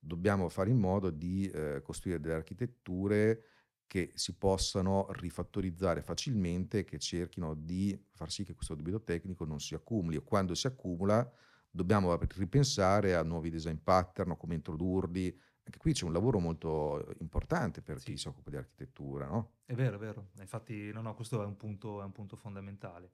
dobbiamo 0.00 0.48
fare 0.48 0.70
in 0.70 0.78
modo 0.78 1.10
di 1.10 1.48
eh, 1.48 1.82
costruire 1.82 2.18
delle 2.18 2.34
architetture 2.34 3.44
che 3.86 4.12
si 4.14 4.36
possano 4.36 5.08
rifattorizzare 5.10 6.02
facilmente, 6.02 6.84
che 6.84 6.98
cerchino 6.98 7.54
di 7.54 8.00
far 8.12 8.30
sì 8.30 8.44
che 8.44 8.54
questo 8.54 8.74
debito 8.74 9.02
tecnico 9.02 9.44
non 9.44 9.60
si 9.60 9.74
accumuli 9.74 10.16
o 10.16 10.22
quando 10.22 10.54
si 10.54 10.66
accumula 10.66 11.28
dobbiamo 11.70 12.16
ripensare 12.36 13.14
a 13.14 13.22
nuovi 13.22 13.50
design 13.50 13.76
pattern, 13.82 14.36
come 14.36 14.54
introdurli. 14.54 15.38
Anche 15.62 15.78
qui 15.78 15.92
c'è 15.92 16.04
un 16.04 16.12
lavoro 16.12 16.40
molto 16.40 17.14
importante 17.20 17.80
per 17.80 18.00
sì. 18.00 18.12
chi 18.12 18.16
si 18.16 18.28
occupa 18.28 18.50
di 18.50 18.56
architettura, 18.56 19.26
no? 19.26 19.58
È 19.64 19.74
vero, 19.74 19.96
è 19.96 19.98
vero. 19.98 20.30
Infatti, 20.38 20.90
no, 20.92 21.00
no, 21.00 21.14
questo 21.14 21.42
è 21.42 21.44
un 21.44 21.56
punto, 21.56 22.00
è 22.00 22.04
un 22.04 22.12
punto 22.12 22.36
fondamentale. 22.36 23.12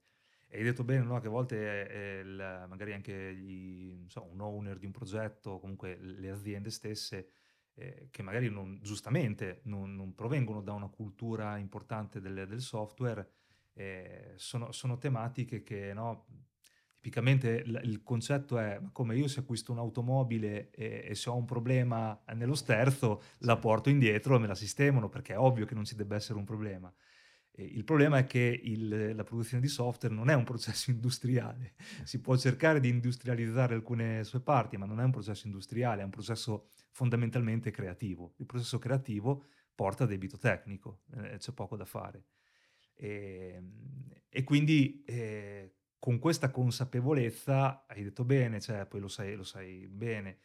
E 0.48 0.58
hai 0.58 0.64
detto 0.64 0.84
bene, 0.84 1.04
no, 1.04 1.18
che 1.20 1.26
a 1.26 1.30
volte 1.30 1.56
è, 1.56 1.88
è 1.88 2.18
il, 2.20 2.66
magari 2.68 2.92
anche 2.92 3.34
gli, 3.34 4.04
so, 4.08 4.24
un 4.30 4.40
owner 4.40 4.78
di 4.78 4.86
un 4.86 4.92
progetto, 4.92 5.58
comunque 5.58 5.98
le 5.98 6.30
aziende 6.30 6.70
stesse, 6.70 7.30
eh, 7.74 8.08
che 8.10 8.22
magari 8.22 8.48
non, 8.48 8.78
giustamente 8.82 9.60
non, 9.64 9.94
non, 9.94 10.14
provengono 10.14 10.62
da 10.62 10.72
una 10.72 10.88
cultura 10.88 11.56
importante 11.58 12.20
del, 12.20 12.46
del 12.48 12.60
software, 12.60 13.28
eh, 13.74 14.32
sono, 14.36 14.72
sono, 14.72 14.96
tematiche 14.96 15.62
che 15.62 15.92
no, 15.92 16.26
tipicamente 17.06 17.64
l- 17.64 17.80
il 17.84 18.02
concetto 18.02 18.58
è 18.58 18.80
come 18.92 19.16
io 19.16 19.28
se 19.28 19.40
acquisto 19.40 19.72
un'automobile 19.72 20.70
e, 20.70 21.04
e 21.08 21.14
se 21.14 21.28
ho 21.28 21.36
un 21.36 21.44
problema 21.44 22.18
nello 22.34 22.54
sterzo 22.54 23.22
la 23.38 23.56
porto 23.58 23.90
indietro 23.90 24.36
e 24.36 24.38
me 24.38 24.46
la 24.46 24.54
sistemano 24.54 25.08
perché 25.08 25.34
è 25.34 25.38
ovvio 25.38 25.66
che 25.66 25.74
non 25.74 25.84
ci 25.84 25.94
debba 25.94 26.16
essere 26.16 26.38
un 26.38 26.44
problema. 26.44 26.92
Il 27.58 27.84
problema 27.84 28.18
è 28.18 28.26
che 28.26 28.60
il, 28.62 29.14
la 29.14 29.24
produzione 29.24 29.62
di 29.62 29.68
software 29.68 30.14
non 30.14 30.28
è 30.28 30.34
un 30.34 30.44
processo 30.44 30.90
industriale, 30.92 31.74
si 32.04 32.20
può 32.20 32.36
cercare 32.36 32.80
di 32.80 32.88
industrializzare 32.88 33.74
alcune 33.74 34.24
sue 34.24 34.40
parti, 34.40 34.76
ma 34.76 34.86
non 34.86 35.00
è 35.00 35.04
un 35.04 35.10
processo 35.10 35.46
industriale, 35.46 36.02
è 36.02 36.04
un 36.04 36.10
processo 36.10 36.70
fondamentalmente 36.90 37.70
creativo. 37.70 38.34
Il 38.36 38.46
processo 38.46 38.78
creativo 38.78 39.44
porta 39.74 40.04
a 40.04 40.06
debito 40.06 40.38
tecnico, 40.38 41.02
eh, 41.14 41.36
c'è 41.38 41.52
poco 41.52 41.76
da 41.76 41.84
fare. 41.84 42.26
E, 42.94 43.54
ehm, 43.56 44.08
e 44.28 44.44
quindi 44.44 45.02
eh, 45.06 45.76
con 45.98 46.18
questa 46.18 46.50
consapevolezza, 46.50 47.86
hai 47.86 48.02
detto 48.02 48.24
bene, 48.24 48.60
cioè, 48.60 48.86
poi 48.86 49.00
lo 49.00 49.08
sai, 49.08 49.34
lo 49.34 49.44
sai 49.44 49.86
bene, 49.88 50.38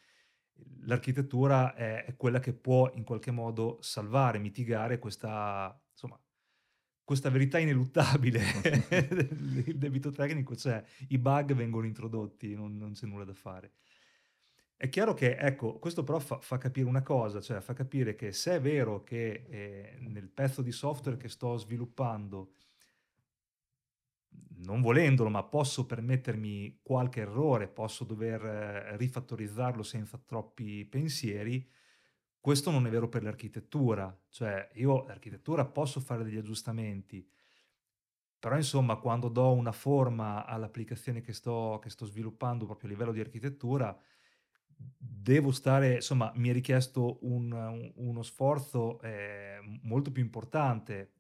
l'architettura 0.84 1.74
è, 1.74 2.06
è, 2.06 2.16
quella 2.16 2.40
che 2.40 2.54
può 2.54 2.90
in 2.94 3.04
qualche 3.04 3.32
modo 3.32 3.78
salvare, 3.82 4.40
mitigare 4.40 5.00
questa, 5.00 5.80
insomma, 5.92 6.20
questa 7.04 7.30
verità 7.30 7.60
ineluttabile. 7.60 8.42
il 9.66 9.78
debito 9.78 10.12
tecnico 10.12 10.56
c'è, 10.56 10.84
i 11.10 11.18
bug 11.18 11.54
vengono 11.54 11.86
introdotti, 11.86 12.54
non, 12.56 12.78
non 12.78 12.94
c'è 12.94 13.06
nulla 13.06 13.26
da 13.26 13.34
fare. 13.34 13.74
È 14.76 14.90
chiaro 14.90 15.14
che, 15.14 15.36
ecco, 15.36 15.78
questo 15.78 16.04
però 16.04 16.18
fa, 16.18 16.40
fa, 16.40 16.58
capire 16.58 16.88
una 16.88 17.04
cosa, 17.04 17.40
cioè 17.40 17.62
fa 17.62 17.74
capire 17.74 18.16
che 18.16 18.32
se 18.32 18.56
è 18.56 18.60
vero 18.62 19.04
che 19.04 19.46
eh, 19.48 19.98
nel 20.00 20.28
pezzo 20.28 20.64
di 20.64 20.72
software 20.72 21.18
che 21.18 21.30
sto 21.30 21.56
sviluppando, 21.56 22.54
non 24.64 24.82
volendolo, 24.82 25.30
ma 25.30 25.44
posso 25.44 25.86
permettermi 25.86 26.80
qualche 26.82 27.22
errore, 27.22 27.68
posso 27.68 28.04
dover 28.04 28.44
eh, 28.44 28.98
rifattorizzarlo 28.98 29.84
senza 29.84 30.18
troppi 30.18 30.84
pensieri, 30.86 31.70
questo 32.42 32.72
non 32.72 32.88
è 32.88 32.90
vero 32.90 33.08
per 33.08 33.24
l'architettura, 33.24 34.14
cioè 34.30 34.68
io 34.74 35.06
l'architettura 35.06 35.64
posso 35.66 36.00
fare 36.00 36.24
degli 36.24 36.38
aggiustamenti, 36.38 37.26
però 38.40 38.56
insomma 38.56 38.96
quando 38.96 39.30
do 39.30 39.54
una 39.54 39.72
forma 39.72 40.46
all'applicazione 40.46 41.22
che 41.22 41.34
sto, 41.34 41.80
che 41.82 41.92
sto 41.92 42.06
sviluppando 42.06 42.66
proprio 42.66 42.90
a 42.90 42.92
livello 42.92 43.12
di 43.12 43.20
architettura, 43.20 43.96
devo 44.98 45.52
stare, 45.52 45.96
insomma, 45.96 46.32
mi 46.36 46.50
è 46.50 46.54
richiesto 46.54 47.20
un, 47.22 47.52
un, 47.52 47.92
uno 47.96 48.24
sforzo 48.24 49.00
eh, 49.02 49.60
molto 49.84 50.12
più 50.12 50.24
importante 50.24 51.12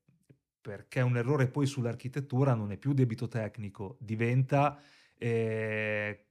perché 0.59 1.01
un 1.01 1.17
errore 1.17 1.47
poi 1.47 1.65
sull'architettura 1.65 2.53
non 2.55 2.71
è 2.71 2.77
più 2.77 2.93
debito 2.93 3.27
tecnico, 3.27 3.97
diventa 3.99 4.79
eh, 5.17 6.30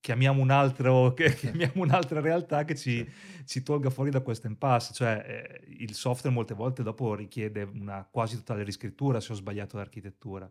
chiamiamo, 0.00 0.42
un 0.42 0.50
altro, 0.50 1.14
chiamiamo 1.14 1.82
un'altra 1.82 2.20
realtà 2.20 2.64
che 2.64 2.74
ci, 2.74 3.08
ci, 3.44 3.62
tolga 3.62 3.90
fuori 3.90 4.10
da 4.10 4.20
questo 4.20 4.46
impasse. 4.46 4.92
Cioè, 4.92 5.24
eh, 5.26 5.74
il 5.78 5.94
software 5.94 6.34
molte 6.34 6.54
volte 6.54 6.82
dopo 6.82 7.14
richiede 7.14 7.62
una 7.62 8.06
quasi 8.10 8.36
totale 8.36 8.64
riscrittura 8.64 9.20
se 9.20 9.32
ho 9.32 9.34
sbagliato 9.36 9.76
l'architettura. 9.76 10.50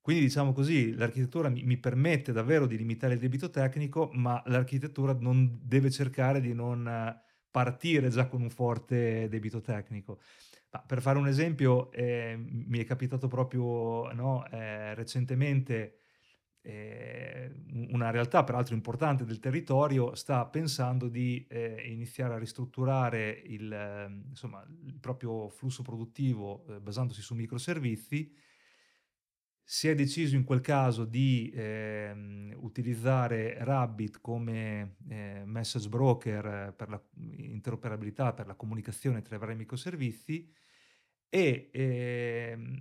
Quindi 0.00 0.22
diciamo 0.22 0.52
così, 0.52 0.94
l'architettura 0.94 1.48
mi, 1.48 1.62
mi, 1.62 1.76
permette 1.76 2.32
davvero 2.32 2.66
di 2.66 2.76
limitare 2.76 3.14
il 3.14 3.20
debito 3.20 3.50
tecnico, 3.50 4.10
ma 4.14 4.42
l'architettura 4.46 5.16
non 5.18 5.60
deve 5.62 5.90
cercare 5.90 6.40
di 6.40 6.52
non 6.52 7.20
partire 7.50 8.08
già 8.08 8.26
con 8.26 8.42
un 8.42 8.50
forte 8.50 9.28
debito 9.28 9.60
tecnico. 9.60 10.18
Ma 10.70 10.80
per 10.80 11.02
fare 11.02 11.18
un 11.18 11.28
esempio, 11.28 11.92
eh, 11.92 12.34
mi 12.36 12.78
è 12.78 12.84
capitato 12.84 13.28
proprio 13.28 14.10
no, 14.12 14.44
eh, 14.50 14.94
recentemente 14.94 16.01
eh, 16.62 17.50
una 17.90 18.10
realtà 18.10 18.44
peraltro 18.44 18.74
importante 18.74 19.24
del 19.24 19.40
territorio 19.40 20.14
sta 20.14 20.46
pensando 20.46 21.08
di 21.08 21.44
eh, 21.48 21.90
iniziare 21.90 22.34
a 22.34 22.38
ristrutturare 22.38 23.42
il, 23.46 23.72
eh, 23.72 24.22
insomma, 24.28 24.64
il 24.84 24.98
proprio 24.98 25.48
flusso 25.48 25.82
produttivo 25.82 26.64
eh, 26.68 26.80
basandosi 26.80 27.20
su 27.20 27.34
microservizi. 27.34 28.32
Si 29.64 29.88
è 29.88 29.94
deciso 29.94 30.36
in 30.36 30.44
quel 30.44 30.60
caso 30.60 31.04
di 31.04 31.50
ehm, 31.54 32.54
utilizzare 32.58 33.56
Rabbit 33.64 34.20
come 34.20 34.96
eh, 35.08 35.42
message 35.44 35.88
broker 35.88 36.74
per 36.76 36.88
la 36.88 37.02
interoperabilità, 37.14 38.34
per 38.34 38.46
la 38.46 38.54
comunicazione 38.54 39.22
tra 39.22 39.36
i 39.36 39.38
vari 39.38 39.54
microservizi 39.54 40.52
e 41.34 41.70
ehm, 41.72 42.78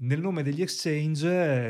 nel 0.00 0.20
nome 0.20 0.42
degli 0.42 0.60
exchange, 0.60 1.26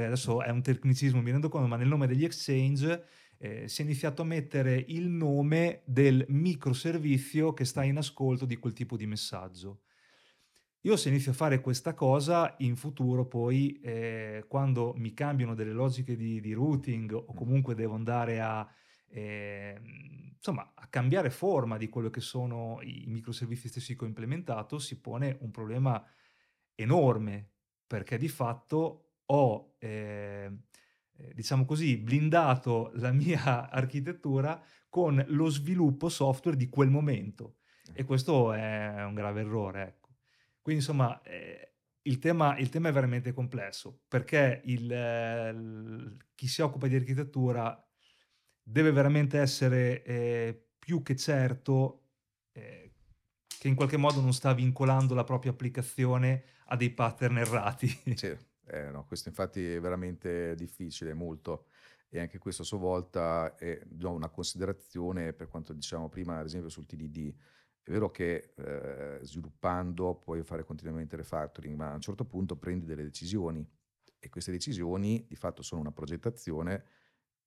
adesso 0.07 0.43
è 0.43 0.51
un 0.51 0.63
tecnicismo, 0.63 1.23
mi 1.23 1.31
rendo 1.31 1.49
conto, 1.49 1.69
ma 1.69 1.77
nel 1.77 1.87
nome 1.87 2.09
degli 2.09 2.25
exchange 2.25 3.05
eh, 3.39 3.69
si 3.69 3.83
è 3.83 3.85
iniziato 3.85 4.23
a 4.23 4.25
mettere 4.25 4.85
il 4.89 5.07
nome 5.07 5.83
del 5.85 6.25
microservizio 6.27 7.55
che 7.55 7.65
sta 7.65 7.85
in 7.85 7.99
ascolto 7.99 8.47
di 8.47 8.57
quel 8.57 8.73
tipo 8.73 8.97
di 8.97 9.07
messaggio. 9.07 9.83
Io 10.81 10.97
se 10.97 11.09
inizio 11.09 11.31
a 11.31 11.37
fare 11.37 11.61
questa 11.61 11.95
cosa, 11.95 12.53
in 12.59 12.75
futuro 12.75 13.25
poi, 13.25 13.79
eh, 13.81 14.45
quando 14.49 14.95
mi 14.97 15.15
cambiano 15.15 15.55
delle 15.55 15.73
logiche 15.73 16.17
di, 16.17 16.41
di 16.41 16.53
routing 16.53 17.13
o 17.13 17.33
comunque 17.33 17.77
devo 17.77 17.95
andare 17.95 18.41
a, 18.41 18.69
eh, 19.09 19.81
insomma, 20.35 20.73
a 20.75 20.87
cambiare 20.89 21.31
forma 21.31 21.77
di 21.77 21.89
quello 21.89 22.11
che 22.11 22.21
sono 22.21 22.79
i 22.83 23.05
microservizi 23.07 23.69
stessi 23.69 23.97
che 23.97 24.05
ho 24.05 24.09
implementato, 24.09 24.79
si 24.79 25.01
pone 25.01 25.37
un 25.41 25.51
problema 25.51 26.05
enorme, 26.75 27.51
perché 27.87 28.19
di 28.19 28.29
fatto 28.29 29.13
ho, 29.27 29.75
eh, 29.79 30.51
diciamo 31.33 31.65
così, 31.65 31.97
blindato 31.99 32.91
la 32.95 33.13
mia 33.13 33.69
architettura 33.71 34.63
con 34.89 35.23
lo 35.29 35.49
sviluppo 35.49 36.09
software 36.09 36.57
di 36.57 36.69
quel 36.69 36.91
momento. 36.91 37.57
E 37.93 38.05
questo 38.05 38.53
è 38.53 39.05
un 39.05 39.15
grave 39.15 39.41
errore, 39.41 39.83
ecco. 39.83 40.09
Quindi 40.63 40.83
insomma 40.83 41.21
eh, 41.23 41.73
il, 42.03 42.19
tema, 42.19 42.57
il, 42.59 42.69
tema, 42.69 42.91
è 42.91 42.93
veramente 42.93 43.33
complesso 43.33 44.03
perché 44.07 44.61
il, 44.65 44.83
il, 44.83 46.17
chi 46.35 46.47
si 46.47 46.61
occupa 46.61 46.87
di 46.87 46.95
architettura 46.95 47.88
deve 48.71 48.93
veramente 48.93 49.39
essere 49.39 50.03
eh, 50.05 50.67
più 50.79 51.03
che 51.03 51.17
certo 51.17 52.03
eh, 52.53 52.93
che 53.47 53.69
in 53.69 53.75
qualche 53.75 53.97
modo 53.97 54.21
non 54.21 54.33
sta 54.33 54.53
vincolando 54.53 55.15
la 55.15 55.25
propria 55.25 55.53
applicazione 55.53 56.45
a 56.67 56.77
dei 56.77 56.91
pattern 56.91 57.39
errati. 57.39 57.89
Sì, 58.15 58.37
eh, 58.67 58.91
no, 58.91 59.05
questo 59.07 59.29
infatti 59.29 59.65
è 59.65 59.81
veramente 59.81 60.55
difficile, 60.55 61.15
molto. 61.15 61.67
E 62.11 62.21
anche 62.21 62.39
questo 62.39 62.63
a 62.63 62.65
sua 62.65 62.79
volta 62.79 63.55
è 63.57 63.81
no, 63.97 64.13
una 64.13 64.29
considerazione 64.29 65.33
per 65.33 65.49
quanto 65.49 65.73
diciamo 65.73 66.09
prima, 66.09 66.39
ad 66.39 66.47
esempio 66.47 66.71
sul 66.71 66.87
TDD 66.87 67.35
è 67.89 67.91
vero 67.91 68.11
che 68.11 68.53
eh, 68.55 69.19
sviluppando 69.23 70.15
puoi 70.17 70.43
fare 70.43 70.63
continuamente 70.63 71.17
refactoring, 71.17 71.75
ma 71.75 71.91
a 71.91 71.95
un 71.95 72.03
certo 72.03 72.27
punto 72.27 72.55
prendi 72.57 72.85
delle 72.85 73.03
decisioni 73.03 73.67
e 74.19 74.29
queste 74.29 74.51
decisioni 74.51 75.25
di 75.27 75.37
fatto 75.37 75.63
sono 75.63 75.81
una 75.81 75.93
progettazione 75.93 76.85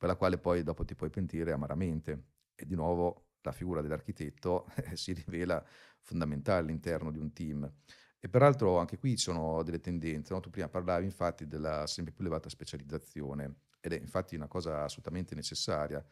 per 0.01 0.09
la 0.09 0.15
quale 0.15 0.39
poi 0.39 0.63
dopo 0.63 0.83
ti 0.83 0.95
puoi 0.95 1.11
pentire 1.11 1.51
amaramente. 1.51 2.23
E 2.55 2.65
di 2.65 2.73
nuovo 2.73 3.27
la 3.41 3.51
figura 3.51 3.81
dell'architetto 3.81 4.65
si 4.93 5.13
rivela 5.13 5.63
fondamentale 5.99 6.61
all'interno 6.61 7.11
di 7.11 7.19
un 7.19 7.31
team. 7.33 7.71
E 8.19 8.27
peraltro 8.27 8.79
anche 8.79 8.97
qui 8.97 9.11
ci 9.11 9.25
sono 9.25 9.61
delle 9.61 9.79
tendenze, 9.79 10.33
no? 10.33 10.39
tu 10.39 10.49
prima 10.49 10.67
parlavi 10.69 11.05
infatti 11.05 11.45
della 11.45 11.85
sempre 11.85 12.13
più 12.13 12.23
elevata 12.23 12.49
specializzazione 12.49 13.57
ed 13.79 13.93
è 13.93 13.99
infatti 13.99 14.35
una 14.35 14.47
cosa 14.47 14.85
assolutamente 14.85 15.35
necessaria. 15.35 16.03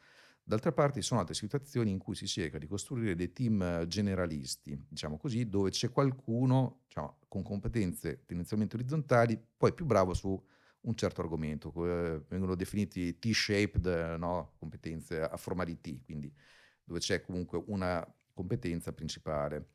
D'altra 0.43 0.71
parte 0.71 1.01
ci 1.01 1.07
sono 1.07 1.21
altre 1.21 1.33
situazioni 1.33 1.89
in 1.89 1.97
cui 1.97 2.13
si 2.13 2.27
cerca 2.27 2.59
di 2.59 2.67
costruire 2.67 3.15
dei 3.15 3.33
team 3.33 3.87
generalisti, 3.87 4.79
diciamo 4.87 5.17
così, 5.17 5.49
dove 5.49 5.71
c'è 5.71 5.89
qualcuno 5.89 6.81
diciamo, 6.85 7.21
con 7.27 7.41
competenze 7.41 8.23
tendenzialmente 8.27 8.75
orizzontali, 8.75 9.43
poi 9.57 9.73
più 9.73 9.85
bravo 9.85 10.13
su 10.13 10.39
un 10.81 10.95
certo 10.95 11.21
argomento, 11.21 11.71
eh, 11.85 12.21
vengono 12.27 12.55
definiti 12.55 13.19
T-shaped, 13.19 14.15
no? 14.17 14.53
competenze 14.57 15.21
a 15.21 15.37
forma 15.37 15.63
di 15.63 15.79
T, 15.81 16.03
quindi 16.03 16.33
dove 16.83 16.99
c'è 16.99 17.21
comunque 17.21 17.61
una 17.67 18.05
competenza 18.33 18.93
principale. 18.93 19.71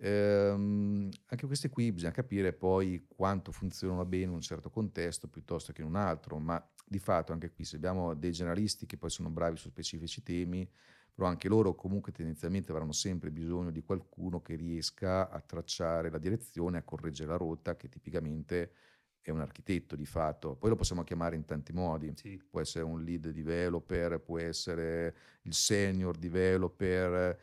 Ehm, 0.00 1.08
anche 1.26 1.46
queste 1.46 1.68
qui 1.70 1.90
bisogna 1.92 2.12
capire 2.12 2.52
poi 2.52 3.06
quanto 3.08 3.50
funzionano 3.50 4.04
bene 4.04 4.24
in 4.24 4.30
un 4.30 4.40
certo 4.40 4.70
contesto 4.70 5.28
piuttosto 5.28 5.72
che 5.72 5.82
in 5.82 5.88
un 5.88 5.96
altro, 5.96 6.38
ma 6.38 6.64
di 6.86 6.98
fatto 6.98 7.32
anche 7.32 7.50
qui 7.50 7.64
se 7.64 7.76
abbiamo 7.76 8.14
dei 8.14 8.30
generalisti 8.32 8.86
che 8.86 8.96
poi 8.96 9.10
sono 9.10 9.28
bravi 9.28 9.56
su 9.56 9.68
specifici 9.68 10.22
temi, 10.22 10.68
però 11.12 11.26
anche 11.26 11.48
loro 11.48 11.74
comunque 11.74 12.12
tendenzialmente 12.12 12.70
avranno 12.70 12.92
sempre 12.92 13.30
bisogno 13.30 13.70
di 13.72 13.82
qualcuno 13.82 14.40
che 14.40 14.54
riesca 14.54 15.28
a 15.28 15.40
tracciare 15.40 16.10
la 16.10 16.18
direzione, 16.18 16.78
a 16.78 16.82
correggere 16.82 17.30
la 17.30 17.36
rotta, 17.36 17.76
che 17.76 17.88
tipicamente 17.88 18.72
è 19.20 19.30
un 19.30 19.40
architetto 19.40 19.96
di 19.96 20.06
fatto. 20.06 20.56
Poi 20.56 20.70
lo 20.70 20.76
possiamo 20.76 21.04
chiamare 21.04 21.36
in 21.36 21.44
tanti 21.44 21.72
modi, 21.72 22.12
sì. 22.16 22.42
può 22.48 22.60
essere 22.60 22.84
un 22.84 23.02
lead 23.02 23.28
developer, 23.30 24.20
può 24.20 24.38
essere 24.38 25.14
il 25.42 25.54
senior 25.54 26.16
developer, 26.16 27.38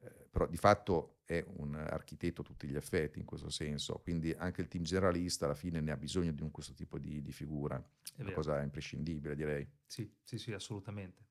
eh, 0.00 0.26
però 0.30 0.46
di 0.46 0.56
fatto 0.56 1.20
è 1.24 1.44
un 1.58 1.74
architetto 1.74 2.40
a 2.40 2.44
tutti 2.44 2.66
gli 2.66 2.74
effetti 2.74 3.20
in 3.20 3.24
questo 3.24 3.50
senso, 3.50 4.00
quindi 4.02 4.32
anche 4.32 4.60
il 4.62 4.68
team 4.68 4.82
generalista 4.82 5.44
alla 5.44 5.54
fine 5.54 5.80
ne 5.80 5.92
ha 5.92 5.96
bisogno 5.96 6.32
di 6.32 6.42
un, 6.42 6.50
questo 6.50 6.74
tipo 6.74 6.98
di, 6.98 7.22
di 7.22 7.32
figura, 7.32 7.82
è 8.16 8.22
una 8.22 8.32
cosa 8.32 8.60
imprescindibile 8.62 9.36
direi. 9.36 9.68
Sì, 9.86 10.12
sì, 10.22 10.38
sì, 10.38 10.52
assolutamente. 10.52 11.28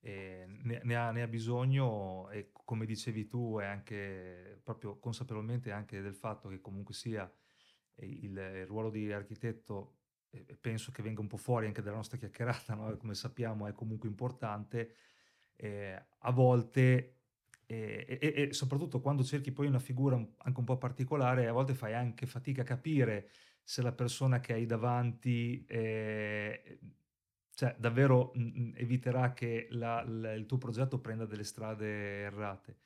Ne, 0.00 0.80
ne, 0.84 0.94
ha, 0.94 1.10
ne, 1.10 1.22
ha, 1.22 1.26
bisogno 1.26 2.30
e 2.30 2.50
come 2.52 2.86
dicevi 2.86 3.26
tu 3.26 3.58
è 3.58 3.64
anche 3.64 4.60
proprio 4.62 4.98
consapevolmente 5.00 5.72
anche 5.72 6.00
del 6.00 6.14
fatto 6.14 6.48
che 6.48 6.60
comunque 6.60 6.94
sia 6.94 7.28
il, 7.96 8.36
il 8.36 8.66
ruolo 8.66 8.90
di 8.90 9.12
architetto 9.12 9.94
eh, 10.30 10.56
penso 10.60 10.92
che 10.92 11.02
venga 11.02 11.20
un 11.20 11.26
po' 11.28 11.36
fuori 11.36 11.66
anche 11.66 11.82
dalla 11.82 11.96
nostra 11.96 12.18
chiacchierata, 12.18 12.74
no? 12.74 12.96
come 12.96 13.14
sappiamo 13.14 13.66
è 13.66 13.72
comunque 13.72 14.08
importante, 14.08 14.94
eh, 15.56 16.04
a 16.18 16.30
volte 16.30 17.12
e, 17.66 18.18
e, 18.20 18.32
e, 18.36 18.52
soprattutto 18.52 19.00
quando 19.00 19.24
cerchi 19.24 19.50
poi 19.50 19.66
una 19.66 19.80
figura 19.80 20.14
anche 20.14 20.58
un 20.58 20.64
po' 20.64 20.78
particolare, 20.78 21.48
a 21.48 21.52
volte 21.52 21.74
fai 21.74 21.94
anche 21.94 22.26
fatica 22.26 22.62
a 22.62 22.64
capire 22.64 23.30
se 23.62 23.82
la 23.82 23.92
persona 23.92 24.38
che 24.38 24.52
hai 24.52 24.66
davanti 24.66 25.64
eh, 25.66 26.78
cioè, 27.56 27.74
davvero 27.78 28.32
mh, 28.34 28.40
mm, 28.40 28.46
mm, 28.58 28.72
eviterà 28.76 29.32
che 29.32 29.66
la, 29.70 30.04
la, 30.06 30.34
il 30.34 30.46
tuo 30.46 30.58
progetto 30.58 31.00
prenda 31.00 31.24
delle 31.26 31.42
strade 31.42 32.20
errate. 32.20 32.78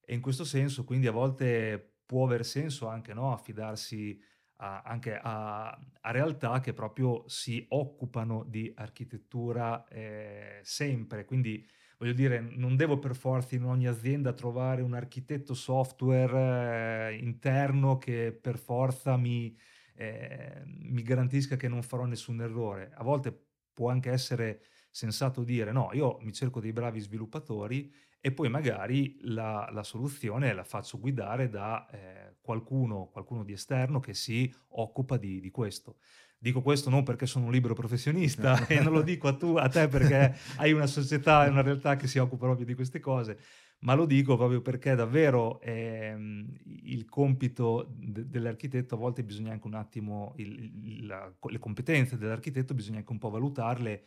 E 0.00 0.14
in 0.14 0.20
questo 0.20 0.44
senso, 0.44 0.84
quindi 0.84 1.06
a 1.06 1.12
volte 1.12 1.96
può 2.06 2.24
aver 2.24 2.44
senso 2.44 2.88
anche 2.88 3.12
no, 3.12 3.32
affidarsi 3.32 4.20
a, 4.58 4.82
anche 4.82 5.16
a, 5.16 5.68
a, 5.68 6.10
realtà 6.10 6.60
che 6.60 6.72
proprio 6.72 7.24
si 7.28 7.64
occupano 7.70 8.44
di 8.46 8.72
architettura 8.74 9.86
eh, 9.88 10.60
sempre, 10.62 11.24
quindi 11.24 11.66
voglio 11.98 12.12
dire, 12.12 12.40
non 12.40 12.76
devo 12.76 12.98
per 12.98 13.14
forza 13.14 13.54
in 13.56 13.64
ogni 13.64 13.86
azienda 13.86 14.32
trovare 14.32 14.82
un 14.82 14.94
architetto 14.94 15.54
software 15.54 17.10
eh, 17.10 17.16
interno 17.16 17.98
che 17.98 18.32
per 18.40 18.58
forza 18.58 19.16
mi, 19.16 19.56
eh, 19.94 20.62
mi 20.64 21.02
garantisca 21.02 21.56
che 21.56 21.68
non 21.68 21.82
farò 21.82 22.04
nessun 22.04 22.40
errore. 22.40 22.92
A 22.94 23.02
volte 23.02 23.36
può 23.72 23.90
anche 23.90 24.10
essere 24.10 24.62
sensato 24.90 25.44
dire 25.44 25.70
no, 25.72 25.90
io 25.92 26.18
mi 26.22 26.32
cerco 26.32 26.60
dei 26.60 26.72
bravi 26.72 27.00
sviluppatori 27.00 27.92
e 28.20 28.32
poi 28.32 28.48
magari 28.48 29.16
la, 29.22 29.68
la 29.72 29.82
soluzione 29.82 30.52
la 30.52 30.64
faccio 30.64 30.98
guidare 30.98 31.48
da 31.48 31.88
eh, 31.90 32.36
qualcuno, 32.40 33.08
qualcuno 33.12 33.44
di 33.44 33.52
esterno 33.52 34.00
che 34.00 34.14
si 34.14 34.52
occupa 34.70 35.16
di, 35.16 35.40
di 35.40 35.50
questo. 35.50 35.98
Dico 36.40 36.62
questo 36.62 36.88
non 36.88 37.02
perché 37.02 37.26
sono 37.26 37.46
un 37.46 37.52
libero 37.52 37.74
professionista 37.74 38.66
e 38.68 38.80
non 38.80 38.92
lo 38.92 39.02
dico 39.02 39.28
a, 39.28 39.36
tu, 39.36 39.56
a 39.56 39.68
te 39.68 39.88
perché 39.88 40.36
hai 40.56 40.72
una 40.72 40.86
società 40.86 41.46
e 41.46 41.50
una 41.50 41.62
realtà 41.62 41.96
che 41.96 42.06
si 42.06 42.18
occupa 42.18 42.46
proprio 42.46 42.66
di 42.66 42.74
queste 42.74 43.00
cose, 43.00 43.38
ma 43.80 43.94
lo 43.94 44.06
dico 44.06 44.36
proprio 44.36 44.60
perché 44.60 44.94
davvero 44.94 45.60
ehm, 45.60 46.46
il 46.84 47.04
compito 47.08 47.88
de- 47.90 48.28
dell'architetto 48.28 48.94
a 48.94 48.98
volte 48.98 49.24
bisogna 49.24 49.52
anche 49.52 49.66
un 49.66 49.74
attimo, 49.74 50.34
il, 50.36 51.06
la, 51.06 51.32
le 51.48 51.58
competenze 51.58 52.16
dell'architetto 52.16 52.74
bisogna 52.74 52.98
anche 52.98 53.12
un 53.12 53.18
po' 53.18 53.30
valutarle 53.30 54.04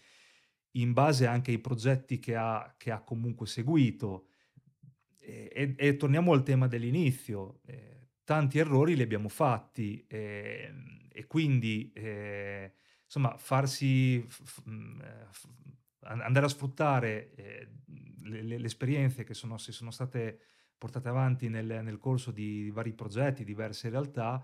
in 0.73 0.93
base 0.93 1.25
anche 1.25 1.51
ai 1.51 1.59
progetti 1.59 2.19
che 2.19 2.35
ha, 2.35 2.73
che 2.77 2.91
ha 2.91 3.01
comunque 3.01 3.47
seguito. 3.47 4.27
E, 5.19 5.75
e, 5.77 5.97
torniamo 5.97 6.33
al 6.33 6.43
tema 6.43 6.67
dell'inizio. 6.67 7.59
Eh, 7.65 7.91
tanti 8.23 8.59
errori 8.59 8.95
li 8.95 9.01
abbiamo 9.01 9.29
fatti 9.29 10.05
eh, 10.07 10.73
e 11.11 11.27
quindi 11.27 11.91
eh, 11.93 12.73
insomma 13.03 13.35
farsi 13.37 14.25
f- 14.27 14.63
mm, 14.69 15.01
eh, 15.01 15.27
f- 15.29 15.49
andare 16.03 16.45
a 16.45 16.49
sfruttare 16.49 17.33
eh, 17.35 17.67
le, 18.23 18.41
le, 18.41 18.57
le, 18.57 18.65
esperienze 18.65 19.23
che 19.23 19.33
sono, 19.33 19.57
si 19.57 19.71
sono 19.71 19.91
state 19.91 20.39
portate 20.77 21.09
avanti 21.09 21.47
nel, 21.49 21.81
nel 21.83 21.99
corso 21.99 22.31
di 22.31 22.71
vari 22.71 22.93
progetti, 22.93 23.43
diverse 23.43 23.89
realtà, 23.89 24.43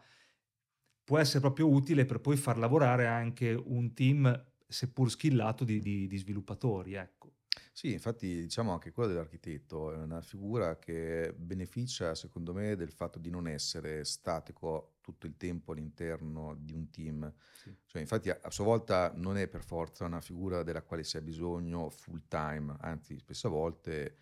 può 1.04 1.18
essere 1.18 1.40
proprio 1.40 1.68
utile 1.68 2.06
per 2.06 2.20
poi 2.20 2.36
far 2.36 2.58
lavorare 2.58 3.08
anche 3.08 3.54
un 3.54 3.94
team 3.94 4.46
seppur 4.68 5.10
skillato 5.10 5.64
di, 5.64 5.80
di, 5.80 6.08
di 6.08 6.18
sviluppatori. 6.18 6.94
Ecco. 6.94 7.34
Sì, 7.72 7.92
infatti 7.92 8.42
diciamo 8.42 8.72
anche 8.72 8.92
quello 8.92 9.10
dell'architetto 9.10 9.92
è 9.92 9.98
una 9.98 10.22
figura 10.22 10.78
che 10.78 11.34
beneficia 11.36 12.16
secondo 12.16 12.54
me 12.54 12.76
del 12.76 12.92
fatto 12.92 13.20
di 13.20 13.30
non 13.30 13.48
essere 13.48 14.04
statico 14.04 14.98
tutto 15.02 15.28
il 15.28 15.38
tempo 15.38 15.72
all'interno 15.72 16.56
di 16.56 16.74
un 16.74 16.90
team. 16.90 17.32
Sì. 17.54 17.76
Cioè, 17.86 18.02
infatti 18.02 18.30
a, 18.30 18.40
a 18.42 18.52
sua 18.52 18.66
volta 18.66 19.12
non 19.16 19.38
è 19.38 19.48
per 19.48 19.64
forza 19.64 20.06
una 20.06 20.22
figura 20.22 20.64
della 20.64 20.82
quale 20.82 21.04
si 21.04 21.18
ha 21.18 21.22
bisogno 21.22 21.90
full 21.90 22.24
time, 22.28 22.76
anzi 22.80 23.18
spesso 23.18 23.48
a 23.48 23.52
volte 23.52 24.18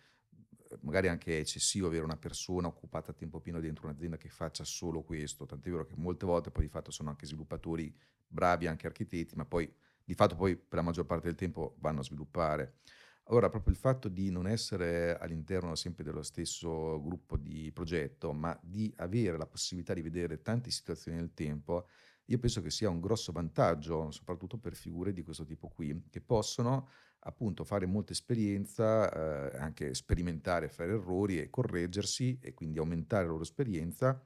eh, 0.70 0.78
magari 0.82 1.08
anche 1.08 1.36
è 1.36 1.40
eccessivo 1.40 1.86
avere 1.86 2.04
una 2.04 2.16
persona 2.16 2.68
occupata 2.68 3.10
a 3.10 3.14
tempo 3.14 3.40
pieno 3.40 3.60
dentro 3.60 3.86
un'azienda 3.86 4.16
che 4.16 4.28
faccia 4.28 4.64
solo 4.64 5.02
questo, 5.02 5.46
tant'è 5.46 5.70
vero 5.70 5.84
che 5.84 5.94
molte 5.96 6.26
volte 6.26 6.50
poi 6.50 6.64
di 6.64 6.70
fatto 6.70 6.90
sono 6.90 7.10
anche 7.10 7.26
sviluppatori 7.26 7.94
bravi, 8.26 8.66
anche 8.66 8.86
architetti, 8.86 9.34
ma 9.34 9.44
poi 9.44 9.72
di 10.06 10.14
fatto 10.14 10.36
poi 10.36 10.56
per 10.56 10.78
la 10.78 10.82
maggior 10.82 11.04
parte 11.04 11.26
del 11.26 11.34
tempo 11.34 11.74
vanno 11.80 12.00
a 12.00 12.04
sviluppare. 12.04 12.76
Allora, 13.24 13.50
proprio 13.50 13.74
il 13.74 13.78
fatto 13.80 14.08
di 14.08 14.30
non 14.30 14.46
essere 14.46 15.18
all'interno 15.18 15.74
sempre 15.74 16.04
dello 16.04 16.22
stesso 16.22 17.02
gruppo 17.02 17.36
di 17.36 17.72
progetto, 17.72 18.32
ma 18.32 18.56
di 18.62 18.92
avere 18.98 19.36
la 19.36 19.46
possibilità 19.46 19.94
di 19.94 20.00
vedere 20.00 20.42
tante 20.42 20.70
situazioni 20.70 21.18
nel 21.18 21.34
tempo, 21.34 21.88
io 22.26 22.38
penso 22.38 22.62
che 22.62 22.70
sia 22.70 22.88
un 22.88 23.00
grosso 23.00 23.32
vantaggio, 23.32 24.12
soprattutto 24.12 24.58
per 24.58 24.76
figure 24.76 25.12
di 25.12 25.22
questo 25.22 25.44
tipo 25.44 25.66
qui, 25.66 26.04
che 26.08 26.20
possono 26.20 26.88
appunto 27.20 27.64
fare 27.64 27.86
molta 27.86 28.12
esperienza, 28.12 29.10
eh, 29.52 29.58
anche 29.58 29.92
sperimentare, 29.94 30.68
fare 30.68 30.92
errori 30.92 31.40
e 31.40 31.50
correggersi 31.50 32.38
e 32.40 32.54
quindi 32.54 32.78
aumentare 32.78 33.24
la 33.24 33.30
loro 33.30 33.42
esperienza 33.42 34.22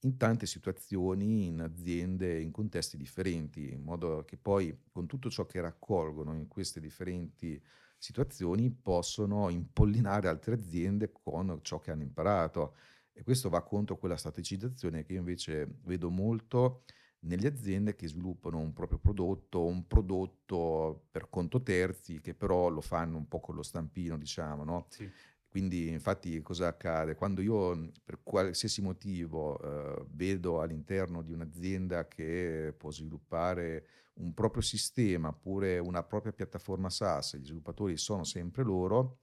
in 0.00 0.16
tante 0.16 0.46
situazioni, 0.46 1.46
in 1.46 1.60
aziende, 1.60 2.40
in 2.40 2.50
contesti 2.50 2.96
differenti, 2.96 3.70
in 3.72 3.82
modo 3.82 4.24
che 4.24 4.36
poi 4.38 4.84
con 4.90 5.06
tutto 5.06 5.28
ciò 5.30 5.44
che 5.46 5.60
raccolgono 5.60 6.34
in 6.34 6.48
queste 6.48 6.80
differenti 6.80 7.62
situazioni 7.98 8.70
possono 8.70 9.48
impollinare 9.50 10.28
altre 10.28 10.54
aziende 10.54 11.12
con 11.12 11.58
ciò 11.62 11.78
che 11.78 11.90
hanno 11.90 12.02
imparato. 12.02 12.74
E 13.12 13.22
questo 13.22 13.50
va 13.50 13.62
contro 13.62 13.98
quella 13.98 14.16
strategizzazione 14.16 15.04
che 15.04 15.12
io 15.12 15.18
invece 15.18 15.66
vedo 15.82 16.08
molto 16.10 16.84
nelle 17.22 17.48
aziende 17.48 17.94
che 17.94 18.08
sviluppano 18.08 18.58
un 18.58 18.72
proprio 18.72 18.98
prodotto, 18.98 19.64
un 19.66 19.86
prodotto 19.86 21.08
per 21.10 21.28
conto 21.28 21.62
terzi, 21.62 22.20
che 22.20 22.34
però 22.34 22.68
lo 22.68 22.80
fanno 22.80 23.18
un 23.18 23.28
po' 23.28 23.40
con 23.40 23.54
lo 23.54 23.62
stampino, 23.62 24.16
diciamo, 24.16 24.64
no? 24.64 24.86
Sì. 24.88 25.10
Quindi 25.50 25.88
infatti 25.88 26.40
cosa 26.42 26.68
accade? 26.68 27.16
Quando 27.16 27.40
io 27.40 27.90
per 28.04 28.20
qualsiasi 28.22 28.80
motivo 28.82 29.60
eh, 29.60 30.04
vedo 30.12 30.60
all'interno 30.60 31.22
di 31.22 31.32
un'azienda 31.32 32.06
che 32.06 32.72
può 32.78 32.92
sviluppare 32.92 33.86
un 34.20 34.32
proprio 34.32 34.62
sistema 34.62 35.28
oppure 35.28 35.80
una 35.80 36.04
propria 36.04 36.32
piattaforma 36.32 36.88
SaaS, 36.88 37.36
gli 37.36 37.46
sviluppatori 37.46 37.96
sono 37.96 38.22
sempre 38.22 38.62
loro, 38.62 39.18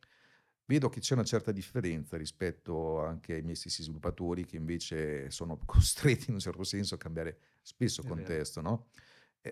vedo 0.66 0.90
che 0.90 1.00
c'è 1.00 1.14
una 1.14 1.24
certa 1.24 1.54
differenza 1.54 2.18
rispetto 2.18 3.00
anche 3.02 3.36
ai 3.36 3.42
miei 3.42 3.56
stessi 3.56 3.84
sviluppatori 3.84 4.46
che 4.46 4.58
invece 4.58 5.32
sono 5.32 5.58
costretti 5.66 6.26
in 6.28 6.34
un 6.34 6.42
certo 6.42 6.66
senso 6.66 6.96
a 6.96 6.98
cambiare 6.98 7.40
spesso 7.62 8.02
È 8.02 8.06
contesto, 8.06 8.60
no? 8.60 8.88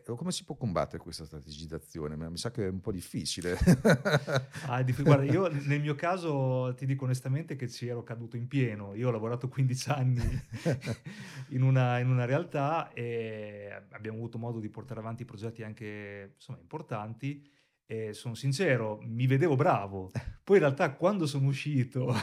E 0.03 0.15
come 0.15 0.31
si 0.31 0.43
può 0.43 0.55
combattere 0.55 1.01
questa 1.01 1.25
strategizzazione? 1.25 2.15
Mi 2.15 2.37
sa 2.37 2.51
che 2.51 2.65
è 2.65 2.69
un 2.69 2.81
po' 2.81 2.91
difficile. 2.91 3.57
Ah, 4.67 4.83
guarda, 4.83 5.23
io 5.23 5.47
nel 5.67 5.79
mio 5.79 5.95
caso 5.95 6.73
ti 6.75 6.85
dico 6.85 7.05
onestamente 7.05 7.55
che 7.55 7.69
ci 7.69 7.87
ero 7.87 8.03
caduto 8.03 8.35
in 8.35 8.47
pieno. 8.47 8.95
Io 8.95 9.07
ho 9.07 9.11
lavorato 9.11 9.47
15 9.47 9.89
anni 9.89 10.41
in 11.49 11.61
una, 11.61 11.99
in 11.99 12.09
una 12.09 12.25
realtà 12.25 12.91
e 12.93 13.69
abbiamo 13.91 14.17
avuto 14.17 14.37
modo 14.37 14.59
di 14.59 14.69
portare 14.69 14.99
avanti 14.99 15.23
progetti 15.23 15.63
anche 15.63 16.33
insomma, 16.35 16.59
importanti 16.59 17.47
e 17.85 18.13
sono 18.13 18.33
sincero, 18.33 18.99
mi 19.03 19.27
vedevo 19.27 19.55
bravo. 19.55 20.11
Poi 20.43 20.57
in 20.57 20.63
realtà 20.63 20.91
quando 20.93 21.27
sono 21.27 21.47
uscito 21.47 22.13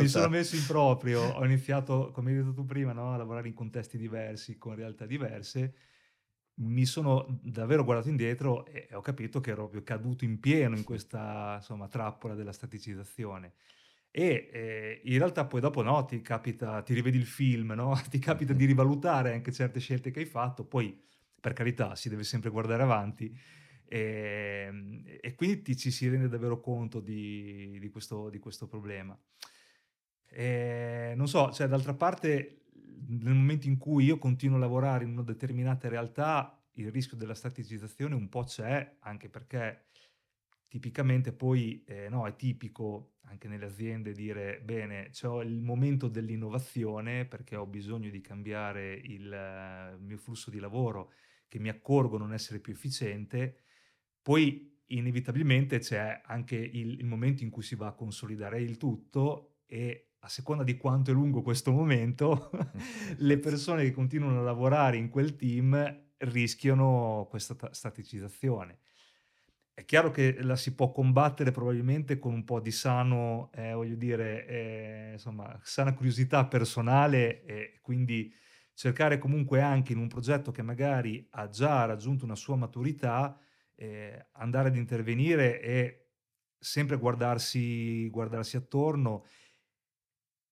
mi 0.00 0.08
sono 0.08 0.28
messo 0.28 0.56
in 0.56 0.66
proprio, 0.66 1.22
ho 1.22 1.44
iniziato, 1.44 2.10
come 2.12 2.30
hai 2.30 2.36
detto 2.36 2.52
tu 2.52 2.64
prima, 2.64 2.92
no, 2.92 3.14
a 3.14 3.16
lavorare 3.16 3.48
in 3.48 3.54
contesti 3.54 3.96
diversi, 3.96 4.58
con 4.58 4.74
realtà 4.74 5.06
diverse 5.06 5.74
mi 6.60 6.84
sono 6.84 7.38
davvero 7.42 7.84
guardato 7.84 8.08
indietro 8.08 8.66
e 8.66 8.88
ho 8.92 9.00
capito 9.00 9.40
che 9.40 9.50
ero 9.50 9.62
proprio 9.62 9.82
caduto 9.82 10.24
in 10.24 10.40
pieno 10.40 10.76
in 10.76 10.84
questa 10.84 11.54
insomma, 11.56 11.88
trappola 11.88 12.34
della 12.34 12.52
staticizzazione. 12.52 13.54
E 14.10 14.48
eh, 14.52 15.00
in 15.04 15.18
realtà 15.18 15.44
poi 15.46 15.60
dopo 15.60 15.82
no, 15.82 16.04
ti 16.04 16.20
capita, 16.20 16.82
ti 16.82 16.94
rivedi 16.94 17.18
il 17.18 17.26
film, 17.26 17.72
no? 17.72 18.00
ti 18.10 18.18
capita 18.18 18.52
di 18.52 18.64
rivalutare 18.64 19.32
anche 19.32 19.52
certe 19.52 19.80
scelte 19.80 20.10
che 20.10 20.20
hai 20.20 20.26
fatto, 20.26 20.64
poi 20.64 21.00
per 21.40 21.52
carità 21.52 21.94
si 21.94 22.08
deve 22.08 22.24
sempre 22.24 22.50
guardare 22.50 22.82
avanti 22.82 23.36
e, 23.84 25.02
e 25.20 25.34
quindi 25.34 25.62
ti, 25.62 25.76
ci 25.76 25.90
si 25.90 26.08
rende 26.08 26.28
davvero 26.28 26.60
conto 26.60 27.00
di, 27.00 27.78
di, 27.78 27.88
questo, 27.90 28.28
di 28.28 28.38
questo 28.38 28.66
problema. 28.66 29.18
E, 30.30 31.14
non 31.16 31.28
so, 31.28 31.52
cioè 31.52 31.68
d'altra 31.68 31.94
parte 31.94 32.64
nel 33.06 33.34
momento 33.34 33.66
in 33.66 33.78
cui 33.78 34.04
io 34.04 34.18
continuo 34.18 34.56
a 34.56 34.60
lavorare 34.60 35.04
in 35.04 35.10
una 35.10 35.22
determinata 35.22 35.88
realtà, 35.88 36.60
il 36.72 36.90
rischio 36.90 37.16
della 37.16 37.34
staticizzazione 37.34 38.14
un 38.14 38.28
po' 38.28 38.44
c'è, 38.44 38.96
anche 39.00 39.28
perché 39.28 39.86
tipicamente 40.68 41.32
poi 41.32 41.82
eh, 41.84 42.08
no, 42.08 42.26
è 42.26 42.36
tipico 42.36 43.14
anche 43.22 43.48
nelle 43.48 43.66
aziende 43.66 44.12
dire 44.12 44.60
bene, 44.62 45.10
c'ho 45.10 45.42
il 45.42 45.60
momento 45.60 46.08
dell'innovazione 46.08 47.24
perché 47.26 47.56
ho 47.56 47.66
bisogno 47.66 48.10
di 48.10 48.20
cambiare 48.20 48.94
il, 48.94 49.32
eh, 49.32 49.94
il 49.94 50.02
mio 50.02 50.18
flusso 50.18 50.50
di 50.50 50.58
lavoro 50.58 51.12
che 51.48 51.58
mi 51.58 51.68
accorgo 51.68 52.18
non 52.18 52.32
essere 52.32 52.60
più 52.60 52.72
efficiente, 52.72 53.60
poi 54.22 54.76
inevitabilmente 54.88 55.78
c'è 55.78 56.20
anche 56.24 56.56
il, 56.56 56.98
il 56.98 57.06
momento 57.06 57.42
in 57.42 57.50
cui 57.50 57.62
si 57.62 57.74
va 57.74 57.88
a 57.88 57.94
consolidare 57.94 58.60
il 58.60 58.76
tutto 58.76 59.60
e 59.66 60.07
a 60.20 60.28
seconda 60.28 60.64
di 60.64 60.76
quanto 60.76 61.10
è 61.10 61.14
lungo 61.14 61.42
questo 61.42 61.72
momento, 61.72 62.50
le 63.18 63.38
persone 63.38 63.84
che 63.84 63.92
continuano 63.92 64.40
a 64.40 64.42
lavorare 64.42 64.96
in 64.96 65.08
quel 65.10 65.36
team 65.36 66.06
rischiano 66.18 67.26
questa 67.30 67.54
ta- 67.54 67.72
staticizzazione. 67.72 68.80
È 69.72 69.84
chiaro 69.84 70.10
che 70.10 70.42
la 70.42 70.56
si 70.56 70.74
può 70.74 70.90
combattere 70.90 71.52
probabilmente 71.52 72.18
con 72.18 72.32
un 72.34 72.42
po' 72.44 72.58
di 72.60 72.72
sano, 72.72 73.50
eh, 73.54 73.72
voglio 73.72 73.94
dire, 73.94 74.44
eh, 74.46 75.10
insomma, 75.12 75.56
sana 75.62 75.94
curiosità 75.94 76.46
personale 76.46 77.44
e 77.44 77.78
quindi 77.80 78.34
cercare 78.74 79.18
comunque 79.18 79.60
anche 79.60 79.92
in 79.92 79.98
un 79.98 80.08
progetto 80.08 80.50
che 80.50 80.62
magari 80.62 81.24
ha 81.30 81.48
già 81.48 81.84
raggiunto 81.84 82.24
una 82.24 82.34
sua 82.34 82.56
maturità, 82.56 83.38
eh, 83.76 84.28
andare 84.32 84.68
ad 84.68 84.76
intervenire 84.76 85.60
e 85.60 86.08
sempre 86.58 86.96
guardarsi, 86.96 88.08
guardarsi 88.08 88.56
attorno 88.56 89.24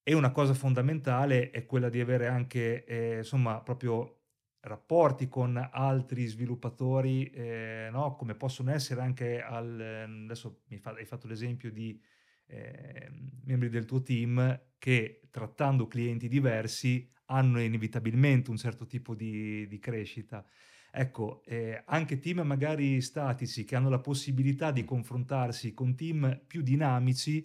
e 0.08 0.14
una 0.14 0.30
cosa 0.30 0.54
fondamentale 0.54 1.50
è 1.50 1.66
quella 1.66 1.88
di 1.88 1.98
avere 1.98 2.28
anche, 2.28 2.84
eh, 2.84 3.16
insomma, 3.16 3.60
proprio 3.60 4.20
rapporti 4.60 5.26
con 5.26 5.56
altri 5.56 6.26
sviluppatori, 6.26 7.28
eh, 7.30 7.88
no? 7.90 8.14
come 8.14 8.36
possono 8.36 8.70
essere 8.70 9.00
anche 9.00 9.42
al... 9.42 10.06
Adesso 10.26 10.60
fa, 10.78 10.92
hai 10.92 11.04
fatto 11.06 11.26
l'esempio 11.26 11.72
di 11.72 12.00
eh, 12.46 13.10
membri 13.46 13.68
del 13.68 13.84
tuo 13.84 14.00
team 14.00 14.60
che 14.78 15.22
trattando 15.28 15.88
clienti 15.88 16.28
diversi 16.28 17.10
hanno 17.24 17.60
inevitabilmente 17.60 18.50
un 18.50 18.58
certo 18.58 18.86
tipo 18.86 19.16
di, 19.16 19.66
di 19.66 19.80
crescita. 19.80 20.46
Ecco, 20.92 21.42
eh, 21.46 21.82
anche 21.84 22.20
team 22.20 22.42
magari 22.42 23.00
statici 23.00 23.64
che 23.64 23.74
hanno 23.74 23.90
la 23.90 23.98
possibilità 23.98 24.70
di 24.70 24.84
confrontarsi 24.84 25.74
con 25.74 25.96
team 25.96 26.42
più 26.46 26.62
dinamici, 26.62 27.44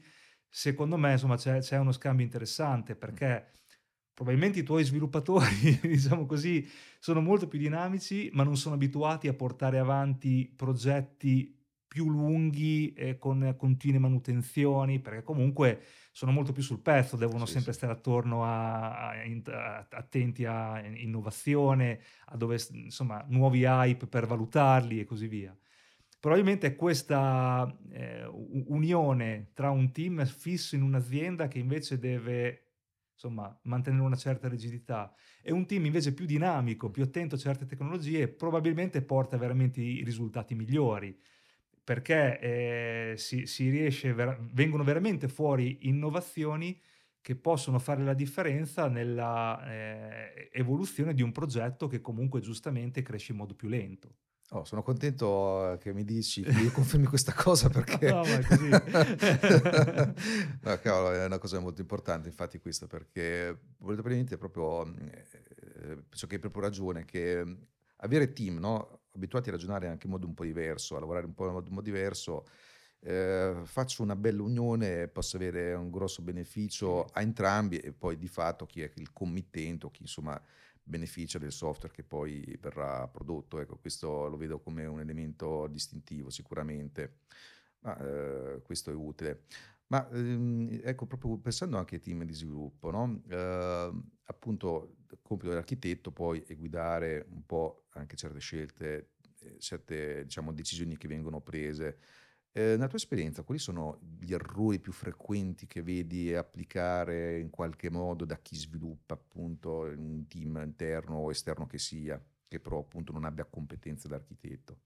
secondo 0.52 0.97
me 0.97 1.14
insomma 1.14 1.38
c'è, 1.38 1.60
c'è 1.60 1.78
uno 1.80 1.91
scambio 1.93 2.26
interessante 2.26 2.95
perché 2.95 3.52
probabilmente 4.14 4.60
i 4.60 4.64
tuoi 4.64 4.84
sviluppatori, 4.84 5.80
diciamo 5.82 6.26
così, 6.26 6.68
sono 6.99 7.22
molto 7.22 7.47
più 7.47 7.58
dinamici, 7.60 8.30
ma 8.34 8.43
non 8.43 8.58
sono 8.58 8.76
abituati 8.76 9.28
a 9.28 9.34
portare 9.34 9.80
avanti 9.80 10.52
progetti 10.56 11.58
più 11.88 12.10
lunghi 12.10 12.93
e 12.93 13.18
con 13.18 13.56
continue 13.58 13.99
manutenzioni, 13.99 14.99
perché 15.02 15.24
comunque 15.24 15.82
sono 16.12 16.32
molto 16.32 16.52
più 16.54 16.64
sul 16.64 16.82
pezzo, 16.82 17.18
devono 17.18 17.45
Sì, 17.45 17.45
sempre 17.45 17.74
sì. 17.74 17.74
stare 17.74 17.91
attorno 17.93 18.43
a, 18.45 19.10
a- 19.10 19.14
a- 19.45 19.88
attenti 19.89 20.45
a 20.45 20.82
innovazione, 20.86 22.02
a 22.28 22.38
dove, 22.38 22.58
insomma, 22.72 23.26
nuovi 23.30 23.64
hype 23.66 24.08
per 24.08 24.26
valutarli 24.28 24.99
e 24.99 25.06
così 25.06 25.28
via. 25.28 25.58
Probabilmente 26.22 26.76
questa 26.76 27.76
eh, 27.89 28.26
unione 28.28 29.49
tra 29.53 29.72
un 29.72 29.91
team 29.91 30.24
fisso 30.28 30.76
in 30.76 30.84
un'azienda 30.84 31.47
che 31.47 31.57
invece 31.57 31.97
deve 31.97 32.67
insomma, 33.13 33.59
mantenere 33.63 34.03
una 34.03 34.15
certa 34.15 34.47
rigidità 34.47 35.15
e 35.41 35.51
un 35.51 35.65
team 35.65 35.86
invece 35.86 36.13
più 36.13 36.28
dinamico, 36.28 36.91
più 36.91 37.01
attento 37.01 37.34
a 37.34 37.39
certe 37.39 37.65
tecnologie, 37.65 38.28
probabilmente 38.28 39.01
porta 39.01 39.36
veramente 39.38 39.82
i 39.82 40.03
risultati 40.03 40.53
migliori 40.53 41.19
perché 41.84 42.39
eh, 42.39 43.13
si, 43.17 43.47
si 43.47 43.69
riesce, 43.72 44.13
ver- 44.13 44.39
vengono 44.51 44.84
veramente 44.84 45.28
fuori 45.28 45.88
innovazioni 45.88 46.80
che 47.19 47.36
possono 47.36 47.80
fare 47.80 48.03
la 48.03 48.13
differenza 48.13 48.88
nella 48.88 49.59
eh, 49.65 50.49
evoluzione 50.53 51.15
di 51.15 51.24
un 51.24 51.32
progetto 51.32 51.88
che 51.88 51.99
comunque 51.99 52.41
giustamente 52.41 53.01
cresce 53.01 53.32
in 53.32 53.39
modo 53.39 53.55
più 53.55 53.67
lento. 53.67 54.17
Oh, 54.54 54.66
sono 54.66 54.84
contento 54.84 55.78
che 55.80 55.93
mi 55.93 56.04
dici, 56.04 56.41
che 56.41 56.52
mi 56.52 56.70
confermi 56.70 57.06
questa 57.06 57.32
cosa 57.34 57.70
perché... 57.70 58.10
No, 58.12 58.22
ma 58.22 58.38
è 58.38 58.43
così. 58.43 58.68
no, 60.62 60.78
cavolo, 60.80 61.14
è 61.14 61.24
una 61.24 61.38
cosa 61.38 61.60
molto 61.60 61.80
importante 61.80 62.28
infatti 62.28 62.60
questa 62.60 62.86
perché 62.86 63.58
probabilmente 63.78 64.38
proprio 64.38 64.86
eh, 64.86 66.04
penso 66.10 66.28
che 66.28 66.36
hai 66.36 66.41
proprio 66.41 66.64
ragione, 66.64 67.06
che, 67.06 67.45
avere 67.97 68.34
team, 68.34 68.58
no, 68.58 69.04
abituati 69.14 69.47
a 69.47 69.54
ragionare 69.54 69.88
anche 69.88 70.08
in 70.08 70.12
modo 70.12 70.28
un 70.28 70.34
po' 70.34 70.43
diverso, 70.43 70.97
a 70.97 70.99
lavorare 70.99 71.28
un 71.28 71.34
po' 71.34 71.47
in 71.47 71.54
modo 71.54 71.70
un 71.70 71.76
po' 71.76 71.82
diverso, 71.82 72.45
ehm, 72.99 73.64
faccio 73.64 74.04
una 74.04 74.18
bella 74.18 74.41
unione, 74.41 75.08
posso 75.08 75.38
avere 75.38 75.74
un 75.76 75.89
grosso 75.89 76.22
beneficio 76.22 77.06
a 77.06 77.22
entrambi 77.22 77.78
e 77.78 77.93
poi 77.93 78.18
di 78.18 78.28
fatto 78.28 78.66
chi 78.66 78.82
è 78.82 78.91
il 78.95 79.14
committente 79.14 79.86
o 79.86 79.91
chi 79.91 80.02
insomma 80.02 80.39
beneficia 80.92 81.39
del 81.39 81.52
software 81.52 81.94
che 81.96 82.04
poi 82.04 82.56
verrà 82.60 83.08
prodotto. 83.08 83.60
Ecco, 83.60 83.78
questo 83.78 84.28
lo 84.28 84.38
vedo 84.38 84.60
come 84.60 84.86
un 84.86 85.00
elemento 85.00 85.66
distintivo 85.68 86.30
sicuramente, 86.30 87.20
ma 87.80 87.98
eh, 87.98 88.62
questo 88.62 88.92
è 88.92 88.94
utile. 88.94 89.46
Ma 89.88 90.08
ehm, 90.10 90.82
ecco, 90.84 91.06
proprio 91.06 91.38
pensando 91.38 91.78
anche 91.78 91.96
ai 91.96 92.02
team 92.02 92.24
di 92.24 92.34
sviluppo, 92.34 92.92
no? 92.92 93.22
Eh, 93.28 93.92
appunto, 94.26 94.96
il 95.10 95.20
compito 95.22 95.50
dell'architetto 95.50 96.12
poi 96.12 96.42
è 96.42 96.56
guidare 96.56 97.26
un 97.30 97.46
po' 97.46 97.86
anche 97.92 98.16
certe 98.16 98.39
scelte, 98.39 99.12
eh, 99.39 99.60
certe 99.60 100.24
diciamo, 100.24 100.54
decisioni 100.54 100.98
che 100.98 101.08
vengono 101.08 101.42
prese. 101.42 101.98
Eh, 102.54 102.62
nella 102.72 102.88
tua 102.88 102.97
esperienza, 102.97 103.43
quali 103.43 103.60
sono 103.62 103.99
gli 104.20 104.34
errori 104.34 104.80
più 104.80 104.91
frequenti 104.91 105.68
che 105.68 105.82
vedi 105.82 106.34
applicare 106.34 107.39
in 107.39 107.49
qualche 107.49 107.89
modo 107.89 108.26
da 108.26 108.38
chi 108.41 108.56
sviluppa 108.58 109.14
appunto 109.14 109.82
un 109.84 110.28
team 110.28 110.60
interno 110.62 111.16
o 111.18 111.30
esterno 111.32 111.66
che 111.66 111.78
sia, 111.78 112.22
che 112.47 112.60
però 112.60 112.80
appunto 112.80 113.14
non 113.14 113.24
abbia 113.24 113.45
competenze 113.45 114.10
da 114.10 114.16
architetto? 114.16 114.82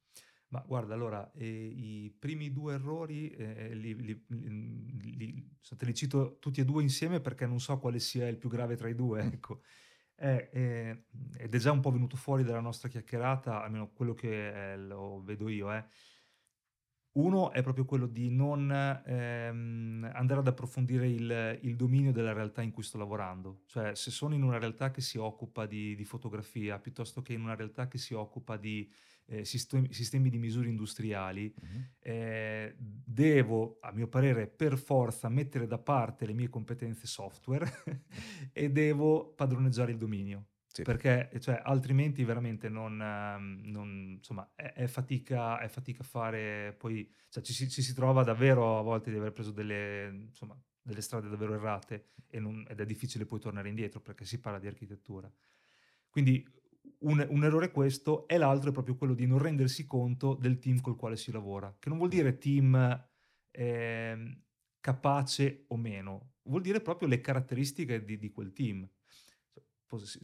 Ma 0.49 0.63
guarda, 0.65 0.93
allora, 0.93 1.31
eh, 1.33 1.45
i 1.45 2.15
primi 2.17 2.51
due 2.53 2.75
errori 2.75 3.29
eh, 3.31 3.73
li, 3.73 3.95
li- 3.95 4.25
li- 4.29 5.15
li- 5.17 5.57
te 5.75 5.85
li 5.85 5.93
cito 5.93 6.37
tutti 6.39 6.61
e 6.61 6.65
due 6.65 6.83
insieme 6.83 7.19
perché 7.19 7.47
non 7.47 7.59
so 7.59 7.77
quale 7.79 7.99
sia 7.99 8.27
il 8.27 8.37
più 8.37 8.47
grave 8.49 8.75
tra 8.75 8.87
i 8.87 8.95
due, 8.95 9.23
Mm, 9.23 9.31
ecco. 9.31 9.61
Eh, 10.15 10.49
eh, 10.53 11.05
ed 11.37 11.53
è 11.53 11.57
già 11.57 11.71
un 11.71 11.81
po' 11.81 11.91
venuto 11.91 12.15
fuori 12.15 12.43
dalla 12.43 12.61
nostra 12.61 12.87
chiacchierata, 12.89 13.63
almeno 13.63 13.91
quello 13.91 14.13
che 14.13 14.73
eh, 14.73 14.77
lo 14.77 15.21
vedo 15.23 15.49
io, 15.49 15.71
eh. 15.73 15.85
Uno 17.15 17.51
è 17.51 17.61
proprio 17.61 17.85
quello 17.85 18.07
di 18.07 18.29
non 18.29 18.69
ehm, 18.69 20.11
andare 20.13 20.39
ad 20.41 20.47
approfondire 20.47 21.07
il, 21.07 21.59
il 21.61 21.75
dominio 21.77 22.11
della 22.11 22.33
realtà 22.33 22.61
in 22.61 22.71
cui 22.71 22.83
sto 22.83 22.97
lavorando. 22.97 23.61
Cioè, 23.67 23.95
se 23.95 24.11
sono 24.11 24.35
in 24.35 24.43
una 24.43 24.57
realtà 24.57 24.91
che 24.91 24.99
si 24.99 25.17
occupa 25.17 25.65
di, 25.65 25.95
di 25.95 26.03
fotografia, 26.03 26.77
piuttosto 26.77 27.21
che 27.21 27.31
in 27.31 27.41
una 27.41 27.55
realtà 27.55 27.87
che 27.87 27.97
si 27.97 28.13
occupa 28.13 28.57
di 28.57 28.91
eh, 29.27 29.45
sistemi, 29.45 29.93
sistemi 29.93 30.29
di 30.29 30.37
misure 30.37 30.67
industriali, 30.67 31.53
mhm, 31.57 31.89
eh, 31.99 32.75
devo, 32.77 33.77
a 33.79 33.93
mio 33.93 34.07
parere, 34.07 34.47
per 34.47 34.77
forza 34.77 35.29
mettere 35.29 35.67
da 35.67 35.77
parte 35.77 36.25
le 36.25 36.33
mie 36.33 36.49
competenze 36.49 37.07
software 37.07 37.65
e 38.51 38.69
devo 38.71 39.33
padroneggiare 39.33 39.91
il 39.91 39.97
dominio. 39.97 40.47
Sì, 40.75 40.83
Perché 40.83 41.31
cioè, 41.39 41.61
altrimenti 41.63 42.23
veramente 42.25 42.67
non, 42.67 43.01
ehm, 43.01 43.61
non- 43.71 44.15
insomma, 44.17 44.51
è, 44.55 44.73
è 44.73 44.87
fatica, 44.87 45.57
è 45.59 45.69
fatica 45.69 46.03
fare, 46.03 46.73
poi 46.77 47.09
cioè, 47.29 47.41
ci, 47.43 47.53
si, 47.53 47.69
ci 47.69 47.81
si 47.81 47.93
trova 47.93 48.23
davvero 48.23 48.77
a 48.77 48.81
volte 48.81 49.09
di 49.09 49.15
aver 49.17 49.31
preso 49.31 49.51
delle, 49.51 50.07
insomma, 50.27 50.57
delle 50.81 50.99
strade 51.01 51.29
davvero 51.29 51.53
errate 51.53 52.09
e 52.27 52.39
non- 52.41 52.65
ed 52.69 52.81
è 52.81 52.85
difficile 52.85 53.25
poi 53.25 53.39
tornare 53.39 53.69
indietro 53.69 54.01
perché 54.01 54.25
si 54.25 54.41
parla 54.41 54.59
di 54.59 54.67
architettura. 54.67 55.31
Quindi 56.09 56.45
un, 56.99 57.25
un 57.29 57.43
errore 57.45 57.71
questo 57.71 58.27
e 58.27 58.37
l'altro 58.37 58.69
è 58.69 58.73
proprio 58.73 58.95
quello 58.97 59.13
di 59.13 59.25
non 59.25 59.39
rendersi 59.39 59.85
conto 59.85 60.33
del 60.35 60.59
team 60.59 60.81
col 60.81 60.95
quale 60.97 61.15
si 61.17 61.31
lavora, 61.31 61.73
che 61.79 61.89
non 61.89 61.97
vuol 61.97 62.09
dire 62.09 62.37
team 62.37 63.07
ehm, 63.51 64.41
capace 64.81 65.65
o 65.69 65.77
meno, 65.77 66.33
vuol 66.43 66.61
dire 66.61 66.81
proprio 66.81 67.07
le 67.07 67.21
caratteristiche 67.21 68.03
di, 68.03 68.17
di 68.17 68.31
quel 68.31 68.51
team. 68.53 68.87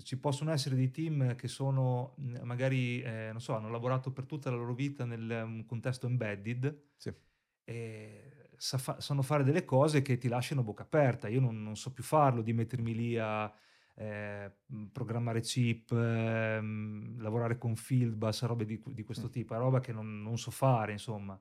Ci 0.04 0.20
possono 0.20 0.52
essere 0.52 0.76
dei 0.76 0.92
team 0.92 1.36
che 1.36 1.48
sono 1.48 2.16
magari, 2.44 3.02
eh, 3.02 3.30
non 3.32 3.40
so, 3.42 3.56
hanno 3.56 3.70
lavorato 3.70 4.12
per 4.12 4.26
tutta 4.26 4.50
la 4.50 4.56
loro 4.58 4.74
vita 4.74 5.06
nel 5.06 5.42
um, 5.46 5.66
contesto 5.66 6.08
embedded 6.08 6.90
sì, 6.98 7.14
e 7.64 8.50
sa 8.58 8.78
fa- 8.78 9.00
sanno 9.00 9.22
fare 9.22 9.44
delle 9.44 9.66
cose 9.66 10.02
che 10.02 10.18
ti 10.18 10.28
lasciano 10.28 10.64
bocca 10.64 10.84
aperta. 10.84 11.28
Io 11.28 11.40
non, 11.40 11.64
non 11.64 11.76
so 11.76 11.94
più 11.94 12.04
farlo 12.04 12.42
di 12.42 12.54
mettermi 12.54 12.94
lì 12.94 13.18
a 13.18 13.52
eh, 13.96 14.52
programmare 14.92 15.42
chip, 15.42 15.92
ehm, 15.92 17.22
lavorare 17.22 17.58
con 17.58 17.76
Fieldbus, 17.76 18.44
robe 18.44 18.66
di, 18.66 18.82
di 18.86 19.04
questo 19.04 19.28
mm, 19.28 19.32
tipo, 19.32 19.56
roba 19.58 19.80
che 19.80 19.92
non, 19.92 20.22
non 20.22 20.38
so 20.38 20.52
fare, 20.52 20.92
insomma. 20.92 21.40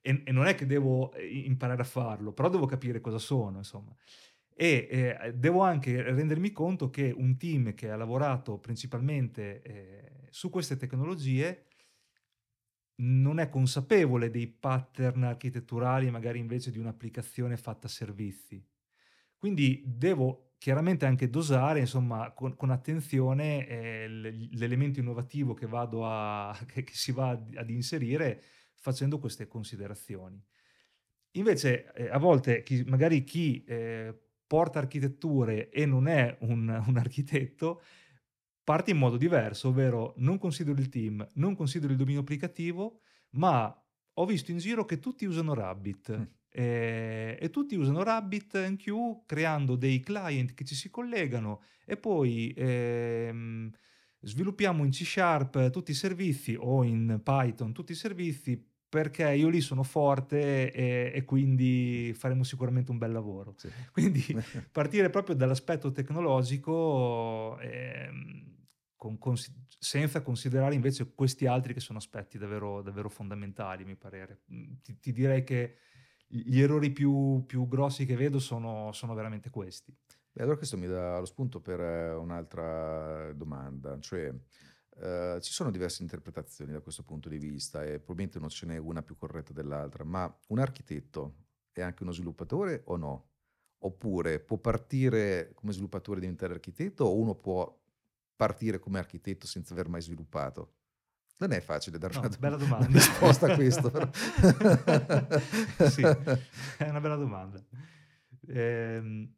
E, 0.00 0.22
e 0.24 0.32
non 0.32 0.46
è 0.46 0.54
che 0.54 0.66
devo 0.66 1.12
eh, 1.12 1.26
imparare 1.26 1.82
a 1.82 1.84
farlo, 1.84 2.32
però 2.32 2.48
devo 2.48 2.66
capire 2.66 3.00
cosa 3.00 3.18
sono, 3.18 3.58
insomma. 3.58 3.94
E 4.58 4.88
eh, 4.90 5.32
devo 5.34 5.60
anche 5.60 6.00
rendermi 6.02 6.50
conto 6.50 6.88
che 6.88 7.12
un 7.14 7.36
team 7.36 7.74
che 7.74 7.90
ha 7.90 7.96
lavorato 7.96 8.58
principalmente 8.58 9.60
eh, 9.62 10.28
su 10.30 10.48
queste 10.48 10.76
tecnologie 10.76 11.66
non 12.98 13.38
è 13.38 13.48
consapevole 13.48 14.30
dei 14.30 14.46
pattern 14.48 15.24
architetturali, 15.24 16.10
magari 16.10 16.38
invece 16.38 16.70
di 16.70 16.78
un'applicazione 16.78 17.56
fatta 17.56 17.86
a 17.86 17.90
servizi. 17.90 18.64
Quindi 19.36 19.82
devo 19.86 20.54
chiaramente 20.58 21.04
anche 21.04 21.28
dosare, 21.28 21.80
insomma, 21.80 22.32
con, 22.32 22.56
con 22.56 22.70
attenzione 22.70 23.66
eh, 23.66 24.08
l'elemento 24.08 24.98
innovativo 25.00 25.52
che, 25.54 25.66
a, 25.70 26.58
che, 26.66 26.84
che 26.84 26.94
si 26.94 27.12
va 27.12 27.30
ad 27.30 27.68
inserire 27.70 28.42
facendo 28.74 29.18
queste 29.18 29.46
considerazioni. 29.46 30.42
Invece, 31.32 31.92
eh, 31.92 32.08
a 32.08 32.18
volte 32.18 32.62
chi- 32.62 32.84
magari 32.84 33.22
chi 33.24 33.62
eh, 33.64 34.25
porta 34.46 34.78
architetture 34.78 35.68
e 35.70 35.86
non 35.86 36.06
è 36.06 36.36
un, 36.40 36.82
un 36.86 36.96
architetto 36.96 37.82
parte 38.66 38.90
in 38.90 38.98
modo 38.98 39.16
diverso, 39.16 39.68
ovvero 39.68 40.14
non 40.16 40.38
considero 40.38 40.80
il 40.80 40.88
team, 40.88 41.24
non 41.34 41.54
considero 41.54 41.92
il 41.92 41.98
dominio 41.98 42.22
applicativo, 42.22 42.98
ma 43.30 43.72
ho 44.14 44.26
visto 44.26 44.50
in 44.50 44.58
giro 44.58 44.84
che 44.84 44.98
tutti 44.98 45.24
usano 45.24 45.52
mm, 45.52 45.54
Rabbit. 45.54 46.30
Eh, 46.48 47.38
e 47.38 47.50
tutti 47.50 47.76
usano 47.76 48.02
RabbitMQ 48.02 49.26
creando 49.26 49.76
dei 49.76 50.00
client 50.00 50.54
che 50.54 50.64
ci 50.64 50.74
si 50.74 50.88
collegano 50.90 51.62
e 51.84 51.96
poi 51.98 52.52
ehm, 52.56 53.70
sviluppiamo 54.20 54.82
in 54.82 54.90
C 54.90 55.04
Sharp 55.04 55.70
tutti 55.70 55.90
i 55.90 55.94
servizi 55.94 56.56
o 56.58 56.82
in 56.82 57.20
Python 57.22 57.74
tutti 57.74 57.92
i 57.92 57.96
servizi 57.96 58.58
perché 58.88 59.32
io 59.34 59.48
lì 59.48 59.60
sono 59.60 59.82
forte 59.82 60.72
e, 60.72 61.12
e 61.14 61.24
quindi 61.24 62.12
faremo 62.14 62.42
sicuramente 62.44 62.90
un 62.90 62.98
bel 62.98 63.12
lavoro. 63.12 63.56
sì. 63.56 63.72
Quindi 63.92 64.22
partire 64.70 65.10
proprio 65.10 65.34
dall'aspetto 65.34 65.90
tecnologico 65.92 67.58
ehm, 67.60 68.54
con- 68.96 69.18
consi- 69.18 69.52
senza 69.78 70.22
considerare 70.22 70.74
invece 70.74 71.12
questi 71.14 71.46
altri 71.46 71.74
che 71.74 71.80
sono 71.80 71.98
aspetti 71.98 72.38
davvero, 72.38 72.82
davvero 72.82 73.08
fondamentali, 73.08 73.84
mi 73.84 73.96
parere. 73.96 74.42
Mm, 74.52 74.74
Ti, 74.82 74.98
ti 75.00 75.12
direi 75.12 75.44
che 75.44 75.76
gli 76.28 76.60
errori 76.60 76.90
più, 76.90 77.44
più 77.46 77.66
grossi 77.68 78.04
che 78.06 78.16
vedo 78.16 78.38
sono, 78.38 78.92
sono 78.92 79.14
veramente 79.14 79.50
questi. 79.50 79.94
Beh, 80.32 80.42
allora 80.42 80.56
questo 80.58 80.76
mi 80.76 80.86
dà 80.86 81.18
lo 81.18 81.24
spunto 81.24 81.60
per 81.60 81.80
eh, 81.80 82.12
un'altra 82.14 83.32
domanda, 83.32 83.98
cioè 84.00 84.32
eh, 84.98 85.38
ci 85.42 85.52
sono 85.52 85.70
diverse 85.70 86.02
interpretazioni 86.02 86.72
da 86.72 86.80
questo 86.80 87.02
punto 87.02 87.28
di 87.28 87.38
vista 87.38 87.82
e 87.84 87.98
probabilmente 87.98 88.38
non 88.38 88.48
ce 88.48 88.66
n'è 88.66 88.76
una 88.78 89.02
più 89.02 89.16
corretta 89.16 89.52
dell'altra, 89.52 90.04
ma 90.04 90.32
un 90.48 90.58
architetto 90.58 91.44
è 91.72 91.82
anche 91.82 92.02
uno 92.02 92.12
sviluppatore 92.12 92.82
o 92.86 92.96
no? 92.96 93.30
Oppure 93.80 94.40
può 94.40 94.56
partire 94.56 95.52
come 95.54 95.72
sviluppatore 95.72 96.18
e 96.18 96.20
diventare 96.20 96.54
architetto 96.54 97.04
o 97.04 97.16
uno 97.16 97.34
può 97.34 97.78
partire 98.34 98.78
come 98.78 98.98
architetto 98.98 99.46
senza 99.46 99.74
aver 99.74 99.88
mai 99.88 100.00
sviluppato? 100.00 100.72
Non 101.38 101.52
è 101.52 101.60
facile 101.60 101.98
dare 101.98 102.16
una, 102.18 102.28
No, 102.28 102.36
bella 102.38 102.56
una 102.56 102.64
domanda. 102.64 102.86
risposta 102.98 103.52
a 103.52 103.54
questo. 103.54 103.90
Sì, 105.90 106.02
è 106.78 106.88
una 106.88 107.00
bella 107.00 107.16
domanda. 107.16 107.62
Ehm, 108.48 109.34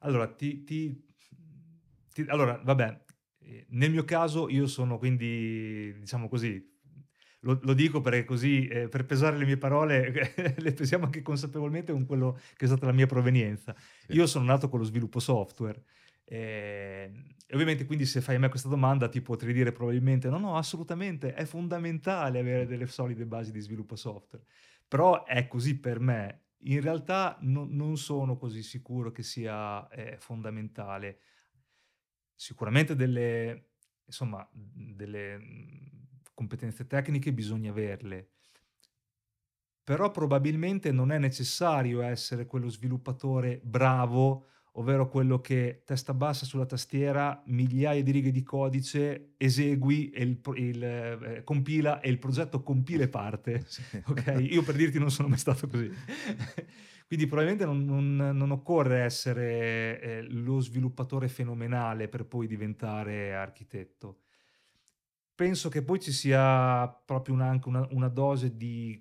allora, 0.00 0.32
ti, 0.32 0.62
ti- 0.62 1.04
ti- 2.12 2.26
allora, 2.28 2.60
vabbè, 2.64 3.04
nel 3.70 3.90
mio 3.90 4.04
caso 4.04 4.48
io 4.48 4.66
sono 4.66 4.98
quindi, 4.98 5.94
diciamo 5.98 6.28
così, 6.28 6.76
lo, 7.40 7.58
lo 7.62 7.72
dico 7.74 8.00
perché 8.00 8.24
così, 8.24 8.66
eh, 8.66 8.88
per 8.88 9.04
pesare 9.06 9.36
le 9.36 9.44
mie 9.44 9.56
parole, 9.58 10.10
le 10.58 10.72
pesiamo 10.72 11.04
anche 11.04 11.22
consapevolmente 11.22 11.92
con 11.92 12.04
quello 12.06 12.38
che 12.56 12.64
è 12.64 12.68
stata 12.68 12.86
la 12.86 12.92
mia 12.92 13.06
provenienza. 13.06 13.74
Sì. 14.06 14.12
Io 14.12 14.26
sono 14.26 14.44
nato 14.44 14.68
con 14.68 14.80
lo 14.80 14.84
sviluppo 14.84 15.20
software. 15.20 15.82
eh, 16.24 17.10
E 17.46 17.54
ovviamente 17.54 17.84
quindi 17.86 18.04
se 18.06 18.20
fai 18.20 18.36
a 18.36 18.38
me 18.38 18.48
questa 18.48 18.68
domanda 18.68 19.08
ti 19.08 19.22
potrei 19.22 19.52
dire 19.52 19.72
probabilmente 19.72 20.28
no, 20.28 20.38
no, 20.38 20.56
assolutamente, 20.56 21.32
è 21.34 21.44
fondamentale 21.44 22.38
avere 22.40 22.66
delle 22.66 22.86
solide 22.86 23.24
basi 23.26 23.52
di 23.52 23.60
sviluppo 23.60 23.96
software. 23.96 24.44
Però 24.86 25.24
è 25.24 25.46
così 25.46 25.78
per 25.78 26.00
me. 26.00 26.42
In 26.62 26.80
realtà 26.80 27.36
no- 27.42 27.66
non 27.70 27.96
sono 27.96 28.36
così 28.36 28.62
sicuro 28.62 29.10
che 29.12 29.22
sia 29.22 29.86
eh, 29.88 30.16
fondamentale. 30.18 31.20
Sicuramente 32.40 32.94
delle, 32.94 33.70
insomma, 34.04 34.48
delle 34.52 35.38
mh, 35.38 36.20
competenze 36.34 36.86
tecniche 36.86 37.32
bisogna 37.32 37.70
averle, 37.70 38.30
però 39.82 40.12
probabilmente 40.12 40.92
non 40.92 41.10
è 41.10 41.18
necessario 41.18 42.00
essere 42.02 42.46
quello 42.46 42.68
sviluppatore 42.68 43.60
bravo 43.64 44.46
ovvero 44.72 45.08
quello 45.08 45.40
che 45.40 45.82
testa 45.84 46.14
bassa 46.14 46.44
sulla 46.44 46.64
tastiera, 46.64 47.42
migliaia 47.46 48.00
di 48.00 48.12
righe 48.12 48.30
di 48.30 48.44
codice, 48.44 49.34
esegui, 49.36 50.10
e 50.10 50.22
il, 50.22 50.40
il, 50.54 50.84
eh, 50.84 51.42
compila 51.42 52.00
e 52.00 52.08
il 52.10 52.18
progetto 52.18 52.62
compila 52.62 53.02
e 53.02 53.08
parte. 53.08 53.64
Sì. 53.66 53.82
Okay? 54.06 54.52
Io 54.52 54.62
per 54.62 54.76
dirti 54.76 55.00
non 55.00 55.10
sono 55.10 55.26
mai 55.26 55.38
stato 55.38 55.66
così. 55.66 55.90
Quindi 57.08 57.26
probabilmente 57.26 57.64
non, 57.64 57.84
non, 57.86 58.36
non 58.36 58.50
occorre 58.50 59.00
essere 59.00 60.00
eh, 60.00 60.22
lo 60.22 60.60
sviluppatore 60.60 61.28
fenomenale 61.28 62.06
per 62.06 62.26
poi 62.26 62.46
diventare 62.46 63.34
architetto. 63.34 64.20
Penso 65.34 65.68
che 65.68 65.82
poi 65.84 66.00
ci 66.00 66.10
sia 66.10 66.88
proprio 66.88 67.34
una, 67.34 67.46
anche 67.48 67.68
una, 67.68 67.86
una 67.92 68.08
dose 68.08 68.56
di 68.56 69.00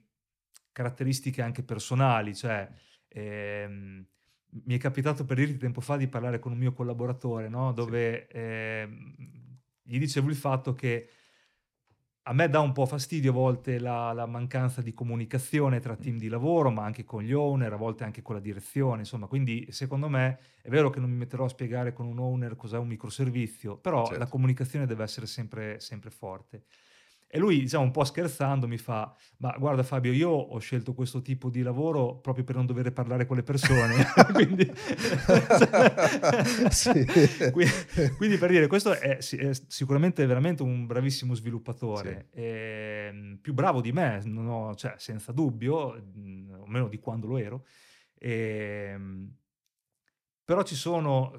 caratteristiche 0.72 1.42
anche 1.42 1.64
personali, 1.64 2.36
cioè 2.36 2.70
ehm, 3.08 4.06
mi 4.50 4.76
è 4.76 4.78
capitato 4.78 5.26
per 5.26 5.38
dirti 5.38 5.58
tempo 5.58 5.82
fa 5.82 5.98
di 5.98 6.08
parlare 6.08 6.38
con 6.38 6.52
un 6.52 6.60
mio 6.60 6.74
collaboratore, 6.74 7.50
no? 7.50 7.74
dove 7.74 8.28
sì. 8.30 8.38
ehm, 8.38 9.16
gli 9.82 9.98
dicevo 9.98 10.30
il 10.30 10.36
fatto 10.36 10.74
che 10.76 11.10
a 12.30 12.34
me 12.34 12.50
dà 12.50 12.60
un 12.60 12.74
po' 12.74 12.86
fastidio 12.86 13.32
a 13.32 13.34
volte 13.34 13.80
la, 13.80 14.12
la, 14.12 14.26
mancanza 14.26 14.82
di 14.82 14.94
comunicazione 14.94 15.80
tra 15.80 15.96
team 15.96 16.18
di 16.18 16.28
lavoro, 16.28 16.70
ma 16.70 16.84
anche 16.84 17.06
con 17.06 17.24
gli 17.24 17.32
owner, 17.32 17.72
a 17.72 17.78
volte 17.78 18.04
anche 18.04 18.22
con 18.22 18.36
la 18.36 18.42
direzione, 18.42 19.00
insomma, 19.00 19.28
quindi 19.28 19.66
secondo 19.72 20.10
me 20.10 20.40
è 20.62 20.70
vero 20.70 20.90
che 20.90 21.00
non 21.00 21.10
mi 21.10 21.16
metterò 21.16 21.46
a 21.46 21.50
spiegare 21.50 21.94
con 21.94 22.06
un 22.06 22.20
owner 22.20 22.58
cos'è 22.58 22.78
un 22.78 22.88
microservizio, 22.88 23.78
però 23.78 24.04
certo. 24.04 24.20
la 24.20 24.28
comunicazione 24.28 24.86
deve 24.86 25.04
essere 25.04 25.26
sempre, 25.26 25.80
sempre 25.80 26.10
forte. 26.10 26.64
E 27.30 27.40
lui, 27.40 27.60
diciamo, 27.60 27.84
un 27.84 27.92
po' 27.92 28.06
scherzando, 28.06 28.68
mi 28.68 28.78
fa: 28.78 29.14
Ma 29.40 29.54
guarda, 29.60 29.84
Fabio, 29.84 30.14
io 30.14 30.30
ho 30.30 30.58
scelto 30.60 30.94
questo 30.94 31.22
tipo 31.22 31.50
di 31.50 31.62
lavoro 31.62 32.20
proprio 32.20 32.46
per 32.46 32.56
non 32.56 32.66
dover 32.66 32.94
parlare 32.94 33.26
con 33.26 33.36
le 33.36 33.44
persone. 33.44 33.96
quindi, 34.32 34.66
quindi, 37.52 37.72
quindi, 38.16 38.38
per 38.38 38.50
dire, 38.50 38.68
questo 38.68 38.94
è, 38.94 39.18
è, 39.18 39.52
sicuramente 39.68 40.26
veramente 40.26 40.64
un 40.64 40.86
bravissimo 40.86 41.34
sviluppatore, 41.34 42.30
sì. 42.32 42.40
e, 42.40 43.10
ehm, 43.10 43.40
più 43.42 43.54
bravo 43.54 43.82
di 43.82 43.92
me, 43.92 44.24
ho, 44.48 44.74
cioè, 44.76 44.94
senza 44.98 45.34
dubbio, 45.34 46.02
mm, 46.02 46.54
o 46.54 46.66
meno 46.66 46.88
di 46.88 47.00
quando 47.00 47.28
lo 47.28 47.38
ero. 47.38 47.66
E, 48.18 48.92
ehm, 48.94 49.32
però 50.48 50.64
ci 50.64 50.76
sono 50.76 51.38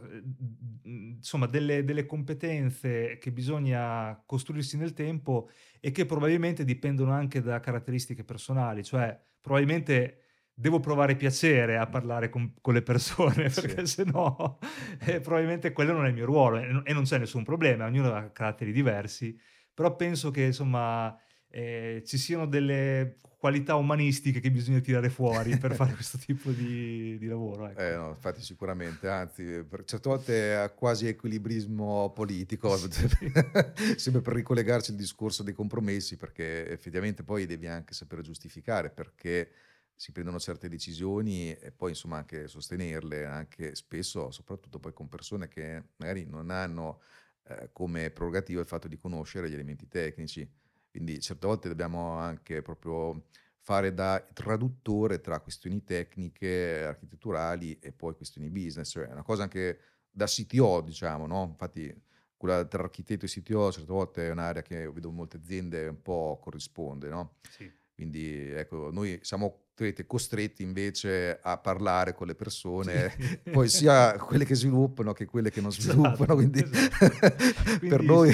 insomma 0.83 1.47
delle, 1.47 1.83
delle, 1.83 2.05
competenze 2.05 3.17
che 3.17 3.33
bisogna 3.33 4.23
costruirsi 4.27 4.77
nel 4.77 4.93
tempo 4.93 5.49
e 5.81 5.93
che 5.93 6.05
probabilmente 6.05 6.63
dipendono 6.63 7.13
anche 7.13 7.41
da 7.41 7.59
caratteristiche 7.59 8.23
personali, 8.23 8.85
cioè 8.85 9.19
probabilmente 9.41 10.25
devo 10.53 10.79
provare 10.79 11.17
piacere 11.17 11.79
a 11.79 11.87
parlare 11.87 12.29
con, 12.29 12.53
con 12.61 12.75
le 12.75 12.83
persone 12.83 13.49
perché 13.49 13.87
sì. 13.87 13.95
se 13.95 14.05
no 14.05 14.59
eh, 15.01 15.21
probabilmente 15.21 15.73
quello 15.73 15.93
non 15.93 16.05
è 16.05 16.09
il 16.09 16.15
mio 16.15 16.27
ruolo 16.27 16.59
e, 16.59 16.83
e 16.85 16.93
non 16.93 17.05
c'è 17.05 17.17
nessun 17.17 17.45
problema, 17.45 17.87
ognuno 17.87 18.13
ha 18.13 18.29
caratteri 18.29 18.73
diversi, 18.73 19.35
però 19.73 19.97
penso 19.97 20.31
che 20.31 20.43
insomma 20.43 21.19
eh, 21.51 22.03
ci 22.05 22.19
siano 22.19 22.47
delle 22.47 23.17
qualità 23.39 23.77
umanistiche 23.77 24.41
che 24.41 24.51
bisogna 24.51 24.81
tirare 24.81 25.09
fuori 25.09 25.57
per 25.59 25.75
fare 25.75 25.93
questo 25.95 26.19
tipo 26.19 26.51
di, 26.51 27.17
di 27.19 27.27
lavoro. 27.27 27.69
Ecco. 27.69 27.81
Eh, 27.81 27.95
no, 27.95 28.11
infatti 28.11 28.43
sicuramente, 28.43 29.09
anzi, 29.09 29.65
per 29.65 29.85
certe 29.85 30.09
volte 30.09 30.55
ha 30.55 30.71
quasi 30.71 31.07
equilibrismo 31.07 32.13
politico, 32.13 32.77
sì. 32.77 33.09
sempre 33.97 34.21
per 34.21 34.35
ricollegarci 34.35 34.91
al 34.91 34.97
discorso 34.97 35.43
dei 35.43 35.55
compromessi, 35.55 36.17
perché 36.17 36.69
effettivamente 36.69 37.23
poi 37.23 37.47
devi 37.47 37.67
anche 37.67 37.95
sapere 37.95 38.23
giustificare 38.23 38.91
perché 38.91 39.51
si 39.95 40.13
prendono 40.13 40.39
certe 40.39 40.69
decisioni 40.69 41.53
e 41.53 41.73
poi 41.73 41.91
insomma 41.91 42.19
anche 42.19 42.47
sostenerle, 42.47 43.25
anche 43.25 43.75
spesso, 43.75 44.31
soprattutto 44.31 44.79
poi 44.79 44.93
con 44.93 45.09
persone 45.09 45.49
che 45.49 45.83
magari 45.97 46.25
non 46.25 46.51
hanno 46.51 47.01
eh, 47.49 47.71
come 47.73 48.11
prerogativa 48.11 48.61
il 48.61 48.67
fatto 48.67 48.87
di 48.87 48.97
conoscere 48.97 49.51
gli 49.51 49.55
elementi 49.55 49.89
tecnici 49.89 50.49
quindi 50.91 51.21
certe 51.21 51.47
volte 51.47 51.69
dobbiamo 51.69 52.13
anche 52.19 52.63
proprio 52.63 53.25
fare 53.61 53.93
da 53.93 54.27
traduttore 54.33 55.21
tra 55.21 55.41
questioni 55.41 55.85
tecniche, 55.85 56.85
architetturali 56.85 57.79
e 57.79 57.93
poi 57.93 58.15
questioni 58.15 58.49
business, 58.51 58.91
cioè 58.91 59.07
è 59.07 59.13
una 59.13 59.23
cosa 59.23 59.43
anche 59.43 59.81
da 60.11 60.27
CTO, 60.27 60.81
diciamo, 60.81 61.27
no? 61.27 61.45
Infatti 61.51 61.95
quella 62.37 62.65
tra 62.65 62.83
architetto 62.85 63.27
e 63.27 63.29
CTO 63.29 63.71
certe 63.73 63.93
volte 63.93 64.27
è 64.27 64.31
un'area 64.31 64.63
che 64.63 64.91
vedo 64.91 65.11
molte 65.11 65.37
aziende 65.37 65.87
un 65.89 66.01
po' 66.01 66.39
corrisponde, 66.41 67.09
no? 67.09 67.37
Sì. 67.49 67.71
Quindi 67.95 68.49
ecco, 68.51 68.91
noi 68.91 69.19
siamo 69.23 69.68
vedete, 69.85 70.07
costretti 70.07 70.63
invece 70.63 71.39
a 71.41 71.59
parlare 71.59 72.15
con 72.15 72.27
le 72.27 72.35
persone, 72.35 73.15
sì. 73.19 73.39
poi 73.51 73.69
sia 73.69 74.17
quelle 74.17 74.45
che 74.45 74.55
sviluppano 74.55 75.13
che 75.13 75.27
quelle 75.27 75.51
che 75.51 75.61
non 75.61 75.71
esatto, 75.71 75.93
sviluppano, 75.93 76.35
quindi, 76.35 76.63
esatto. 76.63 77.37
quindi 77.79 77.89
per 77.89 78.03
noi... 78.03 78.33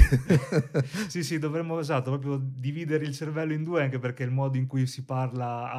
sì, 1.09 1.22
sì, 1.22 1.38
dovremmo 1.38 1.78
esatto, 1.78 2.11
proprio 2.11 2.40
dividere 2.42 3.05
il 3.05 3.12
cervello 3.12 3.53
in 3.53 3.64
due, 3.64 3.82
anche 3.82 3.99
perché 3.99 4.22
il 4.22 4.30
modo 4.30 4.57
in 4.57 4.66
cui 4.66 4.86
si 4.86 5.05
parla 5.05 5.70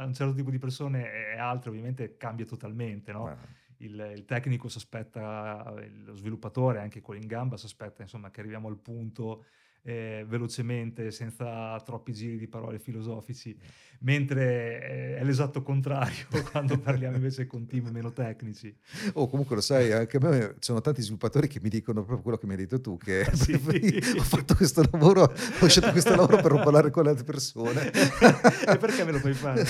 a 0.00 0.04
un 0.04 0.14
certo 0.14 0.34
tipo 0.34 0.50
di 0.50 0.58
persone 0.58 1.32
e 1.34 1.38
altre 1.38 1.70
ovviamente 1.70 2.16
cambia 2.16 2.44
totalmente, 2.44 3.12
no? 3.12 3.62
Il, 3.78 4.12
il, 4.16 4.24
tecnico 4.24 4.68
si 4.68 4.78
aspetta, 4.78 5.74
lo 6.04 6.14
sviluppatore, 6.14 6.78
anche 6.78 7.00
quello 7.00 7.20
in 7.20 7.26
gamba, 7.26 7.56
si 7.56 7.66
aspetta 7.66 8.02
insomma, 8.02 8.30
che 8.30 8.40
arriviamo 8.40 8.68
al 8.68 8.78
punto 8.78 9.44
eh, 9.84 10.24
velocemente, 10.26 11.10
senza 11.10 11.78
troppi 11.84 12.12
giri 12.12 12.38
di 12.38 12.48
parole 12.48 12.78
filosofici, 12.78 13.56
mentre 14.00 14.80
eh, 14.82 15.16
è 15.18 15.24
l'esatto 15.24 15.62
contrario 15.62 16.24
quando 16.50 16.78
parliamo 16.78 17.16
invece 17.16 17.46
con 17.46 17.66
team 17.66 17.88
meno 17.88 18.12
tecnici. 18.12 18.74
Oh, 19.12 19.28
comunque 19.28 19.56
lo 19.56 19.60
sai, 19.60 19.92
anche 19.92 20.16
a 20.16 20.20
me 20.20 20.40
ci 20.54 20.56
sono 20.60 20.80
tanti 20.80 21.02
sviluppatori 21.02 21.48
che 21.48 21.60
mi 21.62 21.68
dicono 21.68 22.00
proprio 22.00 22.22
quello 22.22 22.38
che 22.38 22.46
mi 22.46 22.52
hai 22.52 22.58
detto 22.60 22.80
tu, 22.80 22.96
che 22.96 23.28
sì. 23.34 23.52
ho 24.16 24.22
fatto 24.22 24.54
questo 24.54 24.82
lavoro, 24.90 25.22
ho 25.22 25.68
scelto 25.68 25.90
questo 25.90 26.14
lavoro 26.14 26.40
per 26.40 26.52
non 26.52 26.62
parlare 26.62 26.90
con 26.90 27.04
le 27.04 27.10
altre 27.10 27.24
persone. 27.24 27.90
e 27.92 28.78
perché 28.78 29.04
me 29.04 29.12
lo 29.12 29.18
fai 29.18 29.34
fare? 29.34 29.66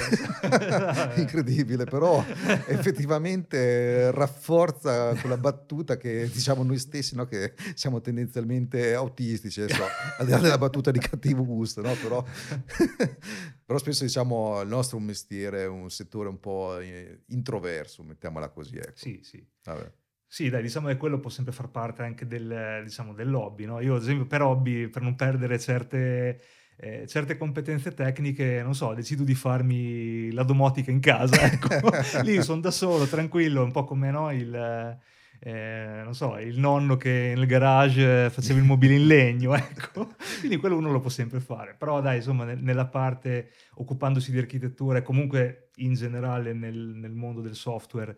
Incredibile, 1.17 1.85
però 1.85 2.25
effettivamente 2.67 4.13
rafforza 4.13 5.13
quella 5.15 5.37
battuta 5.37 5.97
che 5.97 6.31
diciamo 6.33 6.63
noi 6.63 6.79
stessi, 6.79 7.17
no? 7.17 7.25
che 7.27 7.55
siamo 7.75 8.01
tendenzialmente 8.01 8.95
autistici, 8.95 9.69
so 9.69 9.85
al 10.19 10.27
di 10.27 10.33
là 10.33 10.39
della 10.39 10.59
battuta 10.59 10.91
di 10.91 10.99
cattivo 10.99 11.45
gusto, 11.45 11.81
no? 11.83 11.93
però, 11.95 12.25
però, 13.65 13.79
spesso 13.79 14.05
diciamo 14.05 14.61
il 14.61 14.69
nostro 14.69 14.97
è 14.97 15.01
un 15.01 15.07
mestiere, 15.07 15.67
un 15.67 15.91
settore 15.91 16.29
un 16.29 16.41
po' 16.41 16.79
eh, 16.79 17.23
introverso, 17.29 18.03
mettiamola 18.03 18.49
così. 18.51 18.77
Ecco. 18.77 18.93
Sì, 18.97 19.21
sì. 19.23 19.45
Vabbè. 19.65 19.93
Sì, 20.27 20.49
dai, 20.49 20.63
diciamo 20.63 20.89
che 20.89 20.97
quello 20.97 21.21
può 21.21 21.31
sempre 21.31 21.53
far 21.53 21.71
parte 21.71 22.03
anche 22.03 22.27
del, 22.27 22.83
diciamo, 22.83 23.15
dell'hobby, 23.15 23.67
no? 23.67 23.81
Io 23.81 23.95
ad 23.95 24.03
esempio 24.03 24.27
per 24.27 24.43
hobby, 24.43 24.89
per 24.89 25.03
non 25.03 25.15
perdere 25.15 25.59
certe... 25.59 26.41
Eh, 26.77 27.07
certe 27.07 27.37
competenze 27.37 27.95
tecniche, 27.95 28.61
non 28.61 28.75
so, 28.75 28.95
decido 28.95 29.23
di 29.23 29.37
farmi 29.37 30.33
la 30.33 30.43
domotica 30.43 30.91
in 30.91 30.99
casa, 30.99 31.41
ecco. 31.43 31.69
lì 32.25 32.43
sono 32.43 32.61
da 32.61 32.73
solo, 32.73 33.07
tranquillo, 33.07 33.63
un 33.63 33.71
po' 33.71 33.85
come 33.85 34.11
no, 34.11 34.33
il, 34.33 34.99
eh, 35.47 36.01
non 36.03 36.15
so, 36.15 36.39
il 36.39 36.59
nonno 36.59 36.97
che 36.97 37.35
nel 37.37 37.45
garage 37.45 38.31
faceva 38.31 38.59
il 38.59 38.65
mobile 38.65 38.95
in 38.95 39.07
legno, 39.07 39.53
ecco. 39.55 40.15
Quindi 40.39 40.57
quello 40.57 40.79
uno 40.79 40.91
lo 40.91 41.01
può 41.01 41.11
sempre 41.11 41.39
fare. 41.41 41.75
Però 41.75 42.01
dai, 42.01 42.17
insomma, 42.17 42.45
nella 42.55 42.87
parte 42.87 43.51
occupandosi 43.75 44.33
di 44.33 44.39
architettura 44.39 44.99
e 44.99 45.03
comunque 45.03 45.69
in 45.77 45.93
generale 45.93 46.55
nel, 46.55 46.95
nel 46.97 47.13
mondo 47.13 47.43
del 47.43 47.57
software, 47.57 48.17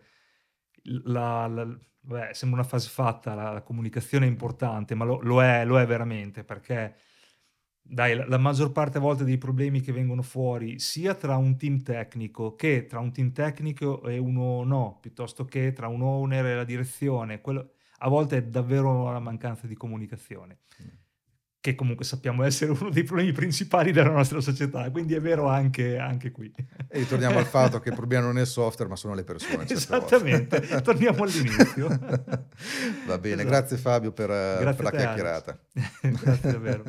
la, 1.03 1.47
la, 1.47 1.65
beh, 1.99 2.29
sembra 2.31 2.61
una 2.61 2.69
fase 2.69 2.87
fatta, 2.87 3.33
la, 3.33 3.51
la 3.51 3.61
comunicazione 3.61 4.25
è 4.25 4.29
importante, 4.29 4.95
ma 4.95 5.03
lo, 5.03 5.19
lo, 5.21 5.43
è, 5.43 5.65
lo 5.65 5.77
è 5.81 5.85
veramente 5.85 6.45
perché 6.45 6.95
dai, 7.89 8.15
la, 8.15 8.25
la, 8.27 8.37
maggior 8.37 8.71
parte 8.71 8.97
a 8.97 9.01
volte 9.01 9.23
dei 9.23 9.37
problemi 9.37 9.81
che 9.81 9.91
vengono 9.91 10.21
fuori, 10.21 10.79
sia 10.79 11.15
tra 11.15 11.37
un 11.37 11.57
team 11.57 11.81
tecnico 11.81 12.55
che 12.55 12.85
tra 12.85 12.99
un 12.99 13.11
team 13.11 13.31
tecnico 13.31 14.03
e 14.07 14.17
uno 14.17 14.63
no, 14.63 14.97
piuttosto 15.01 15.45
che 15.45 15.73
tra 15.73 15.87
un 15.87 16.01
owner 16.01 16.45
e 16.45 16.55
la 16.55 16.63
direzione, 16.63 17.41
quello, 17.41 17.71
a 17.99 18.09
volte 18.09 18.37
è 18.37 18.43
davvero 18.43 19.05
una 19.05 19.19
mancanza 19.19 19.67
di 19.67 19.75
comunicazione. 19.75 20.59
Mm 20.81 21.05
che 21.67 21.75
comunque 21.75 22.05
sappiamo 22.05 22.43
essere 22.43 22.71
uno 22.71 22.89
dei 22.89 23.03
problemi 23.03 23.33
principali 23.33 23.91
della 23.91 24.11
nostra 24.11 24.39
società, 24.39 24.89
quindi 24.89 25.15
è 25.15 25.19
vero 25.19 25.49
anche, 25.49 25.97
anche 25.97 26.31
qui. 26.31 26.49
E 26.55 26.99
ritorniamo 26.99 27.37
al 27.39 27.45
fatto 27.45 27.81
che 27.81 27.89
il 27.89 27.95
problema 27.95 28.25
non 28.25 28.37
è 28.37 28.41
il 28.41 28.47
software, 28.47 28.89
ma 28.89 28.95
sono 28.95 29.13
le 29.13 29.25
persone. 29.25 29.65
Esattamente, 29.67 30.81
torniamo 30.81 31.23
all'inizio. 31.23 31.87
Va 33.05 33.17
bene, 33.17 33.41
esatto. 33.41 33.47
grazie 33.49 33.77
Fabio 33.77 34.13
per, 34.13 34.27
grazie 34.27 34.73
per 34.81 34.83
la 34.83 34.91
chiacchierata. 34.91 35.59
grazie 36.21 36.51
davvero. 36.51 36.83